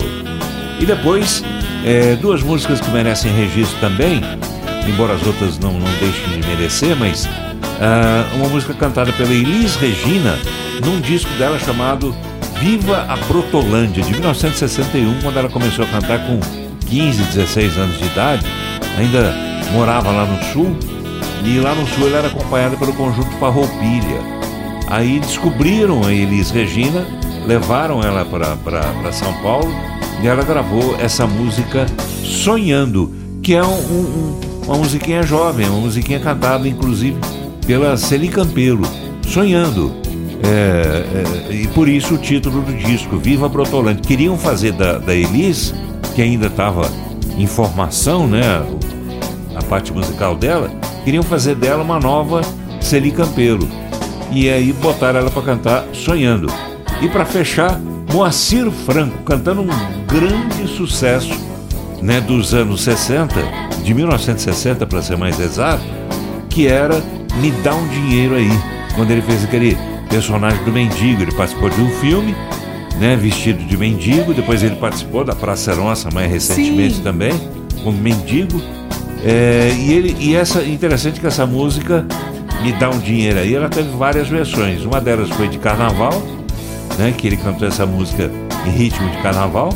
E 0.81 0.87
depois, 0.87 1.43
é, 1.85 2.17
duas 2.17 2.43
músicas 2.43 2.81
que 2.81 2.91
merecem 2.91 3.33
registro 3.33 3.79
também, 3.81 4.21
embora 4.89 5.15
as 5.15 5.27
outras 5.27 5.59
não, 5.59 5.73
não 5.73 5.91
deixem 5.99 6.41
de 6.41 6.47
merecer, 6.47 6.97
mas 6.97 7.29
ah, 7.81 8.25
uma 8.35 8.49
música 8.49 8.75
cantada 8.75 9.13
pela 9.13 9.33
Elis 9.33 9.77
Regina 9.77 10.39
num 10.85 11.01
disco 11.01 11.31
dela 11.39 11.59
chamado 11.59 12.15
Viva 12.61 13.05
a 13.09 13.17
Protolândia, 13.17 14.03
de 14.03 14.13
1961, 14.13 15.21
quando 15.23 15.39
ela 15.39 15.49
começou 15.49 15.85
a 15.85 15.89
cantar 15.89 16.21
com 16.27 16.39
15, 16.87 17.23
16 17.35 17.77
anos 17.79 17.99
de 17.99 18.05
idade, 18.07 18.47
ainda 18.97 19.35
morava 19.73 20.11
lá 20.11 20.25
no 20.25 20.43
sul, 20.53 20.77
e 21.45 21.59
lá 21.59 21.75
no 21.75 21.87
sul 21.87 22.07
ela 22.09 22.19
era 22.19 22.29
acompanhada 22.29 22.77
pelo 22.77 22.93
conjunto 22.95 23.29
Farroupilha. 23.39 24.21
Aí 24.89 25.19
descobriram 25.21 26.03
a 26.07 26.13
Elis 26.13 26.51
Regina, 26.51 27.05
levaram 27.47 28.01
ela 28.03 28.25
para 28.25 29.13
São 29.13 29.33
Paulo 29.43 29.71
e 30.23 30.27
ela 30.27 30.43
gravou 30.45 30.97
essa 31.01 31.27
música 31.27 31.87
Sonhando, 32.25 33.13
que 33.43 33.55
é 33.55 33.63
um- 33.63 33.67
um- 33.67 34.41
um- 34.41 34.41
uma 34.67 34.77
musiquinha 34.79 35.23
jovem, 35.23 35.69
uma 35.69 35.81
musiquinha 35.81 36.21
cantada 36.21 36.67
inclusive 36.67 37.17
pela 37.67 37.97
Celi 37.97 38.29
Campelo, 38.29 38.83
Sonhando. 39.27 39.95
É, 40.47 41.51
é, 41.51 41.55
e 41.55 41.69
por 41.69 41.89
isso 41.89 42.15
o 42.15 42.19
título 42.19 42.63
do 42.63 42.73
disco, 42.75 43.17
Viva 43.17 43.49
Protolante. 43.49 44.03
Queriam 44.03 44.37
fazer 44.37 44.73
da, 44.73 44.99
da 44.99 45.15
Elis, 45.15 45.75
que 46.15 46.23
ainda 46.23 46.47
estava 46.47 46.91
em 47.37 47.47
formação, 47.47 48.27
né? 48.27 48.63
a 49.55 49.63
parte 49.63 49.93
musical 49.93 50.35
dela, 50.35 50.71
queriam 51.05 51.23
fazer 51.23 51.55
dela 51.55 51.83
uma 51.83 52.01
nova 52.01 52.43
Celi 52.81 53.11
Campelo. 53.11 53.69
E 54.33 54.51
aí 54.51 54.73
botaram 54.73 55.21
ela 55.21 55.31
para 55.31 55.43
cantar 55.43 55.85
Sonhando. 55.93 56.49
E 57.01 57.09
para 57.09 57.25
fechar, 57.25 57.79
Moacir 58.13 58.71
Franco 58.71 59.19
cantando 59.25 59.63
um 59.63 59.69
grande 60.07 60.69
sucesso 60.69 61.39
né, 62.03 62.21
dos 62.21 62.53
anos 62.53 62.83
60, 62.83 63.35
de 63.83 63.95
1960 63.95 64.87
para 64.87 65.03
ser 65.03 65.17
mais 65.17 65.39
exato, 65.39 65.85
que 66.49 66.67
era 66.67 67.03
Me 67.41 67.51
Dá 67.51 67.75
um 67.75 67.89
Dinheiro 67.89 68.35
Aí, 68.35 68.49
quando 68.95 69.11
ele 69.11 69.23
fez 69.23 69.45
aquele 69.45 69.77
personagem 70.15 70.63
do 70.65 70.71
mendigo. 70.71 71.23
Ele 71.23 71.33
participou 71.33 71.69
de 71.69 71.81
um 71.81 71.91
filme, 71.99 72.35
né, 73.01 73.17
vestido 73.17 73.65
de 73.65 73.77
mendigo, 73.77 74.33
depois 74.33 74.63
ele 74.63 74.77
participou 74.77 75.25
da 75.25 75.35
Praça 75.35 75.75
Nossa 75.75 76.09
mais 76.13 76.31
recentemente 76.31 76.97
Sim. 76.97 77.03
também, 77.03 77.33
como 77.83 77.99
mendigo. 77.99 78.63
É, 79.25 79.75
e 79.77 79.93
ele 79.93 80.17
e 80.21 80.37
essa 80.37 80.63
interessante 80.63 81.19
que 81.19 81.27
essa 81.27 81.45
música 81.47 82.07
me 82.63 82.73
dá 82.73 82.91
um 82.91 82.99
dinheiro 82.99 83.41
aí, 83.41 83.55
ela 83.55 83.69
teve 83.69 83.89
várias 83.97 84.29
versões. 84.29 84.85
Uma 84.85 85.01
delas 85.01 85.31
foi 85.31 85.49
de 85.49 85.59
carnaval, 85.59 86.23
né, 86.97 87.13
que 87.17 87.27
ele 87.27 87.37
cantou 87.37 87.67
essa 87.67 87.85
música 87.85 88.31
em 88.67 88.71
ritmo 88.71 89.09
de 89.11 89.17
carnaval, 89.19 89.71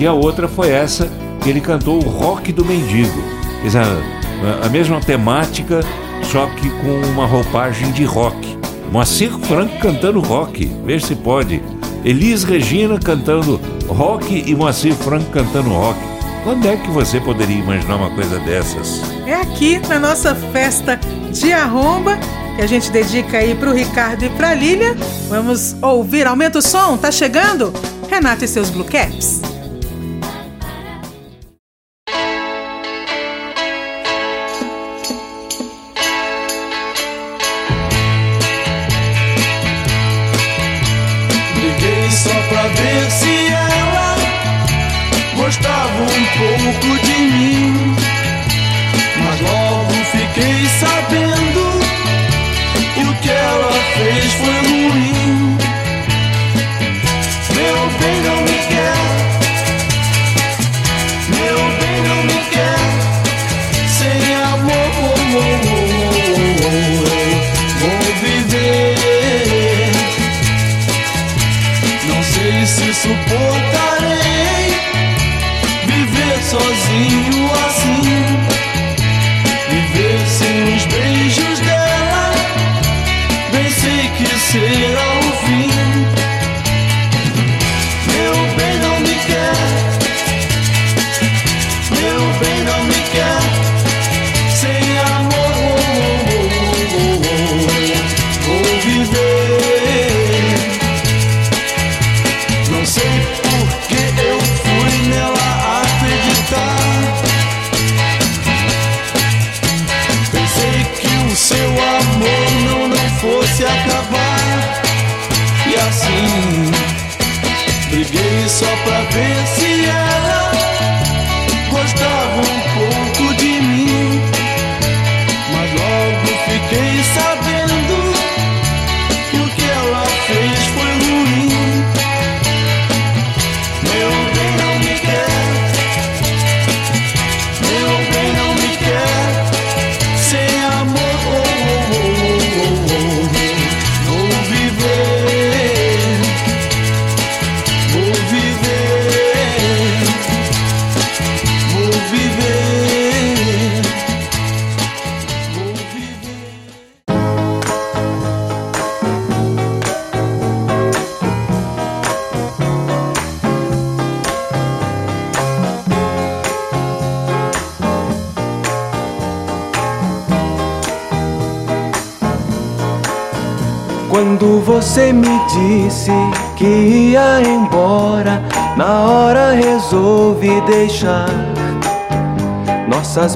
e 0.00 0.06
a 0.06 0.12
outra 0.12 0.48
foi 0.48 0.70
essa 0.70 1.08
que 1.40 1.48
ele 1.48 1.60
cantou 1.60 2.02
o 2.02 2.08
rock 2.08 2.50
do 2.50 2.64
mendigo. 2.64 3.22
Quer 3.60 3.66
dizer, 3.66 3.82
a, 3.82 4.66
a 4.66 4.68
mesma 4.68 5.00
temática, 5.00 5.80
só 6.24 6.46
que 6.46 6.68
com 6.70 7.08
uma 7.12 7.26
roupagem 7.26 7.92
de 7.92 8.04
rock. 8.04 8.55
Moacir 8.90 9.30
Franco 9.40 9.78
cantando 9.78 10.20
rock, 10.20 10.66
veja 10.84 11.06
se 11.06 11.14
pode. 11.14 11.62
Elis 12.04 12.44
Regina 12.44 12.98
cantando 12.98 13.60
rock 13.88 14.44
e 14.46 14.54
Moacir 14.54 14.94
Franco 14.94 15.30
cantando 15.30 15.70
rock. 15.70 15.98
Quando 16.44 16.66
é 16.68 16.76
que 16.76 16.90
você 16.90 17.20
poderia 17.20 17.56
imaginar 17.56 17.96
uma 17.96 18.10
coisa 18.10 18.38
dessas? 18.40 19.02
É 19.26 19.34
aqui 19.34 19.78
na 19.88 19.98
nossa 19.98 20.34
festa 20.52 20.98
de 21.32 21.52
arromba, 21.52 22.16
que 22.54 22.62
a 22.62 22.66
gente 22.66 22.90
dedica 22.90 23.38
aí 23.38 23.54
pro 23.54 23.72
Ricardo 23.72 24.24
e 24.24 24.28
pra 24.30 24.54
Lilian. 24.54 24.94
Vamos 25.28 25.74
ouvir, 25.82 26.26
aumenta 26.26 26.60
o 26.60 26.62
som, 26.62 26.96
tá 26.96 27.10
chegando? 27.10 27.72
Renato 28.08 28.44
e 28.44 28.48
seus 28.48 28.70
Blue 28.70 28.84
Caps. 28.84 29.42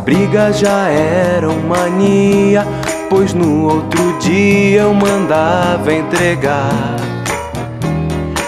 Nossas 0.00 0.04
brigas 0.04 0.58
já 0.58 0.88
eram 0.88 1.58
mania, 1.60 2.66
pois 3.08 3.34
no 3.34 3.66
outro 3.66 4.18
dia 4.18 4.82
eu 4.82 4.94
mandava 4.94 5.92
entregar. 5.92 6.96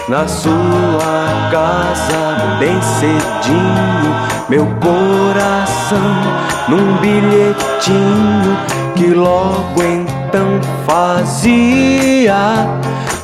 Na 0.07 0.27
sua 0.27 1.49
casa, 1.51 2.57
bem 2.59 2.79
cedinho, 2.81 4.15
meu 4.49 4.65
coração 4.81 5.99
num 6.67 6.97
bilhetinho 6.97 8.57
que 8.95 9.07
logo 9.13 9.81
então 9.83 10.59
fazia 10.85 12.35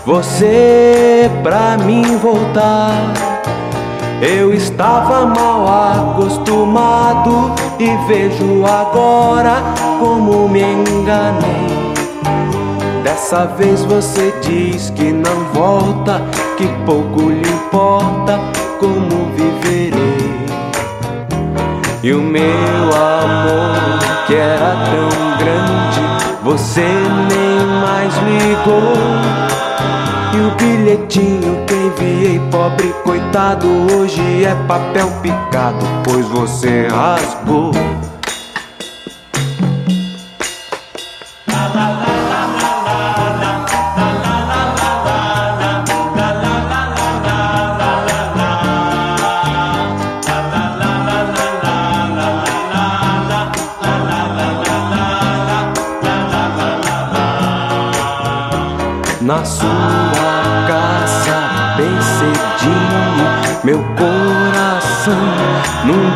você 0.05 1.29
pra 1.43 1.77
mim 1.77 2.17
voltar. 2.17 2.91
Eu 4.21 4.53
estava 4.53 5.25
mal 5.25 6.13
acostumado 6.13 7.68
e 7.79 7.95
vejo 8.07 8.65
agora 8.65 9.63
como 9.99 10.49
me 10.49 10.61
enganei. 10.61 11.93
Dessa 13.03 13.45
vez 13.45 13.83
você 13.85 14.33
diz 14.41 14.89
que 14.89 15.13
não 15.13 15.45
volta, 15.53 16.21
que 16.57 16.67
pouco 16.85 17.29
lhe 17.29 17.49
importa 17.49 18.37
como 18.79 19.31
viverei. 19.35 20.19
E 22.03 22.11
o 22.11 22.21
meu 22.21 22.43
amor 22.43 23.99
que 24.27 24.35
era 24.35 24.75
tão 24.85 25.37
grande, 25.37 26.01
você 26.43 26.81
nem 26.81 27.65
mais 27.81 28.13
ligou. 28.17 28.93
E 30.33 30.37
o 30.37 30.55
bilhetinho 30.55 31.65
enviei, 31.89 32.39
pobre 32.51 32.93
coitado, 33.03 33.67
hoje 33.93 34.43
é 34.43 34.55
papel 34.67 35.07
picado, 35.21 35.85
pois 36.03 36.25
você 36.27 36.87
rasgou. 36.87 37.71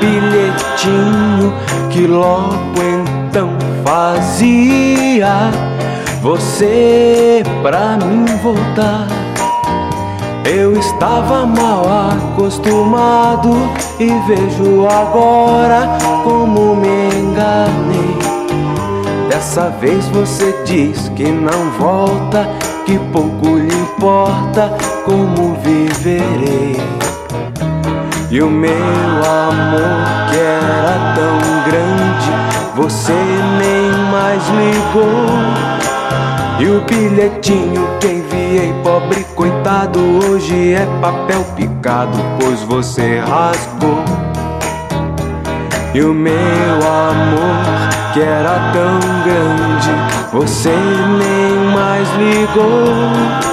Bilhetinho 0.04 1.54
que 1.90 2.06
logo 2.06 2.82
então 3.30 3.50
fazia 3.86 5.50
você 6.22 7.42
pra 7.62 7.98
mim 7.98 8.26
voltar. 8.42 9.08
Eu 10.46 10.74
estava 10.78 11.46
mal 11.46 11.86
acostumado 12.12 13.52
e 13.98 14.10
vejo 14.28 14.86
agora 14.88 15.88
como 16.24 16.76
me 16.76 17.08
enganei. 17.18 18.18
Dessa 19.30 19.70
vez 19.70 20.06
você 20.10 20.54
diz 20.66 21.10
que 21.16 21.24
não 21.24 21.72
volta, 21.80 22.48
que 22.86 23.00
pouco 23.12 23.56
lhe 23.56 23.74
importa 23.74 24.74
como 25.06 25.56
viverei. 25.64 27.03
E 28.34 28.42
o 28.42 28.50
meu 28.50 28.74
amor 28.74 30.32
que 30.32 30.40
era 30.40 31.14
tão 31.14 31.38
grande, 31.68 32.32
você 32.76 33.14
nem 33.14 33.92
mais 34.12 34.42
ligou. 34.50 35.30
E 36.60 36.66
o 36.66 36.82
bilhetinho 36.82 37.88
que 38.00 38.08
enviei, 38.08 38.74
pobre 38.84 39.24
coitado, 39.36 40.00
hoje 40.00 40.74
é 40.74 40.84
papel 41.00 41.44
picado, 41.56 42.18
pois 42.40 42.64
você 42.64 43.20
rasgou. 43.20 44.04
E 45.94 46.02
o 46.02 46.12
meu 46.12 46.34
amor 46.34 47.94
que 48.14 48.22
era 48.22 48.72
tão 48.72 49.00
grande, 49.24 49.92
você 50.32 50.70
nem 50.72 51.72
mais 51.72 52.08
ligou. 52.18 53.44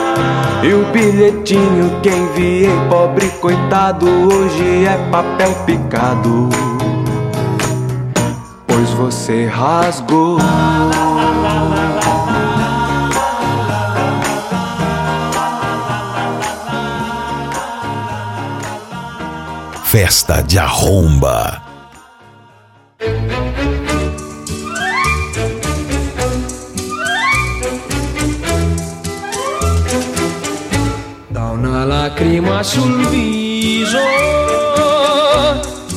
E 0.62 0.72
o 0.72 0.84
bilhetinho 0.92 2.00
que 2.02 2.08
enviei, 2.08 2.70
pobre 2.88 3.28
coitado, 3.40 4.06
hoje 4.06 4.86
é 4.86 4.96
papel 5.10 5.54
picado, 5.66 6.48
pois 8.66 8.88
você 8.90 9.46
rasgou. 9.46 10.38
Festa 19.84 20.42
de 20.42 20.58
arromba. 20.58 21.69
Una 31.82 31.84
lacrima 31.84 32.62
sul 32.62 33.06
viso 33.08 33.98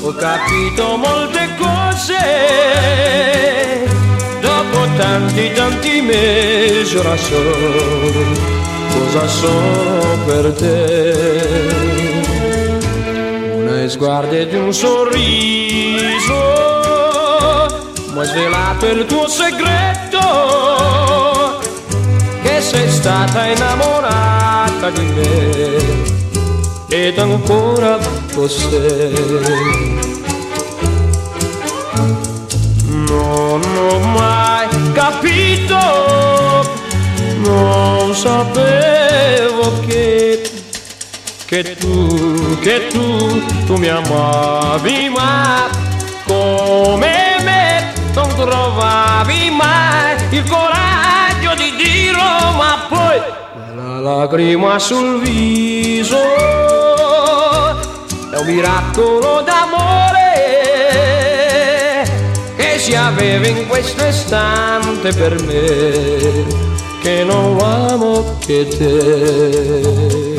ho 0.01 0.15
capito 0.15 0.95
molte 0.97 1.49
cose. 1.57 2.15
Dopo 4.39 4.87
tanti 4.97 5.51
tanti 5.53 6.01
mesi 6.01 6.95
ora 6.95 7.17
so 7.17 7.41
cosa 8.93 9.27
sono 9.27 10.17
per 10.25 10.53
te. 10.53 11.67
Una 13.55 13.87
sguardo 13.89 14.43
di 14.43 14.55
un 14.55 14.73
sorriso 14.73 16.61
mi 18.13 18.19
ha 18.19 18.23
svelato 18.23 18.85
il 18.87 19.05
tuo 19.05 19.27
segreto 19.27 20.19
che 22.41 22.61
sei 22.61 22.89
stata 22.89 23.45
innamorata 23.47 24.32
di 24.89 25.05
me 25.15 25.77
ed 26.89 27.17
ancora 27.17 27.97
cos'è. 28.33 29.11
Non 32.87 33.61
ho 33.61 33.99
mai 33.99 34.67
capito, 34.91 35.77
non 37.43 38.13
sapevo 38.13 39.79
che, 39.87 40.49
che 41.45 41.75
tu, 41.77 42.57
che 42.59 42.87
tu, 42.87 43.41
tu 43.65 43.75
mi 43.77 43.87
amavi 43.87 45.09
ma 45.09 45.69
come 46.25 47.37
me 47.43 47.93
non 48.13 48.27
trovavi 48.35 49.49
mai 49.49 50.15
il 50.29 50.43
coraggio 50.49 51.55
di 51.55 51.75
dirlo 51.75 52.53
ma 52.55 52.82
lacrima 54.03 54.77
sul 54.79 55.21
viso 55.21 56.17
è 58.31 58.37
un 58.37 58.45
miracolo 58.45 59.41
d'amore 59.41 60.11
che 62.57 62.79
si 62.79 62.93
aveva 62.95 63.47
in 63.47 63.65
questo 63.65 64.05
istante 64.05 65.13
per 65.13 65.41
me 65.43 66.45
che 67.01 67.23
non 67.23 67.57
amo 67.61 68.35
che 68.45 68.67
te 68.67 70.32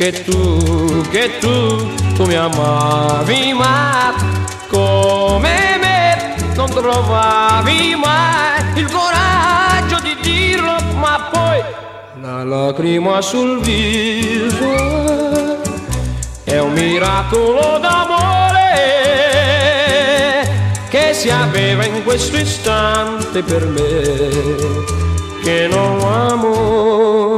che 0.00 0.24
tu, 0.24 1.02
che 1.10 1.36
tu, 1.40 1.92
tu 2.14 2.24
mi 2.24 2.34
amavi 2.34 3.52
ma 3.52 4.14
come 4.68 5.76
me 5.78 6.36
non 6.54 6.70
trovavi 6.70 7.94
mai 7.96 8.62
il 8.76 8.90
coraggio 8.90 9.98
di 10.00 10.16
dirlo, 10.22 10.74
ma 10.94 11.28
poi 11.30 11.62
la 12.22 12.44
lacrima 12.44 13.20
sul 13.20 13.60
viso 13.60 14.72
è 16.44 16.58
un 16.58 16.72
miracolo 16.72 17.78
d'amore 17.78 18.78
che 20.88 21.12
si 21.12 21.28
aveva 21.28 21.84
in 21.84 22.02
questo 22.04 22.38
istante 22.38 23.42
per 23.42 23.66
me 23.66 24.98
che 25.42 25.68
non 25.70 26.00
amo 26.00 27.29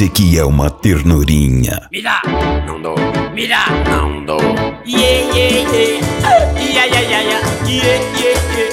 você 0.00 0.08
que 0.08 0.38
é 0.38 0.44
uma 0.46 0.70
ternurinha. 0.70 1.86
Mira, 1.92 2.22
não 2.66 2.80
dou. 2.80 2.96
Mira, 3.34 3.66
não 3.86 4.24
dou. 4.24 4.40
Yeah, 4.86 5.36
yeah, 5.36 5.70
yeah. 5.70 6.00
Ah, 6.24 6.40
Yeah, 6.58 6.86
yeah, 6.86 7.02
yeah, 7.02 7.20
yeah. 7.20 7.42
Yeah, 7.68 8.00
yeah, 8.16 8.40
yeah. 8.56 8.72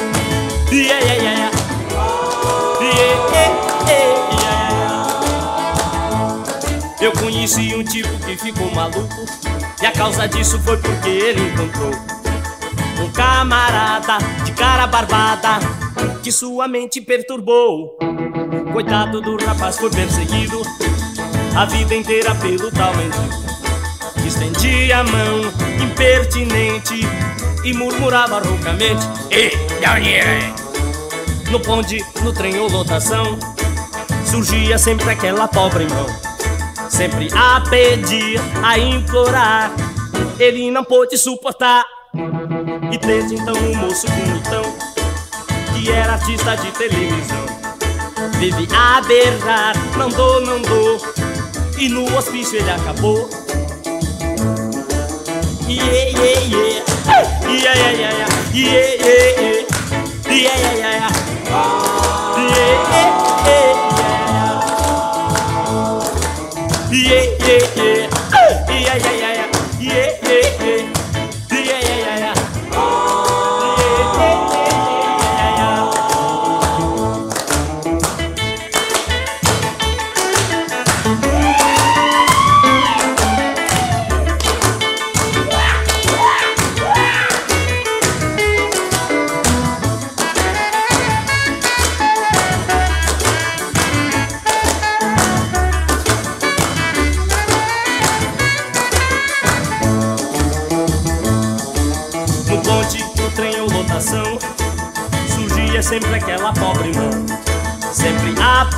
Yeah, 0.72 0.99
yeah, 1.04 1.18
yeah, 1.24 1.36
yeah. 1.36 1.52
Yeah, 2.80 3.12
yeah, 3.34 3.52
yeah, 3.90 4.08
yeah. 7.02 7.02
Eu 7.02 7.12
conheci 7.12 7.76
um 7.76 7.84
tipo 7.84 8.18
que 8.20 8.38
ficou 8.38 8.72
maluco 8.74 9.26
E 9.82 9.86
a 9.86 9.91
causa 9.91 10.30
disso 10.30 10.58
foi 10.60 10.78
porque 10.78 11.10
ele 11.10 11.41
encontrou 11.41 11.91
Um 13.04 13.12
camarada 13.12 14.18
de 14.45 14.54
cara 14.54 14.88
barbada 14.88 15.60
Que 16.24 16.32
sua 16.32 16.70
mente 16.70 17.02
perturbou 17.02 17.98
Coitado 18.72 19.20
do 19.20 19.36
rapaz 19.44 19.78
foi 19.78 19.90
perseguido 19.90 20.62
A 21.58 21.66
vida 21.66 21.96
inteira 21.96 22.36
pelo 22.36 22.72
tal 22.72 22.96
mendigo 22.96 23.48
Estendia 24.24 25.00
a 25.00 25.04
mão, 25.04 25.42
impertinente 25.84 27.02
E 27.64 27.74
murmurava 27.74 28.40
roucamente. 28.40 29.04
Ei, 29.32 29.52
here 29.82 30.54
No 31.50 31.60
ponde, 31.60 32.06
no 32.22 32.32
trem 32.32 32.60
ou 32.60 32.70
lotação 32.70 33.40
Surgia 34.24 34.78
sempre 34.78 35.10
aquela 35.10 35.48
pobre 35.48 35.88
mão. 35.88 36.06
Sempre 36.90 37.28
a 37.34 37.60
pedir, 37.62 38.40
a 38.64 38.78
implorar. 38.78 39.72
Ele 40.38 40.70
não 40.70 40.84
pôde 40.84 41.18
suportar. 41.18 41.84
E 42.92 42.98
desde 43.00 43.34
então 43.34 43.56
o 43.56 43.76
moço 43.78 44.06
bonitão 44.12 44.62
que 45.74 45.90
era 45.90 46.14
artista 46.14 46.56
de 46.56 46.72
televisão. 46.72 47.46
Vive 48.38 48.68
a 48.76 49.02
berrar, 49.02 49.76
não 49.98 50.10
dou, 50.10 50.42
não 50.42 50.62
dou. 50.62 51.16
E 51.78 51.90
no 51.90 52.06
hospício 52.16 52.58
ele 52.58 52.72
acabou. 52.72 53.30
Yeah, 55.68 56.10
yeah, 56.10 56.40
yeah. 56.48 56.84
Yeah, 57.45 57.76
yeah, 57.76 57.91
yeah, 57.91 58.14
yeah. 58.18 58.28
Yeah, 58.54 58.95
yeah, 59.06 59.41
yeah. 59.41 59.66
Yeah, 60.26 60.58
yeah, 60.58 60.74
yeah, 60.74 60.94
yeah. 60.98 61.12
Yeah, 62.38 62.90
yeah. 62.91 63.27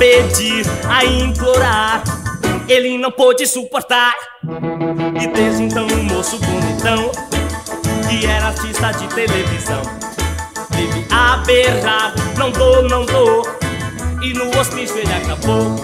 Pedir, 0.00 0.64
a 0.88 1.04
implorar 1.04 2.02
Ele 2.66 2.96
não 2.96 3.12
pôde 3.12 3.46
suportar 3.46 4.14
E 5.20 5.26
desde 5.28 5.64
então 5.64 5.86
um 5.86 6.04
moço 6.04 6.38
bonitão 6.38 7.12
Que 8.08 8.26
era 8.26 8.46
artista 8.46 8.92
de 8.92 9.06
televisão 9.08 9.82
Vive 10.70 11.06
a 11.10 11.36
berrar, 11.44 12.14
não 12.38 12.50
dou, 12.50 12.82
não 12.88 13.04
dou 13.04 13.46
E 14.22 14.32
no 14.32 14.48
hospício 14.58 14.96
ele 14.98 15.12
acabou 15.12 15.76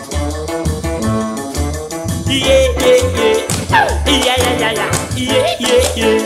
Yeah, 2.26 2.72
yeah, 2.80 3.05
yeah 3.16 3.47
Yeah, 3.68 4.05
yeah, 4.06 4.36
yeah, 4.59 4.72
yeah 4.72 4.90
Yeah, 5.16 5.56
yeah, 5.60 5.82
yeah 5.97 6.20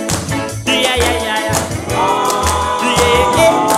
Yeah, 0.67 0.97
yeah, 0.97 1.17
yeah 1.19 1.51
Yeah, 1.91 2.97
yeah, 2.97 3.37
yeah 3.37 3.70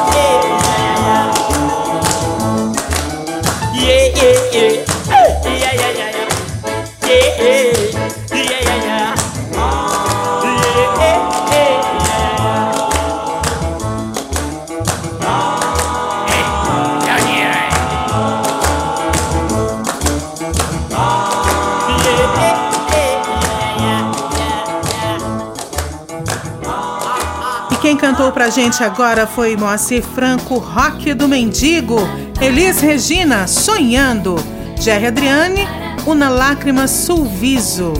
quem 27.82 27.96
cantou 27.96 28.30
pra 28.30 28.48
gente 28.48 28.82
agora 28.82 29.26
foi 29.26 29.56
Moacir 29.56 30.02
Franco, 30.02 30.56
Rock 30.56 31.12
do 31.14 31.28
Mendigo, 31.28 31.98
Elis 32.40 32.80
Regina, 32.80 33.48
Sonhando, 33.48 34.36
Jerry 34.80 35.08
Adriane, 35.08 35.81
Una 36.06 36.28
Lágrima 36.28 36.88
Sulviso, 36.88 37.92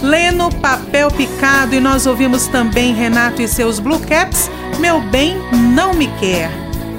Leno, 0.00 0.48
Papel 0.50 1.10
Picado 1.10 1.74
e 1.74 1.80
nós 1.80 2.06
ouvimos 2.06 2.46
também 2.46 2.94
Renato 2.94 3.42
e 3.42 3.48
seus 3.48 3.80
Blue 3.80 3.98
Caps, 3.98 4.48
Meu 4.78 5.00
Bem 5.00 5.36
Não 5.74 5.92
Me 5.92 6.06
Quer. 6.20 6.50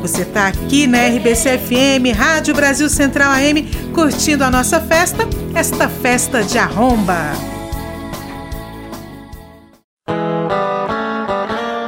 Você 0.02 0.26
tá 0.26 0.48
aqui 0.48 0.86
na 0.86 1.08
RBC 1.08 1.58
FM, 1.60 2.18
Rádio 2.18 2.54
Brasil 2.54 2.90
Central 2.90 3.32
AM, 3.32 3.64
curtindo 3.94 4.44
a 4.44 4.52
nossa 4.52 4.80
festa, 4.82 5.28
esta 5.56 5.88
festa 5.88 6.44
de 6.44 6.58
arromba. 6.58 7.32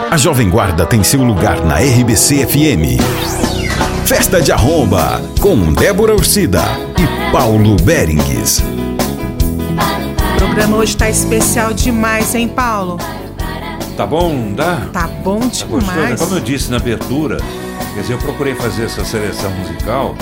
A 0.10 0.18
Jovem 0.18 0.50
Guarda 0.50 0.86
tem 0.86 1.04
seu 1.04 1.24
lugar 1.24 1.64
na 1.66 1.76
RBC 1.76 2.46
FM. 2.46 3.61
Festa 4.14 4.42
de 4.42 4.52
Arromba, 4.52 5.22
com 5.40 5.72
Débora 5.72 6.14
Ursida 6.14 6.62
e 7.00 7.32
Paulo 7.32 7.78
Berengues. 7.78 8.62
O 10.36 10.38
programa 10.38 10.76
hoje 10.76 10.98
tá 10.98 11.10
especial 11.10 11.74
demais, 11.74 12.36
hein, 12.36 12.50
Paulo? 12.50 12.98
Tá 13.96 14.06
bom, 14.06 14.52
dá? 14.52 14.90
Tá 14.92 15.08
bom 15.08 15.40
Tá 15.40 15.46
gostoso? 15.46 15.80
demais. 15.80 16.20
Como 16.20 16.36
eu 16.36 16.42
disse 16.42 16.70
na 16.70 16.76
abertura, 16.76 17.38
quer 17.94 18.02
dizer, 18.02 18.14
eu 18.16 18.18
procurei 18.18 18.54
fazer 18.54 18.84
essa 18.84 19.06
seleção 19.06 19.50
musical 19.52 20.14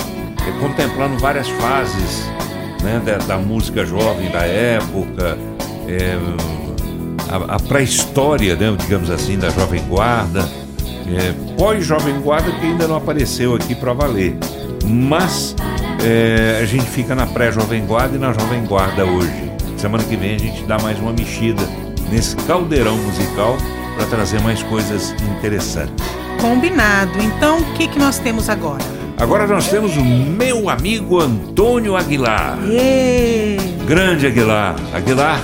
eh, 0.46 0.52
contemplando 0.60 1.18
várias 1.18 1.48
fases 1.48 2.30
né, 2.84 3.02
da, 3.04 3.18
da 3.18 3.38
música 3.38 3.84
jovem 3.84 4.30
da 4.30 4.44
época, 4.44 5.36
eh, 5.88 6.16
a, 7.28 7.56
a 7.56 7.58
pré-história, 7.58 8.54
né, 8.54 8.72
digamos 8.78 9.10
assim, 9.10 9.36
da 9.36 9.50
Jovem 9.50 9.82
Guarda, 9.88 10.48
eh, 11.16 11.34
pós-Jovem 11.56 12.20
Guarda 12.20 12.50
que 12.52 12.66
ainda 12.66 12.86
não 12.86 12.96
apareceu 12.96 13.54
aqui 13.54 13.74
para 13.74 13.92
valer. 13.92 14.36
Mas 14.84 15.54
eh, 16.02 16.60
a 16.62 16.64
gente 16.66 16.86
fica 16.86 17.14
na 17.14 17.26
pré-Jovem 17.26 17.84
Guarda 17.84 18.16
e 18.16 18.18
na 18.18 18.32
Jovem 18.32 18.64
Guarda 18.64 19.04
hoje. 19.04 19.50
Semana 19.76 20.04
que 20.04 20.16
vem 20.16 20.34
a 20.34 20.38
gente 20.38 20.62
dá 20.64 20.78
mais 20.78 20.98
uma 20.98 21.12
mexida 21.12 21.62
nesse 22.10 22.36
caldeirão 22.36 22.96
musical 22.98 23.56
para 23.96 24.06
trazer 24.06 24.40
mais 24.40 24.62
coisas 24.62 25.14
interessantes. 25.36 26.04
Combinado. 26.40 27.12
Então, 27.22 27.60
o 27.60 27.74
que, 27.74 27.86
que 27.86 27.98
nós 27.98 28.18
temos 28.18 28.48
agora? 28.48 28.82
Agora 29.18 29.46
nós 29.46 29.68
temos 29.68 29.96
o 29.96 30.04
meu 30.04 30.70
amigo 30.70 31.20
Antônio 31.20 31.94
Aguilar. 31.94 32.58
Grande 33.86 34.26
Aguilar. 34.26 34.76
Aguilar, 34.94 35.38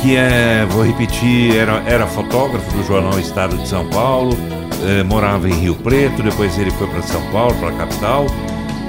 que 0.00 0.16
é, 0.16 0.66
vou 0.70 0.82
repetir, 0.82 1.54
era, 1.54 1.82
era 1.86 2.06
fotógrafo 2.06 2.74
do 2.74 2.82
jornal 2.84 3.18
Estado 3.20 3.56
de 3.58 3.68
São 3.68 3.86
Paulo, 3.90 4.34
eh, 4.82 5.02
morava 5.02 5.48
em 5.48 5.52
Rio 5.54 5.74
Preto, 5.76 6.22
depois 6.22 6.58
ele 6.58 6.70
foi 6.72 6.86
para 6.88 7.02
São 7.02 7.22
Paulo, 7.30 7.54
para 7.56 7.68
a 7.68 7.72
capital, 7.72 8.26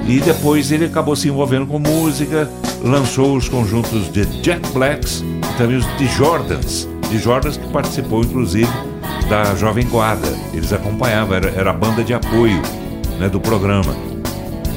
e 0.06 0.20
depois 0.20 0.70
ele 0.70 0.84
acabou 0.86 1.16
se 1.16 1.28
envolvendo 1.28 1.66
com 1.66 1.78
música, 1.78 2.48
lançou 2.82 3.36
os 3.36 3.48
conjuntos 3.48 4.10
de 4.12 4.24
Jack 4.42 4.68
Blacks 4.70 5.22
e 5.22 5.56
também 5.58 5.76
os 5.76 5.96
de 5.96 6.06
Jordans, 6.08 6.88
de 7.10 7.18
Jordans 7.18 7.56
que 7.56 7.66
participou 7.68 8.20
inclusive 8.22 8.68
da 9.28 9.54
Jovem 9.54 9.86
Guarda. 9.86 10.28
Eles 10.52 10.72
acompanhavam, 10.72 11.34
era, 11.36 11.48
era 11.50 11.70
a 11.70 11.72
banda 11.72 12.02
de 12.04 12.12
apoio 12.12 12.60
né, 13.18 13.28
do 13.28 13.40
programa. 13.40 13.94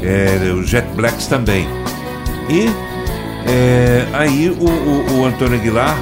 É, 0.02 0.52
os 0.54 0.70
Jet 0.70 0.88
Blacks 0.96 1.28
também. 1.28 1.68
E 2.50 2.70
é, 3.46 4.06
aí 4.14 4.50
o, 4.50 4.64
o- 4.64 5.20
o 5.22 5.26
Antônio 5.26 5.56
Aguilar 5.60 5.98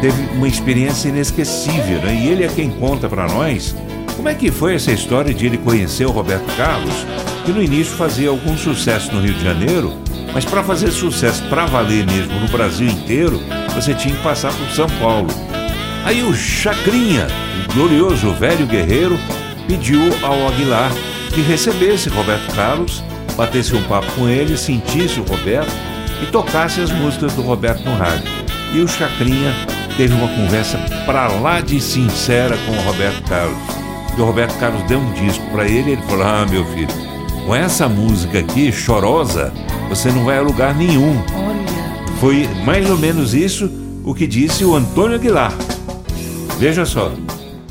teve 0.00 0.22
uma 0.36 0.46
experiência 0.46 1.08
inesquecível, 1.08 1.98
né? 2.02 2.14
E 2.14 2.28
ele 2.28 2.44
é 2.44 2.48
quem 2.48 2.70
conta 2.70 3.08
para 3.08 3.26
nós 3.28 3.74
como 4.20 4.28
é 4.28 4.34
que 4.34 4.52
foi 4.52 4.74
essa 4.74 4.92
história 4.92 5.32
de 5.32 5.46
ele 5.46 5.56
conhecer 5.56 6.04
o 6.04 6.10
Roberto 6.10 6.44
Carlos, 6.54 7.06
que 7.42 7.52
no 7.52 7.62
início 7.62 7.96
fazia 7.96 8.28
algum 8.28 8.54
sucesso 8.54 9.10
no 9.14 9.22
Rio 9.22 9.32
de 9.32 9.42
Janeiro, 9.42 9.94
mas 10.34 10.44
para 10.44 10.62
fazer 10.62 10.90
sucesso 10.90 11.42
para 11.44 11.64
valer 11.64 12.04
mesmo 12.04 12.38
no 12.38 12.46
Brasil 12.48 12.86
inteiro, 12.86 13.40
você 13.74 13.94
tinha 13.94 14.14
que 14.14 14.22
passar 14.22 14.52
por 14.52 14.68
São 14.72 14.86
Paulo. 15.00 15.26
Aí 16.04 16.22
o 16.22 16.34
Chacrinha, 16.34 17.28
o 17.64 17.72
glorioso 17.72 18.30
velho 18.34 18.66
guerreiro, 18.66 19.18
pediu 19.66 20.02
ao 20.22 20.48
Aguilar 20.48 20.92
que 21.34 21.40
recebesse 21.40 22.10
Roberto 22.10 22.54
Carlos, 22.54 23.02
batesse 23.38 23.74
um 23.74 23.82
papo 23.84 24.12
com 24.12 24.28
ele, 24.28 24.54
sentisse 24.54 25.18
o 25.18 25.24
Roberto 25.24 25.72
e 26.22 26.26
tocasse 26.26 26.82
as 26.82 26.92
músicas 26.92 27.32
do 27.32 27.40
Roberto 27.40 27.82
no 27.86 27.96
rádio. 27.96 28.30
E 28.74 28.80
o 28.80 28.86
Chacrinha 28.86 29.54
teve 29.96 30.12
uma 30.12 30.28
conversa 30.28 30.76
para 31.06 31.26
lá 31.28 31.62
de 31.62 31.80
sincera 31.80 32.54
com 32.66 32.72
o 32.72 32.82
Roberto 32.82 33.22
Carlos. 33.26 33.79
E 34.20 34.22
o 34.22 34.26
Roberto 34.26 34.58
Carlos 34.58 34.82
deu 34.82 34.98
um 34.98 35.12
disco 35.14 35.42
para 35.50 35.66
ele 35.66 35.88
e 35.88 35.92
ele 35.94 36.02
falou: 36.02 36.24
Ah, 36.24 36.44
meu 36.44 36.62
filho, 36.66 36.92
com 37.46 37.54
essa 37.54 37.88
música 37.88 38.40
aqui, 38.40 38.70
chorosa, 38.70 39.50
você 39.88 40.10
não 40.10 40.26
vai 40.26 40.36
a 40.36 40.42
lugar 40.42 40.74
nenhum. 40.76 41.14
Foi 42.20 42.46
mais 42.66 42.90
ou 42.90 42.98
menos 42.98 43.32
isso 43.32 43.70
o 44.04 44.14
que 44.14 44.26
disse 44.26 44.62
o 44.62 44.74
Antônio 44.74 45.16
Aguilar. 45.16 45.54
Veja 46.58 46.84
só. 46.84 47.10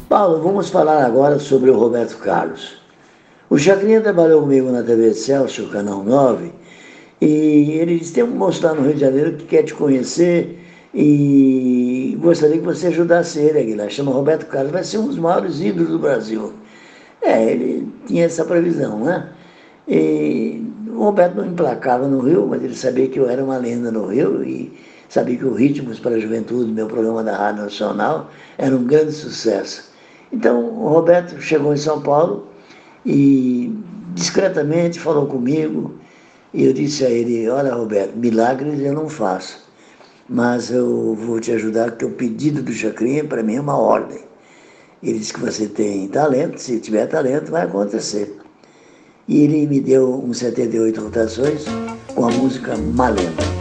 Paulo, 0.10 0.42
vamos 0.42 0.72
falar 0.72 1.06
agora 1.06 1.38
sobre 1.38 1.70
o 1.70 1.78
Roberto 1.78 2.18
Carlos. 2.18 2.82
O 3.48 3.56
Chacrinha 3.60 4.02
trabalhou 4.02 4.42
comigo 4.42 4.72
na 4.72 4.82
TV 4.82 5.14
Celso, 5.14 5.68
Canal 5.68 6.04
9, 6.04 6.52
e 7.22 7.78
ele 7.80 8.00
disse, 8.00 8.14
tem 8.14 8.24
um 8.24 8.36
moço 8.36 8.66
lá 8.66 8.74
no 8.74 8.82
Rio 8.82 8.96
de 8.96 9.02
Janeiro 9.02 9.34
que 9.34 9.46
quer 9.46 9.62
te 9.62 9.76
conhecer 9.76 10.59
e 10.94 12.18
gostaria 12.20 12.58
que 12.58 12.66
você 12.66 12.88
ajudasse 12.88 13.40
ele, 13.40 13.60
Aguilar. 13.60 13.90
Chama 13.90 14.12
Roberto 14.12 14.48
Carlos, 14.48 14.72
vai 14.72 14.84
ser 14.84 14.98
um 14.98 15.08
dos 15.08 15.18
maiores 15.18 15.60
ídolos 15.62 15.90
do 15.90 16.00
Brasil. 16.00 16.54
É, 17.22 17.52
ele 17.52 17.88
tinha 18.08 18.26
essa 18.26 18.46
previsão, 18.46 19.04
né? 19.04 19.30
E 19.88 20.64
o 20.88 21.04
Roberto 21.04 21.36
não 21.36 21.46
emplacava 21.46 22.08
no 22.08 22.20
Rio, 22.20 22.48
mas 22.48 22.64
ele 22.64 22.76
sabia 22.76 23.08
que 23.08 23.20
eu 23.20 23.30
era 23.30 23.44
uma 23.44 23.58
lenda 23.58 23.92
no 23.92 24.08
Rio 24.08 24.44
e 24.44 24.72
sabia 25.08 25.38
que 25.38 25.46
o 25.46 25.54
Ritmos 25.54 26.00
para 26.00 26.16
a 26.16 26.20
Juventude, 26.20 26.72
meu 26.72 26.88
programa 26.88 27.24
da 27.24 27.36
Rádio 27.36 27.64
Nacional, 27.64 28.30
era 28.58 28.76
um 28.76 28.84
grande 28.84 29.12
sucesso. 29.12 29.92
Então 30.32 30.64
o 30.64 30.88
Roberto 30.90 31.42
chegou 31.42 31.74
em 31.74 31.78
São 31.78 32.02
Paulo 32.02 32.48
e 33.06 33.74
discretamente 34.14 35.00
falou 35.00 35.26
comigo 35.26 35.96
e 36.54 36.66
eu 36.66 36.74
disse 36.74 37.06
a 37.06 37.10
ele, 37.10 37.48
olha 37.50 37.74
Roberto, 37.74 38.16
milagres 38.16 38.80
eu 38.80 38.94
não 38.94 39.08
faço, 39.08 39.69
mas 40.30 40.70
eu 40.70 41.16
vou 41.16 41.40
te 41.40 41.52
ajudar 41.52 41.92
porque 41.92 42.06
o 42.06 42.12
pedido 42.12 42.62
do 42.62 42.72
Chacrinha 42.72 43.24
para 43.24 43.42
mim 43.42 43.56
é 43.56 43.62
uma 43.62 43.78
ordem. 43.78 44.20
Ele 45.02 45.18
disse 45.18 45.34
que 45.34 45.40
você 45.40 45.68
tem 45.68 46.08
talento, 46.10 46.60
se 46.60 46.80
tiver 46.80 47.08
talento 47.08 47.52
vai 47.52 47.64
acontecer. 47.64 48.38
E 49.28 49.44
ele 49.44 49.66
me 49.66 49.80
deu 49.80 50.24
uns 50.24 50.38
78 50.40 51.02
rotações 51.02 51.66
com 52.14 52.26
a 52.26 52.32
música. 52.32 52.78
Malena, 52.78 53.59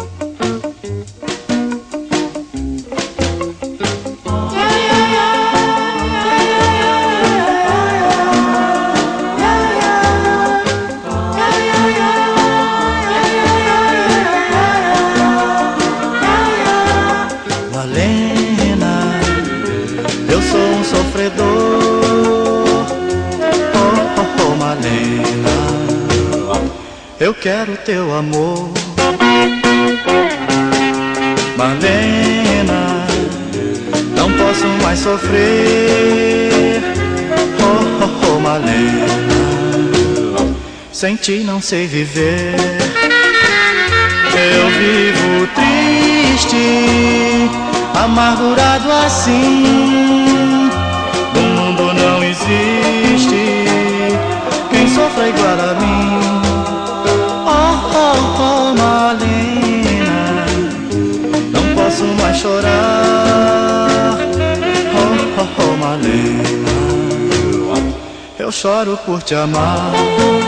teu 27.84 28.14
amor. 28.14 28.70
Malena, 31.56 33.06
não 34.16 34.30
posso 34.32 34.66
mais 34.82 34.98
sofrer. 34.98 36.80
Oh, 37.60 38.04
oh, 38.04 38.36
oh, 38.36 38.40
Malena, 38.40 39.06
sem 40.92 41.16
ti 41.16 41.42
não 41.44 41.60
sei 41.60 41.86
viver. 41.86 42.54
Eu 44.34 44.68
vivo 44.70 45.48
triste, 45.54 46.56
amargurado 47.94 48.92
assim. 48.92 50.07
Choro 68.58 68.96
por 68.96 69.22
te 69.22 69.36
amar. 69.36 70.47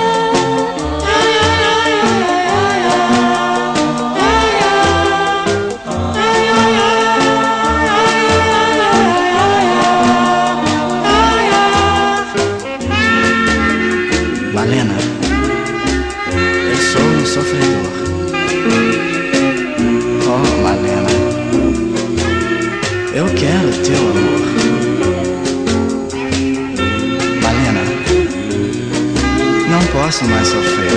Posso 30.11 30.25
mais 30.25 30.49
sofrer. 30.49 30.91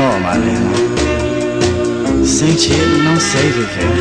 Oh, 0.00 0.18
Malena, 0.20 0.72
sem 2.24 2.54
ti 2.54 2.72
não 3.04 3.20
sei 3.20 3.50
viver. 3.50 3.92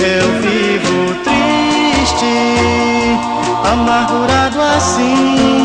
Eu 0.00 0.26
vivo 0.42 1.14
triste 1.22 2.26
amargurado 3.70 4.60
assim. 4.60 5.63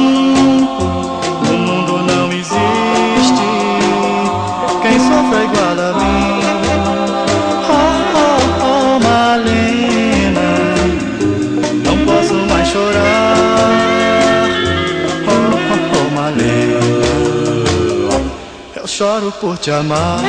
Por 19.50 19.58
te 19.58 19.72
amar. 19.72 20.20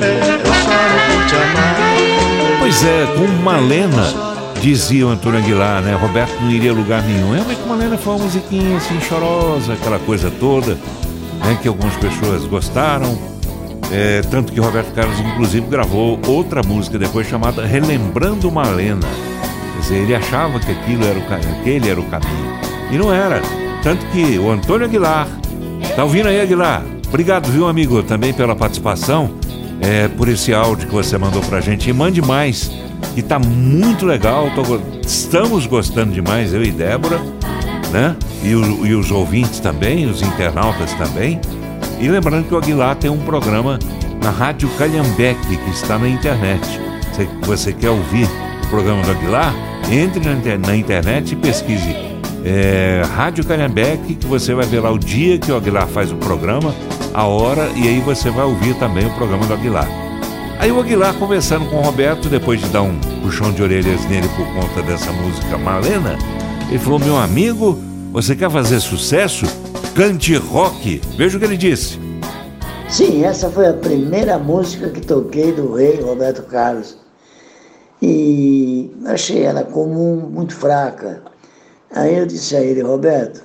É, 0.00 0.30
eu 0.32 0.54
choro 0.54 0.98
por 1.12 1.26
te 1.26 1.34
amar. 1.34 1.76
Pois 2.58 2.84
é, 2.84 3.06
com 3.18 3.26
Malena, 3.42 4.08
dizia 4.62 5.06
o 5.06 5.10
Antônio 5.10 5.40
Aguilar, 5.40 5.82
né? 5.82 5.94
Roberto 5.94 6.40
não 6.40 6.50
iria 6.50 6.70
a 6.70 6.74
lugar 6.74 7.02
nenhum. 7.02 7.34
É, 7.34 7.44
mas 7.46 7.58
com 7.58 7.68
Malena 7.68 7.98
foi 7.98 8.14
uma 8.14 8.24
musiquinha 8.24 8.78
assim, 8.78 8.98
chorosa, 9.02 9.74
aquela 9.74 9.98
coisa 9.98 10.30
toda, 10.30 10.72
né? 11.44 11.58
Que 11.60 11.68
algumas 11.68 11.94
pessoas 11.96 12.46
gostaram. 12.46 13.18
É, 13.92 14.22
tanto 14.30 14.52
que 14.52 14.60
Roberto 14.60 14.94
Carlos, 14.94 15.20
inclusive, 15.20 15.66
gravou 15.66 16.18
outra 16.26 16.62
música 16.62 16.98
depois 16.98 17.28
chamada 17.28 17.66
Relembrando 17.66 18.50
Malena. 18.50 19.06
Quer 19.74 19.80
dizer, 19.80 19.96
ele 19.96 20.14
achava 20.14 20.58
que 20.60 20.70
aquilo 20.70 21.04
era 21.04 21.18
o, 21.18 21.58
aquele 21.58 21.90
era 21.90 22.00
o 22.00 22.04
caminho. 22.04 22.58
E 22.90 22.96
não 22.96 23.12
era. 23.12 23.42
Tanto 23.82 24.06
que 24.06 24.38
o 24.38 24.50
Antônio 24.50 24.86
Aguilar, 24.86 25.28
tá 25.94 26.04
ouvindo 26.04 26.28
aí, 26.28 26.40
Aguilar? 26.40 26.82
Obrigado, 27.10 27.50
viu, 27.50 27.66
amigo, 27.68 28.02
também 28.02 28.32
pela 28.32 28.54
participação, 28.54 29.30
é, 29.80 30.06
por 30.08 30.28
esse 30.28 30.54
áudio 30.54 30.86
que 30.88 30.94
você 30.94 31.18
mandou 31.18 31.42
pra 31.42 31.60
gente. 31.60 31.90
E 31.90 31.92
mande 31.92 32.22
mais, 32.22 32.70
que 33.14 33.22
tá 33.22 33.38
muito 33.38 34.06
legal. 34.06 34.48
tô 34.54 34.62
estamos 35.04 35.66
gostando 35.66 36.12
demais, 36.12 36.52
eu 36.54 36.62
e 36.62 36.70
Débora, 36.70 37.20
né? 37.90 38.14
E, 38.44 38.54
o- 38.54 38.86
e 38.86 38.94
os 38.94 39.10
ouvintes 39.10 39.58
também, 39.58 40.06
os 40.06 40.22
internautas 40.22 40.92
também. 40.94 41.40
E 42.00 42.08
lembrando 42.08 42.46
que 42.46 42.54
o 42.54 42.58
Aguilar 42.58 42.94
tem 42.94 43.10
um 43.10 43.18
programa 43.18 43.78
na 44.22 44.30
Rádio 44.30 44.68
Calhambeque, 44.78 45.56
que 45.56 45.70
está 45.70 45.98
na 45.98 46.08
internet. 46.08 46.64
Se 47.12 47.28
você 47.44 47.72
quer 47.72 47.90
ouvir 47.90 48.28
o 48.64 48.66
programa 48.68 49.02
do 49.02 49.10
Aguilar, 49.10 49.52
entre 49.90 50.22
na 50.56 50.76
internet 50.76 51.32
e 51.32 51.36
pesquise 51.36 51.94
é, 52.44 53.02
Rádio 53.16 53.44
Calhambeque, 53.44 54.14
que 54.14 54.26
você 54.26 54.54
vai 54.54 54.64
ver 54.64 54.80
lá 54.80 54.90
o 54.92 54.98
dia 54.98 55.36
que 55.38 55.50
o 55.50 55.56
Aguilar 55.56 55.88
faz 55.88 56.10
o 56.12 56.16
programa, 56.16 56.72
a 57.20 57.26
hora, 57.26 57.68
e 57.76 57.86
aí 57.86 58.00
você 58.00 58.30
vai 58.30 58.46
ouvir 58.46 58.74
também 58.76 59.06
o 59.06 59.14
programa 59.14 59.46
do 59.46 59.52
Aguilar. 59.52 59.86
Aí 60.58 60.72
o 60.72 60.80
Aguilar 60.80 61.14
conversando 61.18 61.68
com 61.68 61.76
o 61.76 61.82
Roberto, 61.82 62.30
depois 62.30 62.60
de 62.60 62.68
dar 62.70 62.82
um 62.82 62.98
puxão 63.22 63.52
de 63.52 63.62
orelhas 63.62 64.02
nele 64.06 64.26
por 64.28 64.46
conta 64.54 64.82
dessa 64.82 65.12
música 65.12 65.58
Malena, 65.58 66.16
ele 66.68 66.78
falou: 66.78 66.98
Meu 66.98 67.18
amigo, 67.18 67.78
você 68.10 68.34
quer 68.34 68.50
fazer 68.50 68.80
sucesso? 68.80 69.44
Cante 69.94 70.34
rock. 70.36 71.02
Veja 71.16 71.36
o 71.36 71.40
que 71.40 71.44
ele 71.44 71.58
disse. 71.58 71.98
Sim, 72.88 73.22
essa 73.22 73.50
foi 73.50 73.68
a 73.68 73.74
primeira 73.74 74.38
música 74.38 74.88
que 74.88 75.00
toquei 75.02 75.52
do 75.52 75.74
rei 75.74 76.00
Roberto 76.00 76.42
Carlos. 76.44 76.96
E 78.00 78.90
achei 79.04 79.42
ela 79.42 79.62
comum, 79.62 80.16
muito 80.16 80.54
fraca. 80.54 81.22
Aí 81.94 82.16
eu 82.16 82.24
disse 82.24 82.56
a 82.56 82.62
ele, 82.62 82.80
Roberto, 82.80 83.42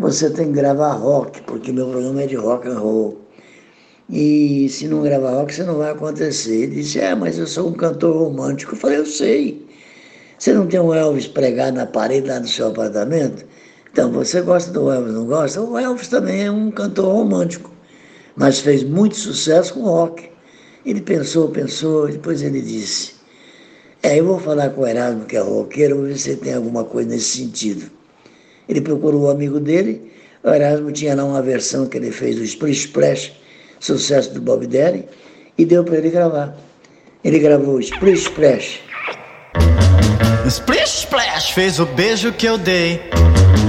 você 0.00 0.30
tem 0.30 0.46
que 0.46 0.52
gravar 0.52 0.92
rock, 0.92 1.42
porque 1.42 1.70
meu 1.70 1.88
programa 1.88 2.22
é 2.22 2.26
de 2.26 2.34
rock 2.34 2.66
and 2.66 2.78
roll. 2.78 3.20
E 4.08 4.68
se 4.70 4.88
não 4.88 5.02
gravar 5.02 5.32
rock, 5.32 5.54
você 5.54 5.62
não 5.62 5.76
vai 5.76 5.90
acontecer. 5.90 6.62
Ele 6.62 6.76
disse, 6.76 6.98
é, 6.98 7.14
mas 7.14 7.38
eu 7.38 7.46
sou 7.46 7.68
um 7.68 7.72
cantor 7.72 8.16
romântico. 8.16 8.74
Eu 8.74 8.78
falei, 8.78 8.98
eu 8.98 9.06
sei. 9.06 9.68
Você 10.38 10.54
não 10.54 10.66
tem 10.66 10.80
um 10.80 10.94
Elvis 10.94 11.26
pregado 11.26 11.76
na 11.76 11.86
parede 11.86 12.28
lá 12.28 12.40
no 12.40 12.48
seu 12.48 12.68
apartamento? 12.68 13.44
Então, 13.92 14.10
você 14.10 14.40
gosta 14.40 14.72
do 14.72 14.90
Elvis, 14.90 15.12
não 15.12 15.26
gosta? 15.26 15.60
O 15.60 15.78
Elvis 15.78 16.08
também 16.08 16.46
é 16.46 16.50
um 16.50 16.70
cantor 16.70 17.12
romântico, 17.12 17.70
mas 18.36 18.60
fez 18.60 18.82
muito 18.82 19.16
sucesso 19.16 19.74
com 19.74 19.80
rock. 19.82 20.30
Ele 20.86 21.02
pensou, 21.02 21.50
pensou, 21.50 22.08
e 22.08 22.12
depois 22.12 22.40
ele 22.40 22.62
disse, 22.62 23.12
é, 24.02 24.18
eu 24.18 24.24
vou 24.24 24.38
falar 24.40 24.70
com 24.70 24.80
o 24.80 24.86
Erasmo, 24.86 25.26
que 25.26 25.36
é 25.36 25.40
roqueiro, 25.40 25.96
vou 25.96 26.06
ver 26.06 26.16
se 26.16 26.36
tem 26.36 26.54
alguma 26.54 26.84
coisa 26.84 27.10
nesse 27.10 27.36
sentido. 27.38 27.99
Ele 28.70 28.80
procurou 28.80 29.22
o 29.22 29.30
amigo 29.30 29.58
dele, 29.58 30.12
o 30.44 30.48
Erasmo 30.48 30.92
tinha 30.92 31.16
lá 31.16 31.24
uma 31.24 31.42
versão 31.42 31.86
que 31.86 31.98
ele 31.98 32.12
fez 32.12 32.36
do 32.36 32.44
Splish 32.44 32.84
Splash, 32.86 33.32
sucesso 33.80 34.32
do 34.32 34.40
Bob 34.40 34.64
Dylan, 34.64 35.02
e 35.58 35.64
deu 35.64 35.82
para 35.82 35.96
ele 35.96 36.08
gravar. 36.08 36.56
Ele 37.24 37.40
gravou 37.40 37.80
Splish 37.80 38.22
Splash. 38.22 38.80
Splish 40.46 41.00
Splash 41.00 41.50
fez 41.50 41.80
o 41.80 41.86
beijo 41.86 42.32
que 42.32 42.46
eu 42.46 42.56
dei 42.56 43.00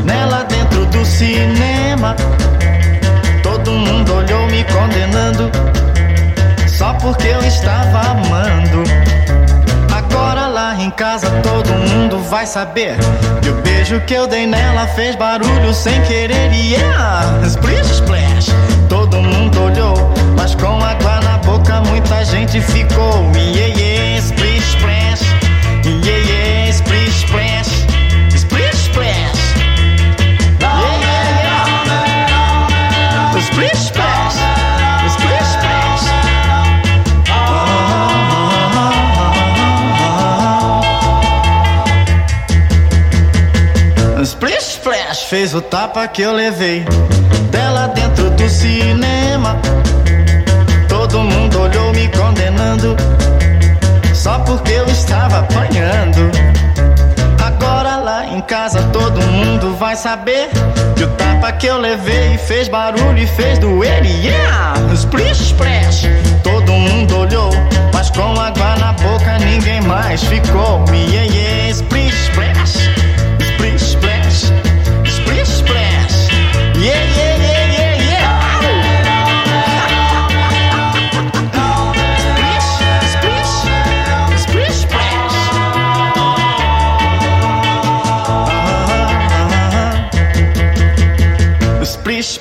nela 0.05 0.43
dentro 0.43 0.85
do 0.85 1.03
cinema. 1.03 2.15
Todo 3.41 3.71
mundo 3.71 4.13
olhou 4.13 4.45
me 4.51 4.63
condenando, 4.65 5.49
só 6.77 6.93
porque 6.93 7.27
eu 7.27 7.41
estava 7.41 8.01
amando. 8.11 9.00
Em 10.81 10.89
casa 10.89 11.29
todo 11.43 11.69
mundo 11.73 12.17
vai 12.23 12.47
saber 12.47 12.97
que 13.39 13.49
o 13.49 13.61
beijo 13.61 14.01
que 14.01 14.15
eu 14.15 14.25
dei 14.25 14.47
nela 14.47 14.87
fez 14.87 15.15
barulho 15.15 15.71
sem 15.75 16.01
querer. 16.01 16.51
E 16.51 16.73
yeah, 16.73 17.39
splish 17.45 17.97
splash. 17.97 18.47
Todo 18.89 19.21
mundo 19.21 19.61
olhou, 19.61 19.93
mas 20.35 20.55
com 20.55 20.83
água 20.83 21.21
na 21.21 21.37
boca 21.37 21.81
muita 21.81 22.25
gente 22.25 22.59
ficou. 22.59 23.29
Yeah, 23.35 23.79
yeah, 23.79 24.21
splish 24.21 24.71
splash. 24.71 25.21
Yeah, 25.85 26.17
yeah, 26.27 26.73
splish 26.73 27.25
splash. 27.27 27.85
Splish 28.35 28.85
splash. 28.85 29.39
Yeah, 30.59 30.97
yeah, 30.99 31.29
yeah. 33.35 33.39
Splish 33.39 33.77
splash. 33.77 34.10
Fez 45.31 45.53
o 45.55 45.61
tapa 45.61 46.05
que 46.09 46.23
eu 46.23 46.33
levei 46.33 46.83
dela 47.51 47.87
dentro 47.87 48.29
do 48.31 48.49
cinema. 48.49 49.57
Todo 50.89 51.19
mundo 51.19 51.61
olhou 51.61 51.93
me 51.93 52.09
condenando, 52.09 52.97
só 54.13 54.39
porque 54.39 54.73
eu 54.73 54.85
estava 54.87 55.39
apanhando. 55.39 56.29
Agora 57.41 57.95
lá 57.95 58.25
em 58.25 58.41
casa 58.41 58.83
todo 58.91 59.21
mundo 59.21 59.73
vai 59.75 59.95
saber 59.95 60.49
que 60.97 61.05
o 61.05 61.07
tapa 61.11 61.49
que 61.53 61.67
eu 61.67 61.77
levei 61.77 62.37
fez 62.37 62.67
barulho 62.67 63.17
e 63.17 63.25
fez 63.25 63.57
doer. 63.57 64.03
Yeah! 64.03 64.73
Splish 64.93 65.43
Splash! 65.43 66.09
Todo 66.43 66.73
mundo 66.73 67.19
olhou, 67.19 67.51
mas 67.93 68.09
com 68.09 68.37
água 68.37 68.75
na 68.75 68.91
boca 68.91 69.39
ninguém 69.39 69.79
mais 69.79 70.21
ficou. 70.25 70.83
Yeah, 70.91 71.33
yeah, 71.33 71.69
Splish 71.69 72.17
Splash! 72.25 72.80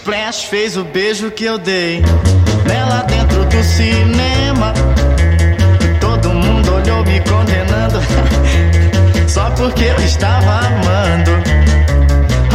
Splash 0.00 0.46
fez 0.46 0.78
o 0.78 0.84
beijo 0.84 1.30
que 1.30 1.44
eu 1.44 1.58
dei 1.58 2.02
nela 2.66 3.02
dentro 3.02 3.44
do 3.44 3.62
cinema. 3.62 4.72
Todo 6.00 6.30
mundo 6.30 6.74
olhou 6.74 7.04
me 7.04 7.20
condenando 7.20 8.00
só 9.28 9.50
porque 9.50 9.84
eu 9.84 9.96
estava 9.96 10.66
amando. 10.68 11.32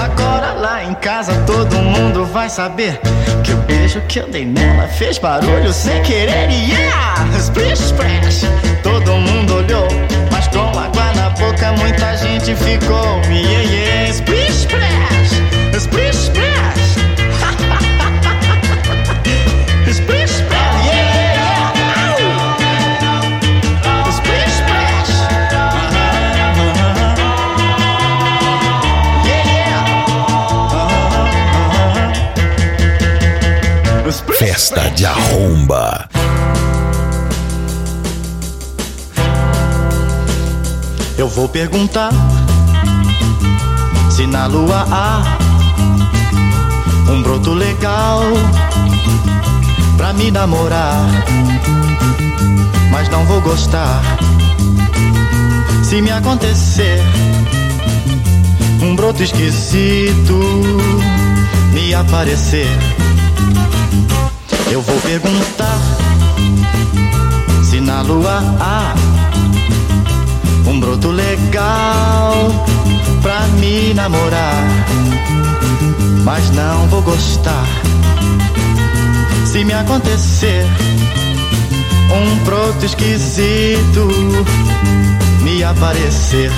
Agora 0.04 0.54
lá 0.54 0.84
em 0.86 0.96
casa 0.96 1.34
todo 1.46 1.76
mundo 1.76 2.26
vai 2.26 2.50
saber 2.50 3.00
que 3.44 3.54
o 3.54 3.58
beijo 3.58 4.02
que 4.08 4.22
eu 4.22 4.28
dei 4.28 4.48
nela 4.48 4.88
fez 4.88 5.20
barulho 5.20 5.72
sem 5.72 6.02
querer. 6.02 6.50
E 6.50 6.72
yeah! 6.72 7.28
Splish 7.38 7.80
Splash! 7.80 8.48
Todo 8.82 9.12
mundo 9.18 9.58
olhou, 9.58 9.88
mas 10.32 10.48
com 10.48 10.62
água 10.62 11.14
na 11.14 11.30
boca 11.30 11.74
muita 11.74 12.18
gente 12.18 12.56
ficou. 12.56 13.22
Yeah, 13.30 13.62
yeah! 13.62 13.85
De 34.96 35.06
arromba. 35.06 36.08
Eu 41.18 41.28
vou 41.28 41.50
perguntar 41.50 42.12
se 44.10 44.26
na 44.26 44.48
lua 44.48 44.86
há 44.90 45.38
um 47.12 47.22
broto 47.22 47.54
legal 47.54 48.22
pra 49.98 50.14
me 50.14 50.32
namorar. 50.32 51.06
Mas 52.92 53.10
não 53.10 53.26
vou 53.26 53.42
gostar 53.42 54.02
se 55.84 56.02
me 56.02 56.12
acontecer 56.12 57.02
um 58.82 58.96
broto 58.96 59.24
esquisito 59.24 60.40
me 61.74 61.94
aparecer. 61.94 62.95
Eu 64.72 64.82
vou 64.82 65.00
perguntar 65.02 65.80
se 67.64 67.80
na 67.80 68.02
lua 68.02 68.42
há 68.60 68.96
um 70.68 70.80
broto 70.80 71.10
legal 71.10 72.34
pra 73.22 73.42
me 73.60 73.94
namorar. 73.94 74.64
Mas 76.24 76.50
não 76.52 76.88
vou 76.88 77.02
gostar 77.02 77.66
se 79.46 79.64
me 79.64 79.74
acontecer 79.74 80.66
um 82.12 82.44
broto 82.44 82.86
esquisito 82.86 84.08
me 85.42 85.64
aparecer. 85.64 86.52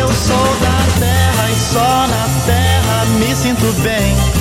Eu 0.00 0.08
sou 0.08 0.56
da 0.60 0.98
terra 0.98 1.50
e 1.50 1.72
só 1.72 2.06
na 2.08 2.28
terra 2.46 3.04
me 3.18 3.34
sinto 3.36 3.72
bem. 3.82 4.39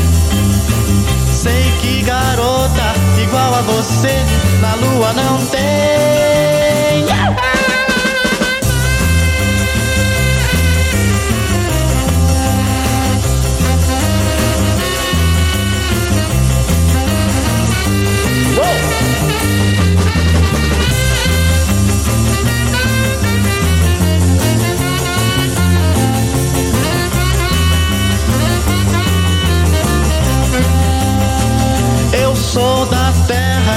Sei 1.40 1.72
que 1.82 2.02
garota 2.02 2.94
igual 3.24 3.56
a 3.56 3.62
você 3.62 4.26
na 4.60 4.76
lua 4.76 5.14
não 5.14 5.38
tem. 5.46 6.39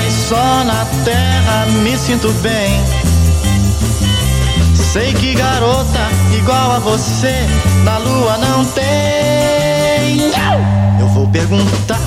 E 0.07 0.11
só 0.11 0.65
na 0.65 0.85
terra 1.05 1.66
me 1.83 1.97
sinto 1.97 2.31
bem. 2.43 2.81
Sei 4.74 5.12
que 5.15 5.35
garota 5.35 6.01
igual 6.37 6.73
a 6.73 6.79
você 6.79 7.35
na 7.85 7.99
lua 7.99 8.37
não 8.39 8.65
tem. 8.66 10.33
Eu 11.01 11.09
vou 11.09 11.27
perguntar 11.29 12.01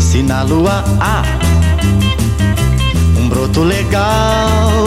se 0.00 0.22
na 0.22 0.42
lua 0.42 0.84
há 1.00 1.22
um 3.18 3.28
broto 3.28 3.62
legal 3.62 4.82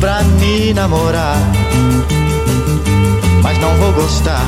pra 0.00 0.22
me 0.22 0.74
namorar. 0.74 1.38
Mas 3.42 3.58
não 3.58 3.74
vou 3.76 3.92
gostar 3.92 4.44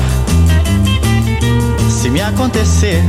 se 1.89 2.09
me 2.09 2.21
acontecer 2.21 3.03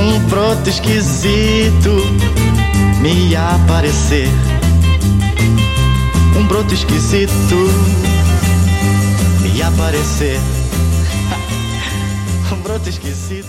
um 0.00 0.18
broto 0.28 0.68
esquisito 0.68 1.90
me 3.00 3.34
aparecer. 3.34 4.28
Um 6.36 6.46
broto 6.46 6.74
esquisito 6.74 7.56
me 9.40 9.62
aparecer. 9.62 10.38
um 12.52 12.60
broto 12.62 12.88
esquisito. 12.88 13.48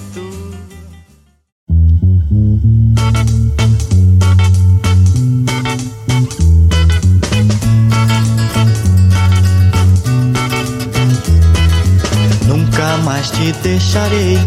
Nunca 12.47 12.97
mais 13.03 13.29
te 13.31 13.51
deixarei. 13.53 14.39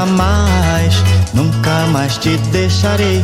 Nunca 0.00 0.12
mais, 0.12 0.94
nunca 1.34 1.86
mais 1.88 2.16
te 2.16 2.38
deixarei. 2.52 3.22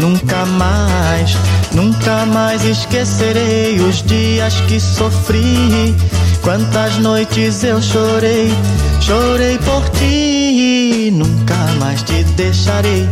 Nunca 0.00 0.44
mais, 0.44 1.36
Nunca 1.72 2.26
mais 2.26 2.64
esquecerei 2.64 3.78
os 3.80 4.02
dias 4.02 4.60
que 4.62 4.80
sofri. 4.80 5.94
Quantas 6.42 6.96
noites 6.98 7.62
eu 7.62 7.80
chorei, 7.80 8.52
chorei 9.00 9.56
por 9.58 9.88
ti. 9.90 11.12
Nunca 11.12 11.54
mais 11.78 12.02
te 12.02 12.24
deixarei. 12.34 13.08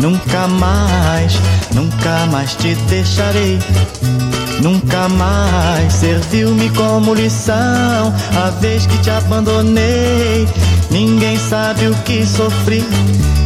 Nunca 0.00 0.46
mais, 0.48 1.40
nunca 1.72 2.26
mais 2.30 2.54
te 2.56 2.74
deixarei. 2.90 3.58
Nunca 4.60 5.08
mais 5.08 5.92
serviu-me 5.94 6.68
como 6.70 7.14
lição 7.14 8.12
a 8.44 8.50
vez 8.60 8.84
que 8.86 8.98
te 8.98 9.10
abandonei. 9.10 10.46
Ninguém 10.96 11.36
sabe 11.36 11.88
o 11.88 11.94
que 12.04 12.24
sofri, 12.24 12.82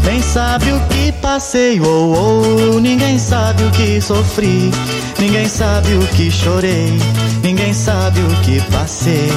nem 0.05 0.23
sabe 0.23 0.71
o 0.71 0.81
que 0.87 1.11
passei. 1.21 1.81
Oh, 1.81 2.15
oh, 2.15 2.79
ninguém 2.79 3.19
sabe 3.19 3.65
o 3.65 3.71
que 3.73 4.01
sofri, 4.01 4.71
ninguém 5.19 5.49
sabe 5.49 5.95
o 5.95 6.07
que 6.15 6.31
chorei, 6.31 6.97
ninguém 7.43 7.75
sabe 7.75 8.21
o 8.21 8.41
que 8.43 8.61
passei. 8.71 9.33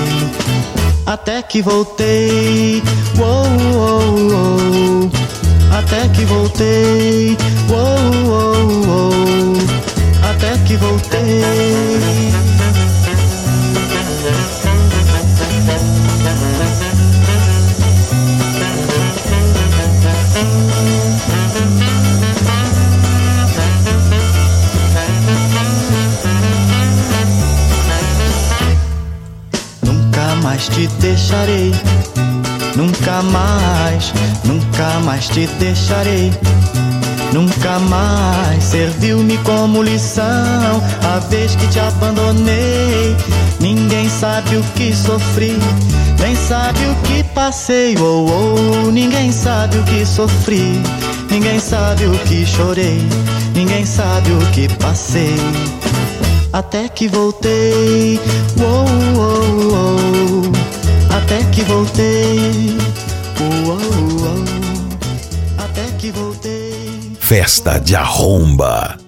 Até 1.07 1.41
que 1.41 1.63
voltei, 1.63 2.83
oh, 3.17 3.47
oh, 3.79 5.09
oh. 5.09 5.75
até 5.75 6.07
que 6.09 6.23
voltei, 6.25 7.35
oh, 7.67 8.29
oh, 8.29 8.89
oh. 8.89 10.29
até 10.29 10.55
que 10.67 10.77
voltei. 10.77 12.52
Mais 30.63 30.69
te 30.69 30.87
deixarei. 31.01 31.71
Nunca 32.75 33.21
mais, 33.23 34.13
nunca 34.45 34.99
mais 35.03 35.27
te 35.27 35.47
deixarei. 35.59 36.31
Nunca 37.33 37.79
mais 37.79 38.63
serviu-me 38.63 39.37
como 39.39 39.81
lição 39.81 40.23
a 40.23 41.19
vez 41.29 41.55
que 41.55 41.67
te 41.67 41.79
abandonei. 41.79 43.15
Ninguém 43.59 44.07
sabe 44.07 44.55
o 44.55 44.63
que 44.75 44.95
sofri, 44.95 45.57
nem 46.19 46.35
sabe 46.35 46.79
o 46.85 46.95
que 47.07 47.23
passei. 47.33 47.95
Oh, 47.97 48.25
oh, 48.27 48.91
ninguém 48.91 49.31
sabe 49.31 49.77
o 49.77 49.83
que 49.83 50.05
sofri, 50.05 50.81
ninguém 51.29 51.59
sabe 51.59 52.05
o 52.05 52.17
que 52.19 52.45
chorei, 52.45 53.01
ninguém 53.53 53.85
sabe 53.85 54.31
o 54.31 54.51
que 54.51 54.69
passei. 54.75 55.35
Até 56.53 56.87
que 56.87 57.07
voltei, 57.07 58.21
oh, 58.59 58.85
oh, 59.17 59.73
oh, 59.73 61.15
até 61.15 61.43
que 61.45 61.63
voltei, 61.63 62.77
oh, 63.41 63.71
oh, 63.71 65.63
até 65.63 65.81
que 65.97 66.11
voltei. 66.11 67.17
Festa 67.19 67.79
de 67.79 67.95
arromba. 67.95 68.99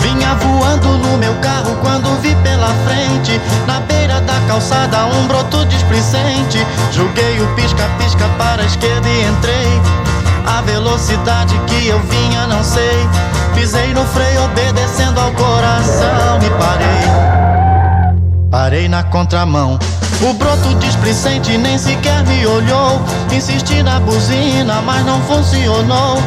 Vinha 0.00 0.34
voando 0.36 0.88
no 0.96 1.18
meu 1.18 1.34
carro 1.42 1.76
quando 1.82 2.18
vi 2.22 2.34
pela 2.36 2.72
frente, 2.86 3.38
na 3.66 3.80
beira 3.80 4.18
da 4.22 4.40
calçada, 4.48 5.04
um 5.04 5.26
broto 5.26 5.66
displicente. 5.66 6.66
Joguei 6.90 7.38
o 7.38 7.54
pisca-pisca 7.54 8.26
para 8.38 8.62
a 8.62 8.64
esquerda 8.66 9.06
e 9.06 9.24
entrei. 9.24 10.13
A 10.44 10.60
velocidade 10.62 11.58
que 11.66 11.88
eu 11.88 11.98
vinha, 12.00 12.46
não 12.46 12.62
sei. 12.62 13.08
Pisei 13.54 13.92
no 13.94 14.04
freio, 14.06 14.44
obedecendo 14.44 15.18
ao 15.20 15.32
coração 15.32 16.38
e 16.44 16.50
parei. 16.58 18.14
Parei 18.50 18.88
na 18.88 19.02
contramão. 19.02 19.78
O 20.22 20.32
broto 20.34 20.74
displicente 20.76 21.58
nem 21.58 21.76
sequer 21.76 22.24
me 22.24 22.46
olhou. 22.46 23.00
Insisti 23.32 23.82
na 23.82 23.98
buzina, 24.00 24.80
mas 24.82 25.04
não 25.04 25.20
funcionou. 25.22 26.22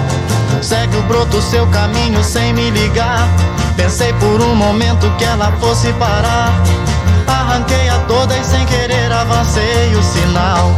Segue 0.62 0.98
o 0.98 1.02
broto 1.04 1.42
seu 1.42 1.66
caminho 1.68 2.24
sem 2.24 2.54
me 2.54 2.70
ligar. 2.70 3.28
Pensei 3.76 4.12
por 4.14 4.42
um 4.42 4.56
momento 4.56 5.10
que 5.18 5.24
ela 5.24 5.52
fosse 5.60 5.94
parar. 5.94 6.52
Arranquei 7.28 7.88
a 7.90 8.00
toda 8.08 8.38
e 8.38 8.44
sem 8.44 8.66
querer 8.66 9.12
avancei 9.12 9.96
o 9.96 10.04
sinal. 10.04 10.72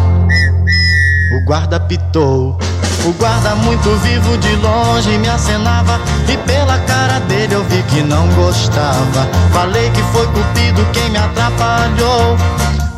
O 1.36 1.46
guarda 1.46 1.80
pitou. 1.80 2.58
O 3.06 3.14
guarda 3.14 3.56
muito 3.56 3.90
vivo 4.02 4.38
de 4.38 4.56
longe 4.58 5.18
me 5.18 5.30
acenava 5.30 6.00
E 6.28 6.38
pela 6.38 6.78
cara 6.80 7.20
dele 7.22 7.56
eu 7.56 7.64
vi 7.64 7.82
que 7.84 8.02
não 8.02 8.28
gostava 8.30 9.28
Falei 9.52 9.90
que 9.92 10.02
foi 10.12 10.28
cupido 10.28 10.86
quem 10.92 11.10
me 11.10 11.18
atrapalhou 11.18 12.38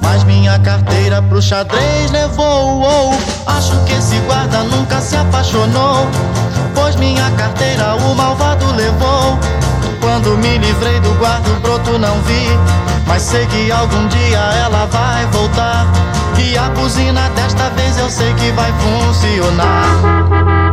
Mas 0.01 0.23
minha 0.23 0.57
carteira 0.59 1.21
pro 1.21 1.41
xadrez 1.41 2.11
levou 2.11 2.81
oh, 2.81 3.49
Acho 3.49 3.77
que 3.85 3.93
esse 3.93 4.17
guarda 4.21 4.63
nunca 4.63 4.99
se 4.99 5.15
apaixonou 5.15 6.07
Pois 6.73 6.95
minha 6.95 7.29
carteira 7.31 7.95
o 7.95 8.15
malvado 8.15 8.65
levou 8.73 9.37
Quando 10.01 10.37
me 10.37 10.57
livrei 10.57 10.99
do 10.99 11.13
guarda 11.19 11.49
o 11.49 11.59
broto 11.61 11.97
não 11.97 12.21
vi 12.23 12.47
Mas 13.07 13.21
sei 13.21 13.45
que 13.45 13.71
algum 13.71 14.07
dia 14.07 14.39
ela 14.65 14.85
vai 14.87 15.25
voltar 15.27 15.87
e 16.43 16.57
a 16.57 16.69
buzina 16.69 17.29
desta 17.29 17.69
vez 17.69 17.97
eu 17.97 18.09
sei 18.09 18.33
que 18.33 18.51
vai 18.51 18.73
funcionar. 18.73 20.70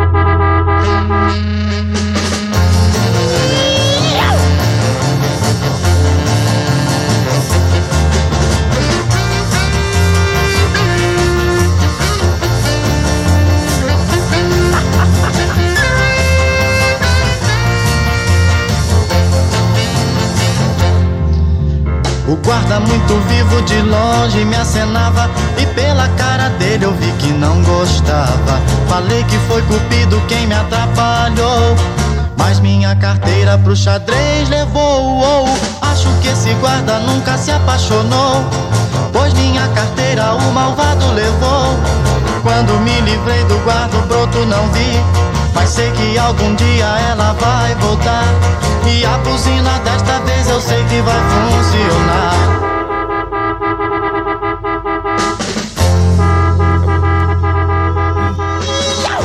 O 22.29 22.37
guarda 22.37 22.79
muito 22.79 23.15
vivo 23.27 23.63
de 23.63 23.81
longe 23.81 24.45
me 24.45 24.55
acenava 24.55 25.31
E 25.57 25.65
pela 25.69 26.07
cara 26.09 26.51
dele 26.51 26.85
eu 26.85 26.93
vi 26.93 27.11
que 27.13 27.33
não 27.33 27.63
gostava. 27.63 28.61
Falei 28.87 29.25
que 29.25 29.39
foi 29.49 29.63
cupido 29.63 30.21
quem 30.29 30.47
me 30.47 30.55
atrapalhou 30.55 31.75
Mas 32.37 32.61
minha 32.61 32.95
carteira 32.97 33.57
pro 33.57 33.75
xadrez 33.75 34.47
levou 34.51 35.47
Acho 35.81 36.09
que 36.21 36.29
esse 36.29 36.53
guarda 36.61 36.99
nunca 36.99 37.39
se 37.39 37.51
apaixonou 37.51 38.45
Pois 39.11 39.33
minha 39.33 39.67
carteira 39.69 40.35
o 40.35 40.53
malvado 40.53 41.11
levou 41.15 42.08
Quando 42.43 42.79
me 42.81 43.01
livrei 43.01 43.43
do 43.45 43.59
guarda 43.65 43.97
o 43.97 44.03
broto 44.03 44.39
não 44.47 44.69
vi. 44.73 45.29
Mas 45.55 45.71
sei 45.71 45.91
que 45.93 46.19
algum 46.19 46.55
dia 46.55 46.85
ela 47.11 47.33
vai 47.35 47.75
voltar. 47.77 48.25
E 48.87 49.05
a 49.05 49.19
buzina 49.19 49.79
desta 49.81 50.21
vez 50.21 50.49
eu 50.49 50.61
sei 50.61 50.83
que 50.85 51.01
vai 51.03 51.21
funcionar. 51.31 52.69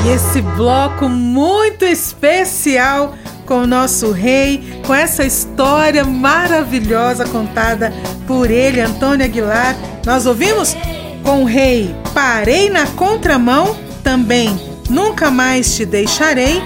E 0.06 0.10
esse 0.10 0.42
bloco 0.42 1.08
muito 1.08 1.86
especial 1.86 3.14
com 3.46 3.64
o 3.64 3.68
nosso 3.68 4.12
rei, 4.12 4.82
com 4.86 4.94
essa 4.94 5.24
história 5.24 6.04
maravilhosa 6.04 7.26
contada 7.26 7.94
por 8.28 8.50
ele, 8.50 8.82
Antônio 8.82 9.26
Aguilar. 9.26 9.76
Nós 10.06 10.26
ouvimos 10.26 10.76
com 11.24 11.44
o 11.44 11.46
rei 11.46 11.96
Parei 12.14 12.70
na 12.70 12.86
Contramão, 12.88 13.76
também 14.04 14.56
Nunca 14.90 15.32
Mais 15.32 15.76
Te 15.76 15.86
Deixarei, 15.86 16.62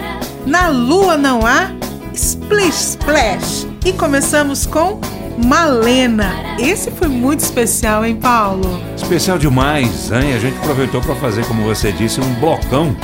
Na 0.45 0.69
Lua 0.69 1.15
Não 1.15 1.45
Há, 1.45 1.71
Splish 2.13 2.89
Splash. 2.89 3.67
E 3.85 3.93
começamos 3.93 4.65
com 4.65 4.99
Malena. 5.37 6.33
Esse 6.59 6.89
foi 6.91 7.07
muito 7.07 7.41
especial, 7.41 8.03
hein, 8.03 8.15
Paulo? 8.15 8.81
Especial 8.95 9.37
demais, 9.37 10.11
hein? 10.11 10.33
A 10.33 10.39
gente 10.39 10.57
aproveitou 10.57 10.99
para 10.99 11.15
fazer, 11.15 11.45
como 11.45 11.63
você 11.63 11.91
disse, 11.91 12.19
um 12.19 12.33
blocão 12.35 12.95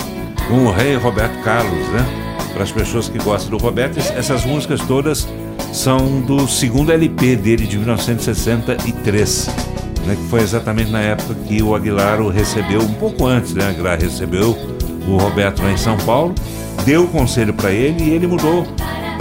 com 0.47 0.65
o 0.65 0.71
rei 0.71 0.95
Roberto 0.95 1.41
Carlos, 1.43 1.87
né? 1.89 2.05
Para 2.53 2.63
as 2.63 2.71
pessoas 2.71 3.07
que 3.07 3.17
gostam 3.19 3.51
do 3.51 3.57
Roberto, 3.57 3.99
essas 3.99 4.43
músicas 4.45 4.81
todas 4.81 5.27
são 5.71 6.21
do 6.21 6.47
segundo 6.47 6.91
LP 6.91 7.35
dele 7.35 7.65
de 7.65 7.77
1963, 7.77 9.49
né? 10.05 10.15
Que 10.15 10.29
foi 10.29 10.41
exatamente 10.41 10.91
na 10.91 11.01
época 11.01 11.35
que 11.47 11.61
o 11.61 11.75
Aguilar 11.75 12.21
o 12.21 12.29
recebeu, 12.29 12.81
um 12.81 12.93
pouco 12.93 13.25
antes, 13.25 13.53
né? 13.53 13.69
Aguilar 13.69 13.99
recebeu 13.99 14.57
o 15.07 15.17
Roberto 15.17 15.61
lá 15.61 15.71
em 15.71 15.77
São 15.77 15.97
Paulo, 15.97 16.33
deu 16.85 17.03
o 17.03 17.07
conselho 17.07 17.53
para 17.53 17.71
ele 17.71 18.03
e 18.03 18.09
ele 18.11 18.27
mudou 18.27 18.65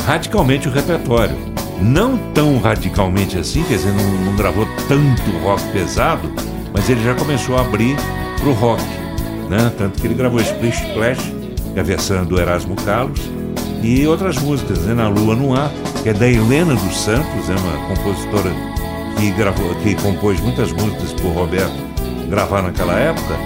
radicalmente 0.07 0.69
o 0.69 0.73
repertório. 0.73 1.37
Não 1.81 2.17
tão 2.33 2.59
radicalmente 2.59 3.39
assim, 3.39 3.63
quer 3.65 3.75
dizer, 3.75 3.93
não, 3.93 4.11
não 4.25 4.37
gravou 4.37 4.67
tanto 4.87 5.31
rock 5.43 5.63
pesado, 5.73 6.33
mas 6.73 6.89
ele 6.89 7.03
já 7.03 7.15
começou 7.15 7.57
a 7.57 7.63
abrir 7.63 7.97
pro 8.39 8.53
rock 8.53 8.83
né? 9.53 9.71
Tanto 9.77 10.01
que 10.01 10.07
ele 10.07 10.15
gravou 10.15 10.41
Splish 10.41 10.83
Splash 10.89 11.43
que 11.73 11.79
é 11.79 11.81
a 11.81 11.85
versão 11.85 12.25
do 12.25 12.39
Erasmo 12.39 12.77
Carlos, 12.77 13.21
e 13.83 14.07
outras 14.07 14.37
músicas, 14.37 14.79
né? 14.81 14.95
Na 14.95 15.09
Lua 15.09 15.35
no 15.35 15.57
Ar, 15.57 15.71
que 16.03 16.11
é 16.11 16.13
da 16.13 16.29
Helena 16.29 16.75
dos 16.75 16.97
Santos, 16.97 17.49
é 17.49 17.55
uma 17.55 17.89
compositora 17.89 18.53
que, 19.17 19.31
gravou, 19.33 19.75
que 19.77 19.95
compôs 19.97 20.41
muitas 20.41 20.73
músicas 20.73 21.13
por 21.13 21.33
Roberto 21.33 21.93
gravar 22.29 22.63
naquela 22.63 22.99
época. 22.99 23.37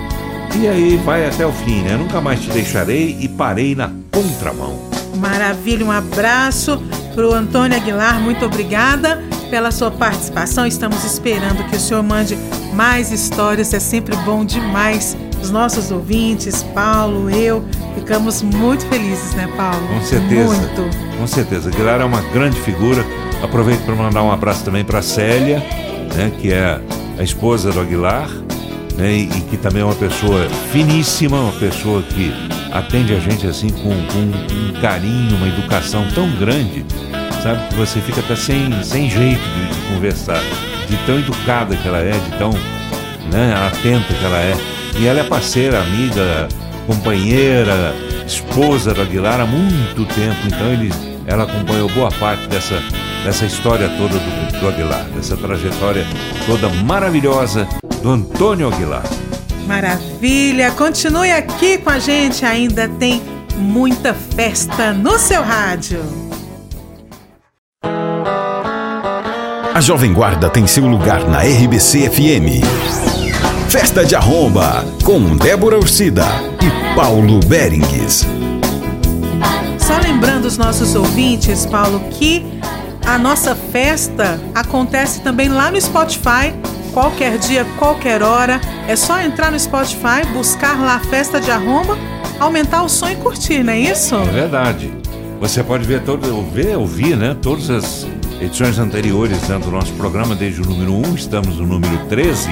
E 0.55 0.69
aí 0.69 0.97
vai 0.97 1.27
até 1.27 1.45
o 1.45 1.53
fim, 1.53 1.83
né? 1.83 1.97
Nunca 1.97 2.21
mais 2.21 2.41
te 2.41 2.49
deixarei 2.51 3.17
e 3.21 3.29
parei 3.29 3.75
na 3.75 3.91
contramão. 4.11 4.79
Maravilha, 5.17 5.85
um 5.85 5.91
abraço 5.91 6.81
para 7.15 7.27
o 7.27 7.33
Antônio 7.33 7.77
Aguilar, 7.77 8.21
muito 8.21 8.45
obrigada 8.45 9.23
pela 9.51 9.71
sua 9.71 9.91
participação. 9.91 10.67
Estamos 10.67 11.03
esperando 11.05 11.65
que 11.69 11.77
o 11.77 11.81
senhor 11.81 12.03
mande 12.03 12.37
mais 12.75 13.11
histórias, 13.11 13.73
é 13.75 13.81
sempre 13.81 14.15
bom 14.19 14.45
demais. 14.45 15.17
Os 15.43 15.51
nossos 15.51 15.91
ouvintes, 15.91 16.63
Paulo, 16.75 17.31
eu, 17.31 17.65
ficamos 17.95 18.43
muito 18.43 18.87
felizes, 18.87 19.35
né, 19.35 19.49
Paulo? 19.57 19.87
Com 19.89 20.01
certeza. 20.03 20.57
Muito. 20.57 21.17
Com 21.19 21.27
certeza. 21.27 21.69
Aguilar 21.69 22.01
é 22.01 22.05
uma 22.05 22.21
grande 22.21 22.59
figura. 22.61 23.05
Aproveito 23.43 23.85
para 23.85 23.95
mandar 23.95 24.23
um 24.23 24.33
abraço 24.33 24.65
também 24.65 24.85
para 24.85 25.03
Célia, 25.03 25.59
né, 26.15 26.33
que 26.41 26.53
é 26.53 26.81
a 27.19 27.23
esposa 27.23 27.71
do 27.71 27.81
Aguilar, 27.81 28.29
né, 28.97 29.13
e, 29.13 29.23
e 29.25 29.41
que 29.51 29.57
também 29.57 29.83
é 29.83 29.85
uma 29.85 29.95
pessoa 29.95 30.49
finíssima, 30.73 31.39
uma 31.39 31.53
pessoa 31.53 32.03
que 32.03 32.33
atende 32.73 33.15
a 33.15 33.19
gente 33.19 33.47
assim 33.47 33.69
com, 33.69 33.91
com 33.91 34.19
um 34.19 34.81
carinho, 34.81 35.37
uma 35.37 35.49
educação 35.49 36.07
tão 36.15 36.31
grande, 36.37 36.85
sabe, 37.43 37.69
que 37.69 37.75
você 37.75 38.01
fica 38.01 38.21
até 38.21 38.37
sem, 38.37 38.83
sem 38.83 39.09
jeito 39.09 39.41
de, 39.41 39.67
de 39.69 39.95
conversar, 39.95 40.41
de 40.89 40.97
tão 41.07 41.19
educada 41.19 41.77
que 41.77 41.87
ela 41.87 41.99
é, 41.99 42.13
de 42.13 42.39
tão 42.39 42.51
né, 43.33 43.55
atenta 43.67 44.13
que 44.13 44.25
ela 44.25 44.39
é. 44.39 44.76
E 44.98 45.06
ela 45.06 45.20
é 45.20 45.24
parceira, 45.24 45.81
amiga, 45.81 46.48
companheira, 46.86 47.94
esposa 48.27 48.94
do 48.94 49.02
Aguilar 49.02 49.40
há 49.40 49.47
muito 49.47 50.05
tempo, 50.06 50.39
então 50.47 50.73
ele, 50.73 50.90
ela 51.27 51.44
acompanhou 51.44 51.89
boa 51.90 52.10
parte 52.12 52.47
dessa, 52.48 52.82
dessa 53.24 53.44
história 53.44 53.89
toda 53.90 54.14
do, 54.18 54.60
do 54.60 54.68
Aguilar, 54.68 55.05
dessa 55.14 55.36
trajetória 55.36 56.06
toda 56.47 56.68
maravilhosa 56.68 57.68
do 58.02 58.10
Antônio 58.10 58.73
Aguilar. 58.73 59.05
Maravilha! 59.66 60.70
Continue 60.70 61.32
aqui 61.32 61.77
com 61.78 61.90
a 61.90 61.98
gente, 61.98 62.44
ainda 62.44 62.89
tem 62.89 63.20
muita 63.56 64.14
festa 64.14 64.93
no 64.93 65.18
seu 65.18 65.43
rádio. 65.43 66.01
A 69.74 69.81
Jovem 69.81 70.12
Guarda 70.12 70.48
tem 70.48 70.66
seu 70.66 70.86
lugar 70.86 71.28
na 71.28 71.40
RBC 71.40 72.09
FM. 72.09 73.06
Festa 73.69 74.05
de 74.05 74.15
Arromba, 74.15 74.85
com 75.03 75.37
Débora 75.37 75.77
Ursida 75.77 76.25
e 76.63 76.95
Paulo 76.95 77.41
Berengues. 77.41 78.25
Só 79.79 79.99
lembrando 79.99 80.45
os 80.45 80.57
nossos 80.57 80.95
ouvintes, 80.95 81.67
Paulo, 81.67 82.01
que 82.11 82.45
a 83.05 83.19
nossa 83.19 83.57
festa 83.57 84.41
acontece 84.55 85.21
também 85.21 85.49
lá 85.49 85.71
no 85.71 85.81
Spotify, 85.81 86.55
qualquer 86.95 87.39
dia, 87.39 87.67
qualquer 87.77 88.23
hora. 88.23 88.61
É 88.87 88.95
só 88.95 89.21
entrar 89.21 89.51
no 89.51 89.59
Spotify, 89.59 90.25
buscar 90.33 90.79
lá 90.81 90.95
a 90.95 91.01
Festa 91.01 91.41
de 91.41 91.51
Arromba, 91.51 91.99
aumentar 92.39 92.85
o 92.85 92.89
som 92.89 93.09
e 93.09 93.17
curtir, 93.17 93.65
não 93.65 93.73
é 93.73 93.81
isso? 93.81 94.15
É 94.15 94.25
verdade. 94.25 94.93
Você 95.41 95.63
pode 95.63 95.85
ver 95.85 96.03
todo, 96.03 96.41
ver, 96.53 96.79
ouvir, 96.79 97.17
né, 97.17 97.37
todas 97.43 97.69
as 97.69 98.07
edições 98.41 98.79
anteriores 98.79 99.43
né, 99.49 99.59
do 99.59 99.71
nosso 99.71 99.93
programa, 99.95 100.35
desde 100.37 100.63
o 100.63 100.65
número 100.65 100.95
1, 100.95 101.15
estamos 101.17 101.57
no 101.59 101.67
número 101.67 101.99
13. 102.07 102.49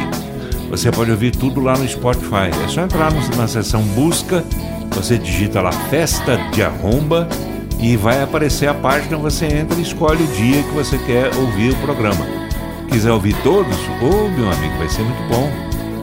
Você 0.76 0.90
pode 0.90 1.08
ouvir 1.12 1.30
tudo 1.30 1.60
lá 1.60 1.78
no 1.78 1.86
Spotify. 1.86 2.50
É 2.64 2.66
só 2.66 2.80
entrar 2.80 3.12
na 3.36 3.46
seção 3.46 3.80
busca, 3.80 4.44
você 4.90 5.16
digita 5.16 5.62
lá 5.62 5.70
Festa 5.70 6.36
de 6.50 6.64
Arromba 6.64 7.28
e 7.78 7.96
vai 7.96 8.20
aparecer 8.20 8.68
a 8.68 8.74
página, 8.74 9.16
você 9.16 9.46
entra 9.46 9.78
e 9.78 9.82
escolhe 9.82 10.24
o 10.24 10.26
dia 10.26 10.64
que 10.64 10.70
você 10.70 10.98
quer 10.98 11.32
ouvir 11.36 11.70
o 11.70 11.76
programa. 11.76 12.26
Quiser 12.90 13.12
ouvir 13.12 13.36
todos, 13.44 13.76
ô 14.02 14.28
meu 14.30 14.50
amigo, 14.50 14.76
vai 14.76 14.88
ser 14.88 15.02
muito 15.02 15.28
bom. 15.28 15.48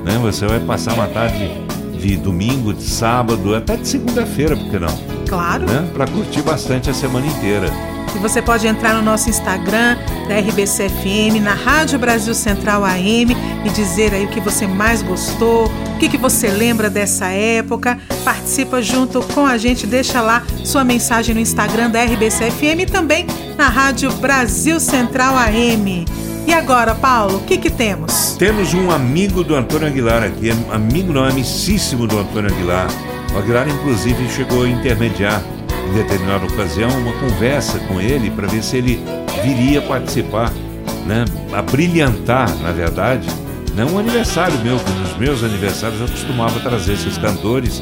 Né? 0.06 0.18
Você 0.22 0.48
vai 0.48 0.62
passar 0.62 0.94
uma 0.94 1.08
tarde 1.08 1.52
de 2.00 2.16
domingo, 2.16 2.74
de 2.74 2.84
sábado, 2.84 3.54
até 3.54 3.76
de 3.76 3.86
segunda-feira, 3.86 4.56
por 4.56 4.70
que 4.70 4.80
não? 4.80 4.98
Claro. 5.28 5.66
Né? 5.66 5.86
Para 5.94 6.08
curtir 6.08 6.44
bastante 6.44 6.90
a 6.90 6.94
semana 6.94 7.28
inteira. 7.28 7.70
E 8.16 8.20
você 8.20 8.42
pode 8.42 8.68
entrar 8.68 8.94
no 8.94 9.02
nosso 9.02 9.30
Instagram 9.30 9.98
da 10.28 10.38
RBCFM, 10.40 11.40
na 11.42 11.54
Rádio 11.54 11.98
Brasil 11.98 12.34
Central 12.34 12.84
AM 12.84 13.36
e 13.66 13.70
dizer 13.70 14.14
aí 14.14 14.26
o 14.26 14.28
que 14.28 14.40
você 14.40 14.68
mais 14.68 15.02
gostou, 15.02 15.66
o 15.66 15.98
que, 15.98 16.10
que 16.10 16.18
você 16.18 16.50
lembra 16.50 16.90
dessa 16.90 17.28
época. 17.28 17.98
Participa 18.24 18.82
junto 18.82 19.22
com 19.34 19.46
a 19.46 19.58
gente, 19.58 19.88
deixa 19.88 20.22
lá 20.22 20.44
sua 20.64 20.84
mensagem 20.84 21.34
no 21.34 21.42
Instagram 21.42 21.90
da 21.90 22.04
RBCFM 22.04 22.82
e 22.82 22.86
também 22.86 23.26
na 23.58 23.70
Rádio 23.70 24.12
Brasil 24.14 24.80
Central 24.80 25.38
AM. 25.38 26.06
E 26.48 26.54
agora, 26.54 26.96
Paulo, 26.96 27.38
o 27.38 27.42
que, 27.42 27.58
que 27.58 27.70
temos? 27.70 28.36
Temos 28.38 28.74
um 28.74 28.92
amigo 28.92 29.44
do 29.44 29.56
Antônio 29.56 29.88
Aguilar 29.88 30.24
aqui, 30.24 30.50
amigo 30.72 31.14
não, 31.14 31.24
amicíssimo 31.24 32.08
do 32.08 32.18
Antônio 32.18 32.52
Aguilar. 32.52 32.88
O 33.34 33.38
Aguilar, 33.38 33.70
inclusive, 33.70 34.28
chegou 34.30 34.64
a 34.64 34.68
intermediar 34.68 35.42
em 35.92 35.94
determinada 35.94 36.46
ocasião 36.46 36.90
uma 36.90 37.14
conversa 37.14 37.78
com 37.80 38.00
ele 38.00 38.32
para 38.32 38.48
ver 38.48 38.64
se 38.64 38.78
ele 38.78 39.04
viria 39.44 39.82
participar, 39.82 40.52
né, 41.06 41.26
a 41.54 41.62
brilhantar, 41.62 42.50
na 42.58 42.72
verdade, 42.72 43.28
né, 43.76 43.86
um 43.86 44.00
aniversário 44.00 44.58
meu, 44.60 44.78
que 44.80 44.92
nos 44.92 45.18
meus 45.18 45.44
aniversários 45.44 46.00
eu 46.00 46.08
costumava 46.08 46.60
trazer 46.62 46.94
esses 46.94 47.18
cantores 47.18 47.82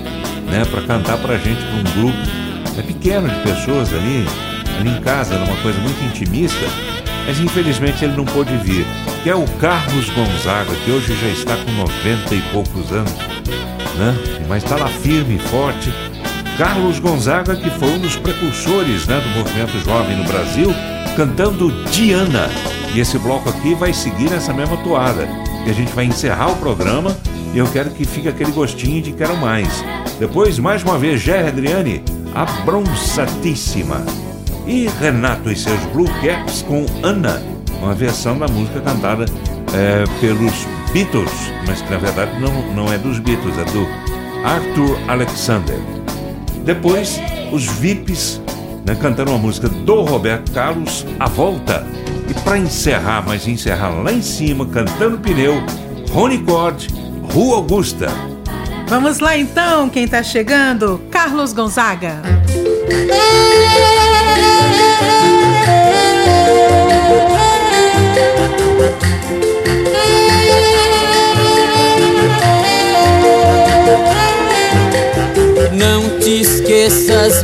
né, 0.50 0.66
para 0.70 0.82
cantar 0.82 1.18
para 1.18 1.38
gente, 1.38 1.62
para 1.62 1.76
um 1.76 2.02
grupo 2.02 2.50
é 2.78 2.82
pequeno 2.82 3.28
de 3.28 3.36
pessoas 3.42 3.94
ali, 3.94 4.26
ali 4.80 4.90
em 4.90 5.02
casa, 5.02 5.38
numa 5.38 5.56
coisa 5.58 5.78
muito 5.80 6.02
intimista, 6.04 6.66
mas 7.28 7.40
infelizmente 7.40 8.06
ele 8.06 8.16
não 8.16 8.26
pôde 8.26 8.56
vir, 8.58 8.86
que 9.22 9.30
é 9.30 9.36
o 9.36 9.46
Carlos 9.60 10.10
Gonzaga, 10.12 10.74
que 10.86 10.92
hoje 10.92 11.14
já 11.16 11.28
está 11.28 11.58
com 11.58 11.72
90 11.72 12.36
e 12.36 12.42
poucos 12.54 12.92
anos, 12.92 13.14
né? 13.98 14.16
Mas 14.48 14.64
está 14.64 14.78
lá 14.78 14.88
firme 14.88 15.36
e 15.36 15.40
forte. 15.50 15.92
Carlos 16.60 17.00
Gonzaga, 17.00 17.56
que 17.56 17.70
foi 17.70 17.88
um 17.88 18.00
dos 18.00 18.18
precursores 18.18 19.08
né, 19.08 19.18
do 19.22 19.30
movimento 19.30 19.80
jovem 19.80 20.18
no 20.18 20.26
Brasil, 20.26 20.68
cantando 21.16 21.72
Diana. 21.86 22.50
E 22.94 23.00
esse 23.00 23.18
bloco 23.18 23.48
aqui 23.48 23.74
vai 23.74 23.94
seguir 23.94 24.30
nessa 24.30 24.52
mesma 24.52 24.76
toada. 24.84 25.26
E 25.66 25.70
a 25.70 25.74
gente 25.74 25.94
vai 25.94 26.04
encerrar 26.04 26.52
o 26.52 26.58
programa 26.58 27.16
e 27.54 27.58
eu 27.58 27.66
quero 27.68 27.92
que 27.92 28.04
fique 28.04 28.28
aquele 28.28 28.52
gostinho 28.52 29.02
de 29.02 29.14
quero 29.14 29.38
mais. 29.38 29.70
Depois, 30.20 30.60
mais 30.60 30.84
uma 30.84 30.98
vez, 30.98 31.22
Jerry 31.22 31.48
Adriane, 31.48 32.04
a. 32.36 32.46
E 34.68 34.90
Renato 35.00 35.50
e 35.50 35.56
seus 35.56 35.80
Blue 35.94 36.10
Caps 36.22 36.62
com 36.64 36.86
Ana, 37.02 37.42
uma 37.82 37.94
versão 37.94 38.38
da 38.38 38.50
música 38.50 38.82
cantada 38.82 39.24
é, 39.74 40.04
pelos 40.20 40.68
Beatles, 40.92 41.32
mas 41.66 41.82
que 41.82 41.90
na 41.90 41.98
verdade 41.98 42.38
não, 42.42 42.52
não 42.74 42.92
é 42.92 42.98
dos 42.98 43.18
Beatles, 43.18 43.58
é 43.58 43.64
do 43.64 43.88
Arthur 44.46 45.00
Alexander. 45.08 45.99
Depois, 46.64 47.20
os 47.52 47.66
VIPs 47.66 48.42
né, 48.90 48.96
cantando 48.96 49.32
uma 49.32 49.38
música 49.38 49.70
do 49.70 50.02
Roberto 50.02 50.52
Carlos, 50.52 51.06
A 51.20 51.28
Volta. 51.28 51.86
E 52.28 52.34
para 52.42 52.58
encerrar, 52.58 53.24
mas 53.26 53.48
encerrar 53.48 53.90
lá 53.90 54.12
em 54.12 54.22
cima, 54.22 54.66
cantando 54.66 55.18
pneu, 55.20 55.64
Rony 56.12 56.40
Cord, 56.40 56.88
Rua 57.32 57.58
Augusta. 57.58 58.08
Vamos 58.88 59.20
lá 59.20 59.38
então, 59.38 59.90
quem 59.90 60.08
tá 60.08 60.24
chegando? 60.24 61.00
Carlos 61.12 61.54
Gonzaga. 61.54 62.22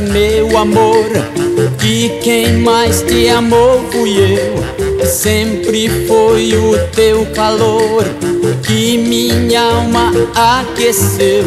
Meu 0.00 0.56
amor, 0.56 1.04
que 1.78 2.08
quem 2.22 2.54
mais 2.54 3.02
te 3.02 3.28
amou 3.28 3.84
fui 3.90 4.16
eu. 4.16 5.06
Sempre 5.06 5.88
foi 6.06 6.54
o 6.56 6.78
teu 6.94 7.26
calor 7.26 8.04
que 8.62 8.96
minha 8.96 9.60
alma 9.60 10.12
aqueceu. 10.34 11.44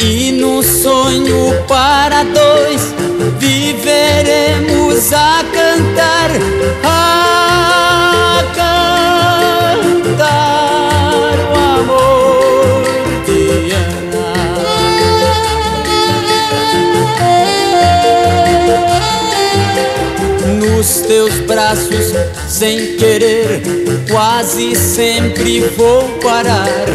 E 0.00 0.32
no 0.32 0.62
sonho 0.62 1.52
para 1.68 2.22
dois 2.24 2.94
viveremos 3.38 5.12
a 5.12 5.44
cantar, 5.52 6.30
a 6.84 8.42
cantar 8.56 10.47
teus 21.08 21.40
braços 21.40 22.12
sem 22.46 22.96
querer. 22.98 23.62
Quase 24.10 24.76
sempre 24.76 25.60
vou 25.76 26.02
parar. 26.22 26.86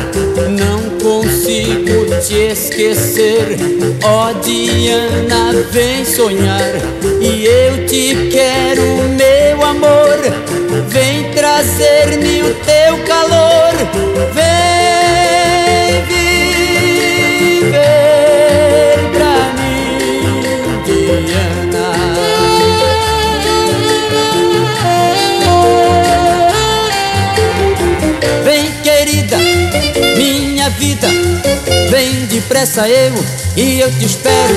Não 0.50 0.82
consigo 1.00 2.06
te 2.22 2.36
esquecer. 2.52 3.58
Ó 4.04 4.32
Diana, 4.34 5.54
vem 5.72 6.06
sonhar. 6.06 6.76
E 7.20 7.46
eu 7.46 7.88
te 7.88 8.30
quero, 8.32 8.84
meu 9.18 9.66
amor. 9.66 10.20
Vem 10.90 11.32
trazer-me 11.32 12.44
o 12.44 12.54
teu 12.66 12.98
calor. 13.08 13.74
Vem 14.34 14.53
vida. 30.78 31.08
Vem 31.90 32.26
depressa 32.26 32.88
eu 32.88 33.14
e 33.56 33.80
eu 33.80 33.92
te 33.92 34.06
espero. 34.06 34.56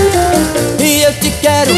E 0.78 1.02
eu 1.02 1.12
te 1.14 1.30
quero 1.40 1.72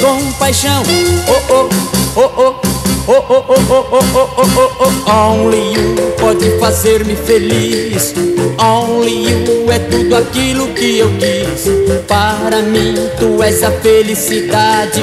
com 0.00 0.32
paixão. 0.32 0.82
Oh, 1.28 1.52
oh, 1.52 2.20
oh, 2.20 2.42
oh. 2.42 2.72
Oh, 3.04 3.14
oh, 3.14 3.44
oh, 3.48 3.56
oh, 3.68 3.86
oh, 3.90 4.04
oh, 4.14 4.30
oh, 4.36 4.76
oh, 4.78 5.02
oh. 5.06 5.10
Only 5.10 5.72
you 5.72 5.96
pode 6.20 6.48
fazer-me 6.60 7.16
feliz. 7.16 8.14
Only 8.60 9.24
you 9.28 9.72
é 9.72 9.78
tudo 9.80 10.14
aquilo 10.14 10.68
que 10.68 10.98
eu 10.98 11.10
quis. 11.18 11.66
Para 12.06 12.62
mim, 12.62 12.94
tu 13.18 13.42
és 13.42 13.60
a 13.64 13.72
felicidade. 13.72 15.02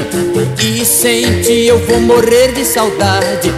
E 0.64 0.86
sem 0.86 1.42
ti 1.42 1.66
eu 1.66 1.78
vou 1.80 2.00
morrer 2.00 2.54
de 2.54 2.64
saudade. 2.64 3.52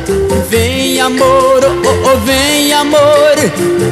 Vem, 0.49 0.70
amor, 1.01 1.59
oh, 1.65 1.87
oh, 1.87 2.11
oh, 2.13 2.17
vem, 2.25 2.73
amor. 2.73 3.35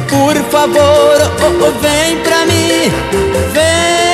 Por 0.08 0.36
favor, 0.50 1.16
oh, 1.42 1.66
oh, 1.66 1.80
vem 1.80 2.16
pra 2.18 2.46
mim. 2.46 2.90
Vem 3.52 4.09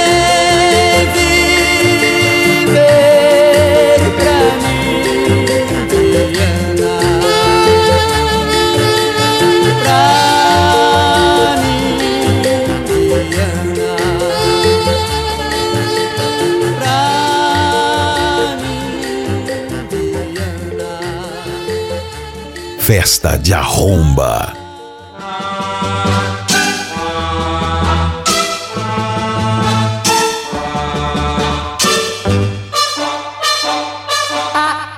Festa 22.87 23.37
de 23.37 23.53
arromba. 23.53 24.55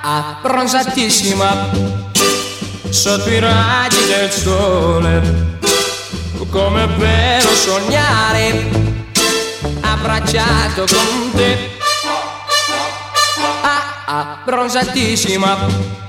abbronzatissima 0.03 1.69
sotto 2.89 3.29
i 3.29 3.39
raggi 3.39 4.05
del 4.05 4.29
sole 4.29 5.57
come 6.51 6.85
bello 6.89 7.49
sognare 7.49 8.69
abbracciato 9.81 10.85
con 10.85 11.31
te 11.33 11.71
ah, 13.63 14.41
abbronzatissima 14.43 16.08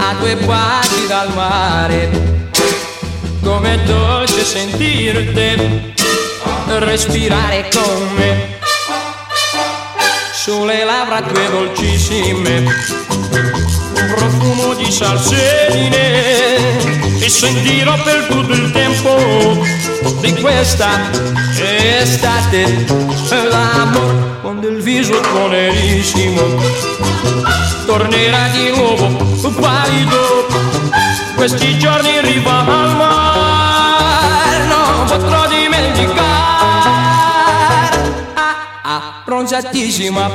a 0.00 0.14
due 0.14 0.36
passi 0.36 1.06
dal 1.06 1.32
mare. 1.34 2.10
Come 3.42 3.74
è 3.74 3.78
dolce 3.84 4.44
sentirti 4.44 5.94
respirare 6.66 7.68
con 7.72 8.14
me. 8.16 8.58
Sulle 10.32 10.84
labbra 10.84 11.20
tue 11.22 11.50
dolcissime 11.50 12.99
profumo 14.14 14.74
di 14.74 14.90
salsedine 14.90 15.98
e 17.18 17.28
sentirò 17.28 17.94
per 18.02 18.26
tutto 18.28 18.52
il 18.52 18.70
tempo 18.70 19.64
di 20.20 20.34
questa 20.34 21.10
estate 21.58 22.86
l'amore 23.48 24.38
quando 24.40 24.68
il 24.68 24.82
viso 24.82 25.20
tuo 25.20 25.48
nerissimo 25.48 26.40
tornerà 27.86 28.48
di 28.48 28.70
nuovo 28.70 29.06
pallido. 29.60 30.46
Questi 31.34 31.78
giorni 31.78 32.14
in 32.14 32.20
riva 32.20 32.58
al 32.60 32.96
mare 32.96 34.64
non 34.66 35.06
potrò 35.06 35.48
dimenticare. 35.48 36.28
Abbronzatissima 38.82 40.30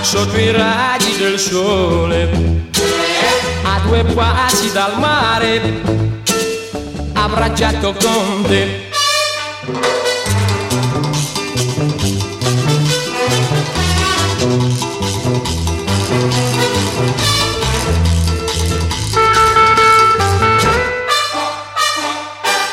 sotto 0.00 0.38
i 0.38 0.50
raggi 0.50 0.99
del 1.20 1.38
sole. 1.38 2.30
A 3.62 3.78
due 3.80 4.02
passi 4.04 4.72
dal 4.72 4.98
mare 4.98 5.60
abbracciato 7.12 7.92
con 7.92 8.42
te. 8.48 8.88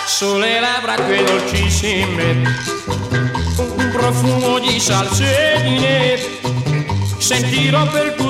Sulle 0.06 0.60
labbra 0.62 0.96
tue 0.96 1.24
dolcissime. 1.24 2.56
Un 3.58 3.90
profumo 3.92 4.58
di 4.60 4.80
salsedine 4.80 6.38
sentirò 7.18 7.86
per 7.88 8.06
il 8.06 8.16
tempo 8.16 8.27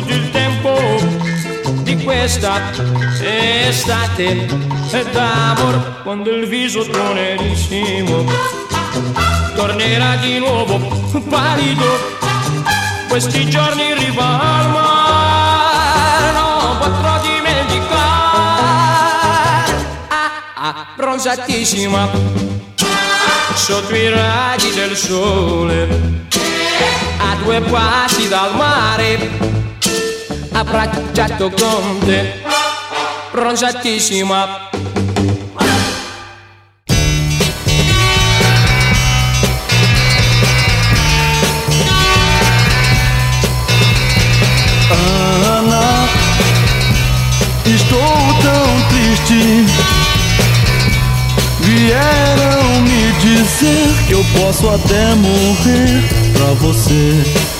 questa 2.27 2.59
estate 3.21 4.47
d'amor 5.13 6.01
quando 6.03 6.29
il 6.29 6.45
viso 6.45 6.85
tuo 6.85 7.13
nerissimo 7.13 8.25
tornerà 9.55 10.17
di 10.17 10.37
nuovo 10.37 10.77
pallido 11.29 11.85
questi 13.07 13.47
giorni 13.49 13.91
in 13.91 13.97
riva 13.97 14.25
al 14.25 14.69
mare 14.71 16.39
potrò 16.79 17.21
dimenticare. 17.21 17.87
Ah, 20.09 20.85
abbronzatissima 20.91 22.09
sotto 23.55 23.95
i 23.95 24.09
raggi 24.09 24.73
del 24.73 24.97
sole 24.97 25.87
a 27.19 27.35
due 27.41 27.61
passi 27.61 28.27
dal 28.27 28.53
mare 28.53 29.47
abbracciato 30.57 31.51
con 31.51 31.99
te 31.99 32.33
bronzatissima 33.31 34.69
Ana, 44.89 46.07
estou 47.65 47.99
tão 48.41 48.81
triste. 48.89 49.65
Vieram 51.61 52.81
me 52.81 53.11
dizer 53.19 54.05
que 54.07 54.13
eu 54.13 54.25
posso 54.39 54.69
até 54.69 55.13
morrer 55.15 56.03
pra 56.33 56.53
você. 56.53 57.56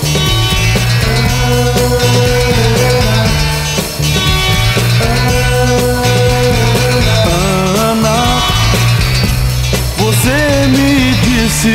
Disse 11.58 11.74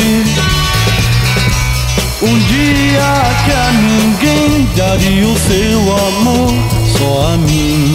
um 2.21 2.39
dia 2.39 3.13
que 3.43 3.51
a 3.51 3.71
ninguém 3.73 4.69
daria 4.77 5.27
o 5.27 5.37
seu 5.37 5.79
amor, 5.79 6.53
só 6.97 7.33
a 7.33 7.37
mim. 7.37 7.93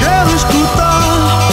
Quero 0.00 0.34
escutar 0.34 1.48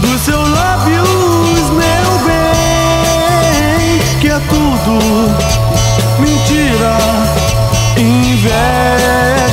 dos 0.00 0.20
seus 0.20 0.48
lábios, 0.48 1.70
meu 1.70 2.18
bem, 2.24 3.98
que 4.20 4.28
é 4.28 4.38
tudo 4.48 4.98
mentira, 6.20 6.98
inveja 7.98 9.43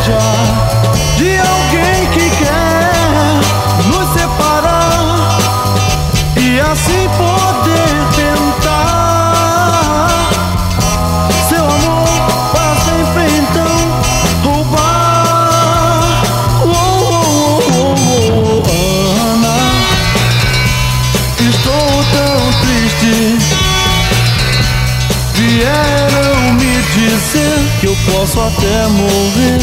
quer 28.71 28.87
morrer 28.87 29.59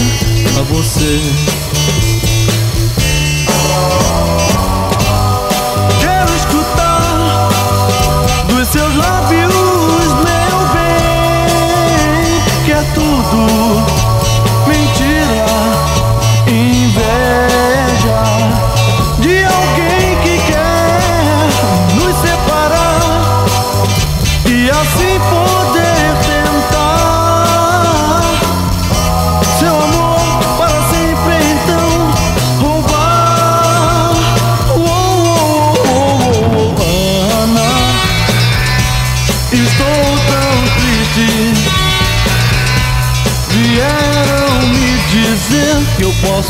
pra 0.52 0.62
você 0.64 1.18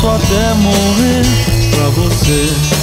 posso 0.00 0.08
até 0.08 0.54
morrer 0.54 1.22
pra 1.74 1.88
você. 1.90 2.77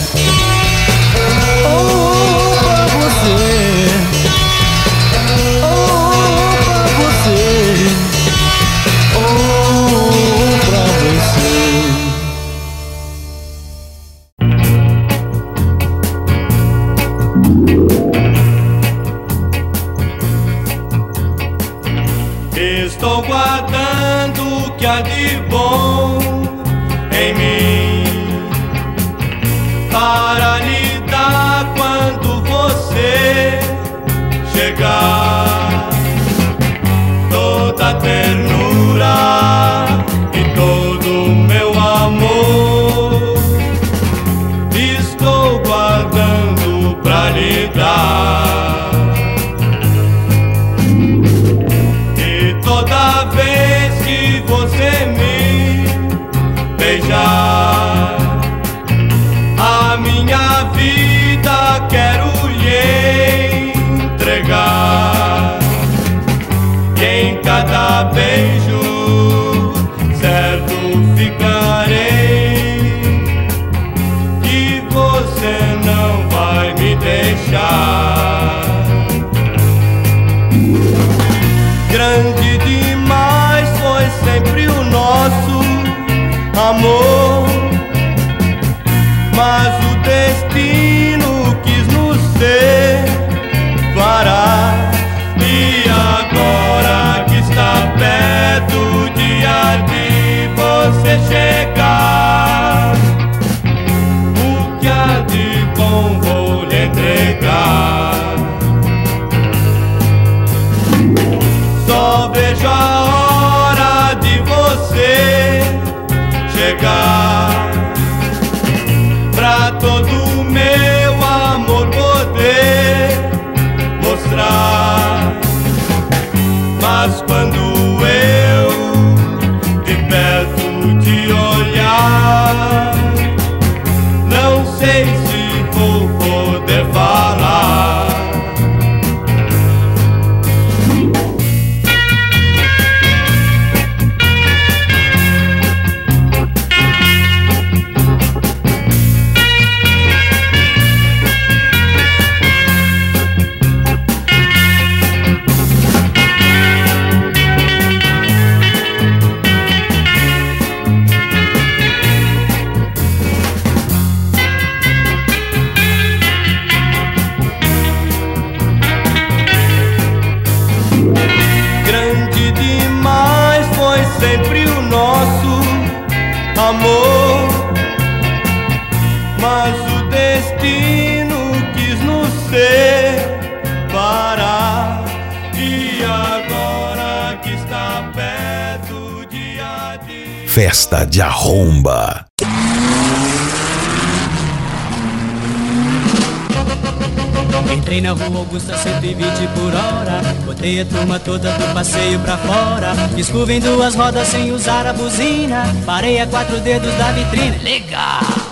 Parei 205.86 206.20
a 206.20 206.26
quatro 206.26 206.60
dedos 206.62 206.94
da 206.96 207.12
vitrine. 207.12 207.60
Legal! 207.60 208.45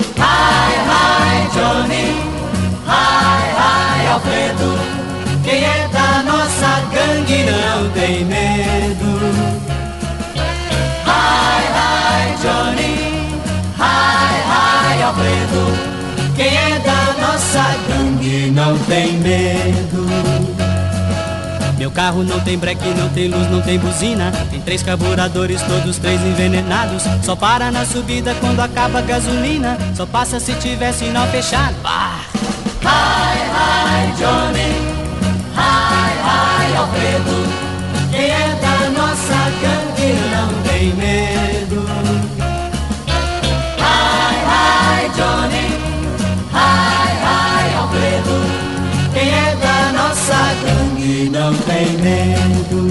carro 21.94 22.24
não 22.24 22.40
tem 22.40 22.58
breque, 22.58 22.90
não 22.90 23.08
tem 23.10 23.28
luz, 23.28 23.50
não 23.50 23.62
tem 23.62 23.78
buzina. 23.78 24.32
Tem 24.50 24.60
três 24.60 24.82
carburadores, 24.82 25.62
todos 25.62 25.98
três 25.98 26.20
envenenados. 26.22 27.04
Só 27.24 27.36
para 27.36 27.72
na 27.72 27.86
subida 27.86 28.36
quando 28.40 28.60
acaba 28.60 29.00
a 29.00 29.02
gasolina. 29.02 29.78
Só 29.96 30.06
passa 30.06 30.40
se 30.40 30.54
tiver 30.56 30.92
sinal 30.92 31.28
fechado. 31.28 31.76
Ah! 31.84 32.22
Hi, 32.84 33.38
hi, 33.54 34.12
Johnny. 34.18 34.74
Hi, 35.56 36.14
hi, 36.26 36.76
Alfredo. 36.78 37.38
Quem 38.12 38.30
é 38.30 38.58
da 38.62 38.90
nossa 38.90 39.38
gangue 39.62 40.14
não 40.32 40.50
tem 40.64 40.94
medo. 40.96 41.86
Hi, 43.80 44.36
hi, 44.50 45.10
Johnny. 45.16 45.66
Hi, 46.52 47.12
hi, 47.24 47.76
Alfredo. 47.78 48.36
Quem 49.14 49.30
é 49.30 49.56
da 49.56 49.92
nossa 49.94 50.36
gangue 50.66 50.83
tem 51.66 51.98
medo. 51.98 52.88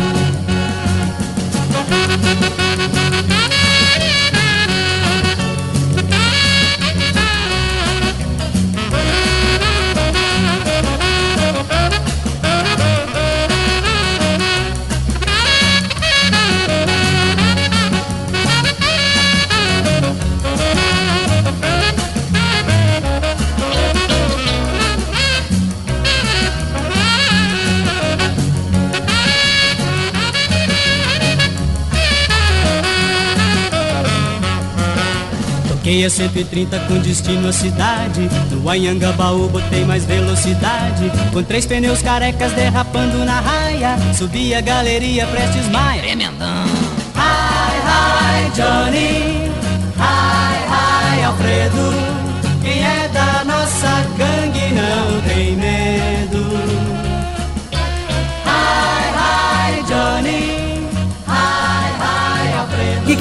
Toquei 36.03 36.07
a 36.07 36.11
130 36.11 36.81
com 36.81 36.99
destino 36.99 37.49
à 37.49 37.53
cidade. 37.53 38.29
No 38.51 38.69
Anhangabaú 38.69 39.49
botei 39.49 39.85
mais 39.85 40.05
velocidade. 40.05 41.11
Com 41.33 41.43
três 41.45 41.65
pneus 41.66 42.03
carecas 42.03 42.53
derrapando 42.53 43.24
na 43.24 43.41
raia. 43.41 43.97
Subi 44.12 44.55
a 44.55 44.61
galeria 44.61 45.27
Prestes 45.27 45.69
Maia. 45.69 46.03
Tremendão. 46.03 46.65
Hi, 47.15 47.79
hi, 47.87 48.51
Johnny. 48.57 49.51
Hi, 49.99 51.19
hi, 51.19 51.24
Alfredo. 51.24 51.95
Quem 52.62 52.85
é 52.85 53.09
da 53.12 53.45
nossa 53.45 54.05
gangue 54.16 54.74
não 54.74 55.20
tem 55.20 55.57
medo. 55.57 55.82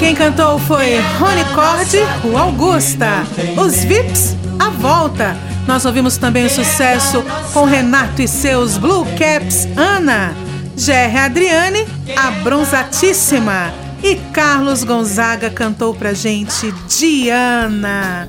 Quem 0.02 0.16
cantou 0.16 0.58
foi 0.58 0.98
Rony 1.20 1.44
Cord, 1.54 1.96
o 2.24 2.36
Augusta. 2.36 3.24
Os 3.56 3.84
Vips, 3.84 4.34
a 4.58 4.68
volta. 4.68 5.36
Nós 5.64 5.84
ouvimos 5.84 6.16
também 6.16 6.44
o 6.44 6.50
sucesso 6.50 7.22
com 7.52 7.64
Renato 7.64 8.20
e 8.20 8.26
seus 8.26 8.76
Blue 8.76 9.06
Caps, 9.16 9.68
Ana. 9.76 10.34
Gerry 10.76 11.18
Adriane, 11.18 11.86
a 12.16 12.32
Bronzatíssima. 12.42 13.72
E 14.02 14.16
Carlos 14.32 14.82
Gonzaga 14.82 15.48
cantou 15.50 15.94
pra 15.94 16.12
gente 16.12 16.74
Diana. 16.88 18.28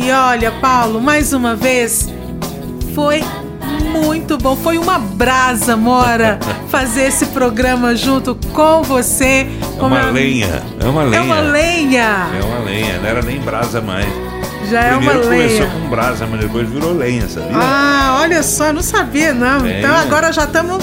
E 0.00 0.10
olha, 0.10 0.50
Paulo, 0.60 1.00
mais 1.00 1.32
uma 1.32 1.54
vez, 1.54 2.08
foi 2.96 3.22
muito 3.92 4.36
bom. 4.36 4.56
Foi 4.56 4.76
uma 4.76 4.98
brasa, 4.98 5.76
Mora, 5.76 6.40
fazer 6.68 7.02
esse 7.02 7.26
programa 7.26 7.94
junto 7.94 8.34
com 8.52 8.82
você. 8.82 9.46
É 9.86 9.88
com 9.88 9.94
uma 9.94 10.02
meu- 10.04 10.12
lenha, 10.12 10.62
é 10.80 10.84
uma 10.86 11.02
lenha. 11.04 11.16
É 11.16 11.20
uma 11.22 11.40
lenha. 11.40 12.26
É 12.40 12.44
uma 12.44 12.58
lenha, 12.64 12.98
não 12.98 13.08
era 13.08 13.22
nem 13.22 13.40
brasa 13.40 13.80
mais. 13.80 14.06
Já 14.70 14.80
é 14.80 14.90
uma 14.92 14.98
Primeiro 15.10 15.22
começou 15.22 15.58
lenha. 15.66 15.70
com 15.70 15.88
brasa, 15.90 16.26
mas 16.30 16.40
depois 16.40 16.68
virou 16.68 16.92
lenha, 16.96 17.28
sabia? 17.28 17.50
Ah, 17.54 18.18
olha 18.20 18.42
só, 18.42 18.72
não 18.72 18.82
sabia 18.82 19.34
não. 19.34 19.66
É. 19.66 19.80
Então 19.80 19.94
agora 19.96 20.32
já 20.32 20.44
estamos 20.44 20.82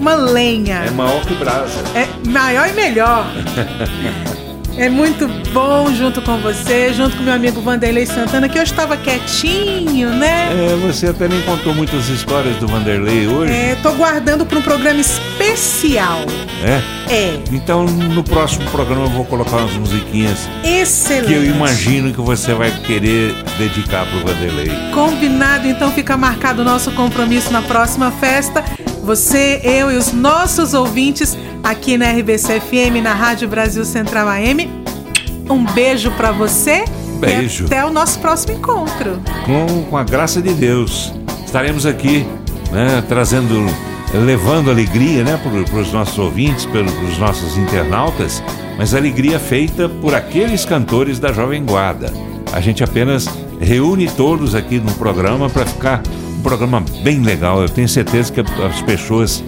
uma 0.00 0.14
lenha. 0.14 0.82
É 0.86 0.90
maior 0.90 1.20
que 1.22 1.34
brasa. 1.34 1.80
É 1.94 2.08
maior 2.28 2.68
e 2.68 2.72
melhor. 2.72 3.26
É 4.78 4.88
muito 4.88 5.26
bom 5.52 5.92
junto 5.92 6.22
com 6.22 6.38
você, 6.38 6.92
junto 6.94 7.16
com 7.16 7.24
meu 7.24 7.34
amigo 7.34 7.60
Vanderlei 7.60 8.06
Santana, 8.06 8.48
que 8.48 8.60
hoje 8.60 8.70
estava 8.70 8.96
quietinho, 8.96 10.10
né? 10.10 10.50
É, 10.52 10.76
você 10.76 11.08
até 11.08 11.26
nem 11.26 11.42
contou 11.42 11.74
muitas 11.74 12.08
histórias 12.08 12.54
do 12.58 12.68
Vanderlei 12.68 13.26
hoje. 13.26 13.52
É, 13.52 13.76
tô 13.82 13.90
guardando 13.94 14.46
para 14.46 14.56
um 14.56 14.62
programa 14.62 15.00
especial. 15.00 16.20
É? 16.62 17.12
É, 17.12 17.40
Então 17.50 17.86
no 17.86 18.22
próximo 18.22 18.70
programa 18.70 19.06
eu 19.06 19.10
vou 19.10 19.24
colocar 19.24 19.56
umas 19.56 19.72
musiquinhas 19.72 20.48
excelente. 20.62 21.26
que 21.26 21.34
eu 21.34 21.44
imagino 21.44 22.12
que 22.12 22.20
você 22.20 22.54
vai 22.54 22.70
querer 22.70 23.34
dedicar 23.58 24.06
pro 24.06 24.20
Vanderlei. 24.20 24.70
Combinado, 24.94 25.66
então 25.66 25.90
fica 25.90 26.16
marcado 26.16 26.62
o 26.62 26.64
nosso 26.64 26.92
compromisso 26.92 27.52
na 27.52 27.62
próxima 27.62 28.12
festa. 28.12 28.62
Você, 29.08 29.62
eu 29.64 29.90
e 29.90 29.96
os 29.96 30.12
nossos 30.12 30.74
ouvintes 30.74 31.34
aqui 31.64 31.96
na 31.96 32.12
RBC 32.12 32.60
FM, 32.60 33.02
na 33.02 33.14
Rádio 33.14 33.48
Brasil 33.48 33.82
Central 33.82 34.28
AM. 34.28 34.70
Um 35.48 35.64
beijo 35.64 36.10
pra 36.10 36.30
você. 36.30 36.84
Beijo. 37.18 37.64
E 37.64 37.66
até 37.68 37.86
o 37.86 37.90
nosso 37.90 38.18
próximo 38.18 38.58
encontro. 38.58 39.18
Com, 39.46 39.84
com 39.84 39.96
a 39.96 40.04
graça 40.04 40.42
de 40.42 40.52
Deus, 40.52 41.10
estaremos 41.42 41.86
aqui, 41.86 42.26
né, 42.70 43.02
trazendo, 43.08 43.54
levando 44.12 44.70
alegria, 44.70 45.24
né, 45.24 45.40
para 45.42 45.80
os 45.80 45.90
nossos 45.90 46.18
ouvintes, 46.18 46.66
para 46.66 46.82
os 46.82 47.16
nossos 47.16 47.56
internautas, 47.56 48.42
mas 48.76 48.92
alegria 48.92 49.38
feita 49.38 49.88
por 49.88 50.14
aqueles 50.14 50.66
cantores 50.66 51.18
da 51.18 51.32
Jovem 51.32 51.64
Guarda. 51.64 52.12
A 52.52 52.60
gente 52.60 52.84
apenas 52.84 53.26
reúne 53.58 54.06
todos 54.06 54.54
aqui 54.54 54.78
no 54.78 54.92
programa 54.96 55.48
para 55.48 55.64
ficar 55.64 56.02
um 56.38 56.42
programa 56.42 56.82
bem 57.02 57.20
legal. 57.20 57.60
Eu 57.60 57.68
tenho 57.68 57.88
certeza 57.88 58.32
que 58.32 58.40
as 58.40 58.80
pessoas, 58.82 59.42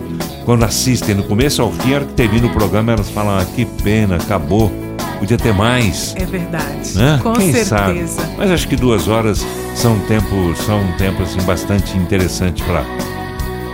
quando 0.44 0.64
assistem 0.64 1.14
do 1.14 1.22
começo 1.22 1.62
ao 1.62 1.70
fim, 1.70 1.92
a 1.92 1.96
hora 1.96 2.04
que 2.04 2.14
termina 2.14 2.46
o 2.46 2.50
programa, 2.50 2.92
elas 2.92 3.08
falam: 3.10 3.38
ah, 3.38 3.44
que 3.44 3.64
pena, 3.64 4.16
acabou, 4.16 4.70
podia 5.18 5.38
ter 5.38 5.54
mais. 5.54 6.14
É 6.16 6.26
verdade. 6.26 6.96
Né? 6.96 7.20
Com 7.22 7.32
Quem 7.34 7.52
certeza. 7.52 8.22
Sabe? 8.22 8.34
Mas 8.36 8.50
acho 8.50 8.68
que 8.68 8.76
duas 8.76 9.08
horas 9.08 9.46
são 9.74 9.94
um 9.94 10.00
tempo, 10.00 10.54
são 10.66 10.80
um 10.80 10.92
tempo 10.96 11.22
assim, 11.22 11.40
bastante 11.42 11.96
interessante 11.96 12.62
para 12.64 12.84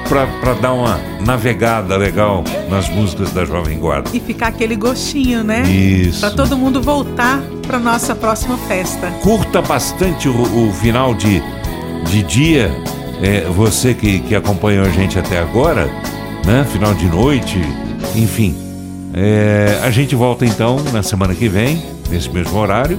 para 0.09 0.55
dar 0.55 0.73
uma 0.73 1.01
navegada 1.21 1.97
legal 1.97 2.45
nas 2.71 2.89
músicas 2.89 3.33
da 3.33 3.45
Jovem 3.45 3.77
Guarda. 3.77 4.09
E 4.15 4.21
ficar 4.21 4.49
aquele 4.49 4.77
gostinho, 4.77 5.43
né? 5.43 5.69
Isso. 5.69 6.21
Pra 6.21 6.31
todo 6.31 6.57
mundo 6.57 6.81
voltar 6.81 7.43
pra 7.67 7.81
nossa 7.81 8.15
próxima 8.15 8.57
festa. 8.57 9.11
Curta 9.21 9.61
bastante 9.61 10.29
o, 10.29 10.69
o 10.69 10.73
final 10.75 11.13
de, 11.13 11.43
de 12.09 12.23
dia, 12.23 12.71
é, 13.23 13.43
você 13.43 13.95
que, 13.95 14.21
que 14.21 14.35
acompanhou 14.35 14.85
a 14.85 14.91
gente 14.91 15.19
até 15.19 15.39
agora, 15.39 15.87
né? 16.45 16.67
Final 16.71 16.95
de 16.95 17.07
noite, 17.07 17.61
enfim. 18.15 18.55
É, 19.15 19.81
a 19.83 19.91
gente 19.91 20.15
volta 20.15 20.45
então 20.45 20.83
na 20.93 21.03
semana 21.03 21.35
que 21.35 21.49
vem, 21.49 21.83
nesse 22.11 22.31
mesmo 22.31 22.59
horário, 22.59 22.99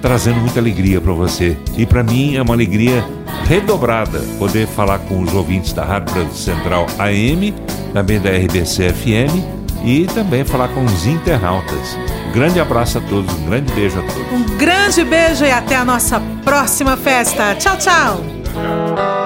trazendo 0.00 0.40
muita 0.40 0.60
alegria 0.60 1.00
para 1.00 1.12
você. 1.12 1.56
E 1.76 1.84
para 1.84 2.02
mim 2.02 2.36
é 2.36 2.42
uma 2.42 2.54
alegria 2.54 3.04
redobrada 3.46 4.20
poder 4.38 4.66
falar 4.66 4.98
com 5.00 5.20
os 5.20 5.34
ouvintes 5.34 5.72
da 5.72 5.84
Rádio 5.84 6.30
Central 6.32 6.86
AM, 6.98 7.54
também 7.92 8.20
da 8.20 8.30
RBC 8.30 8.92
FM 8.92 9.58
e 9.84 10.06
também 10.06 10.44
falar 10.44 10.68
com 10.68 10.84
os 10.84 11.06
internautas. 11.06 11.96
Grande 12.32 12.60
abraço 12.60 12.98
a 12.98 13.00
todos, 13.00 13.32
um 13.34 13.46
grande 13.46 13.72
beijo 13.72 13.98
a 13.98 14.02
todos. 14.02 14.32
Um 14.32 14.56
grande 14.56 15.04
beijo 15.04 15.44
e 15.44 15.50
até 15.50 15.76
a 15.76 15.84
nossa 15.84 16.20
próxima 16.44 16.96
festa. 16.96 17.54
Tchau, 17.54 17.76
tchau. 17.76 19.17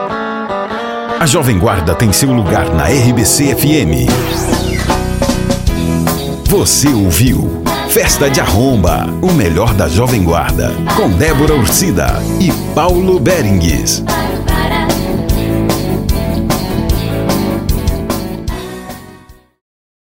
A 1.23 1.27
Jovem 1.27 1.57
Guarda 1.57 1.95
tem 1.95 2.13
seu 2.13 2.33
lugar 2.33 2.75
na 2.75 2.87
RBC 2.87 3.55
FM. 3.55 4.11
Você 6.49 6.89
ouviu 6.89 7.63
Festa 7.91 8.29
de 8.29 8.41
Arromba, 8.41 9.07
o 9.23 9.33
melhor 9.33 9.73
da 9.73 9.87
Jovem 9.87 10.25
Guarda, 10.25 10.73
com 10.97 11.09
Débora 11.11 11.55
Ursida 11.55 12.09
e 12.41 12.51
Paulo 12.75 13.21
Berengues. 13.21 14.03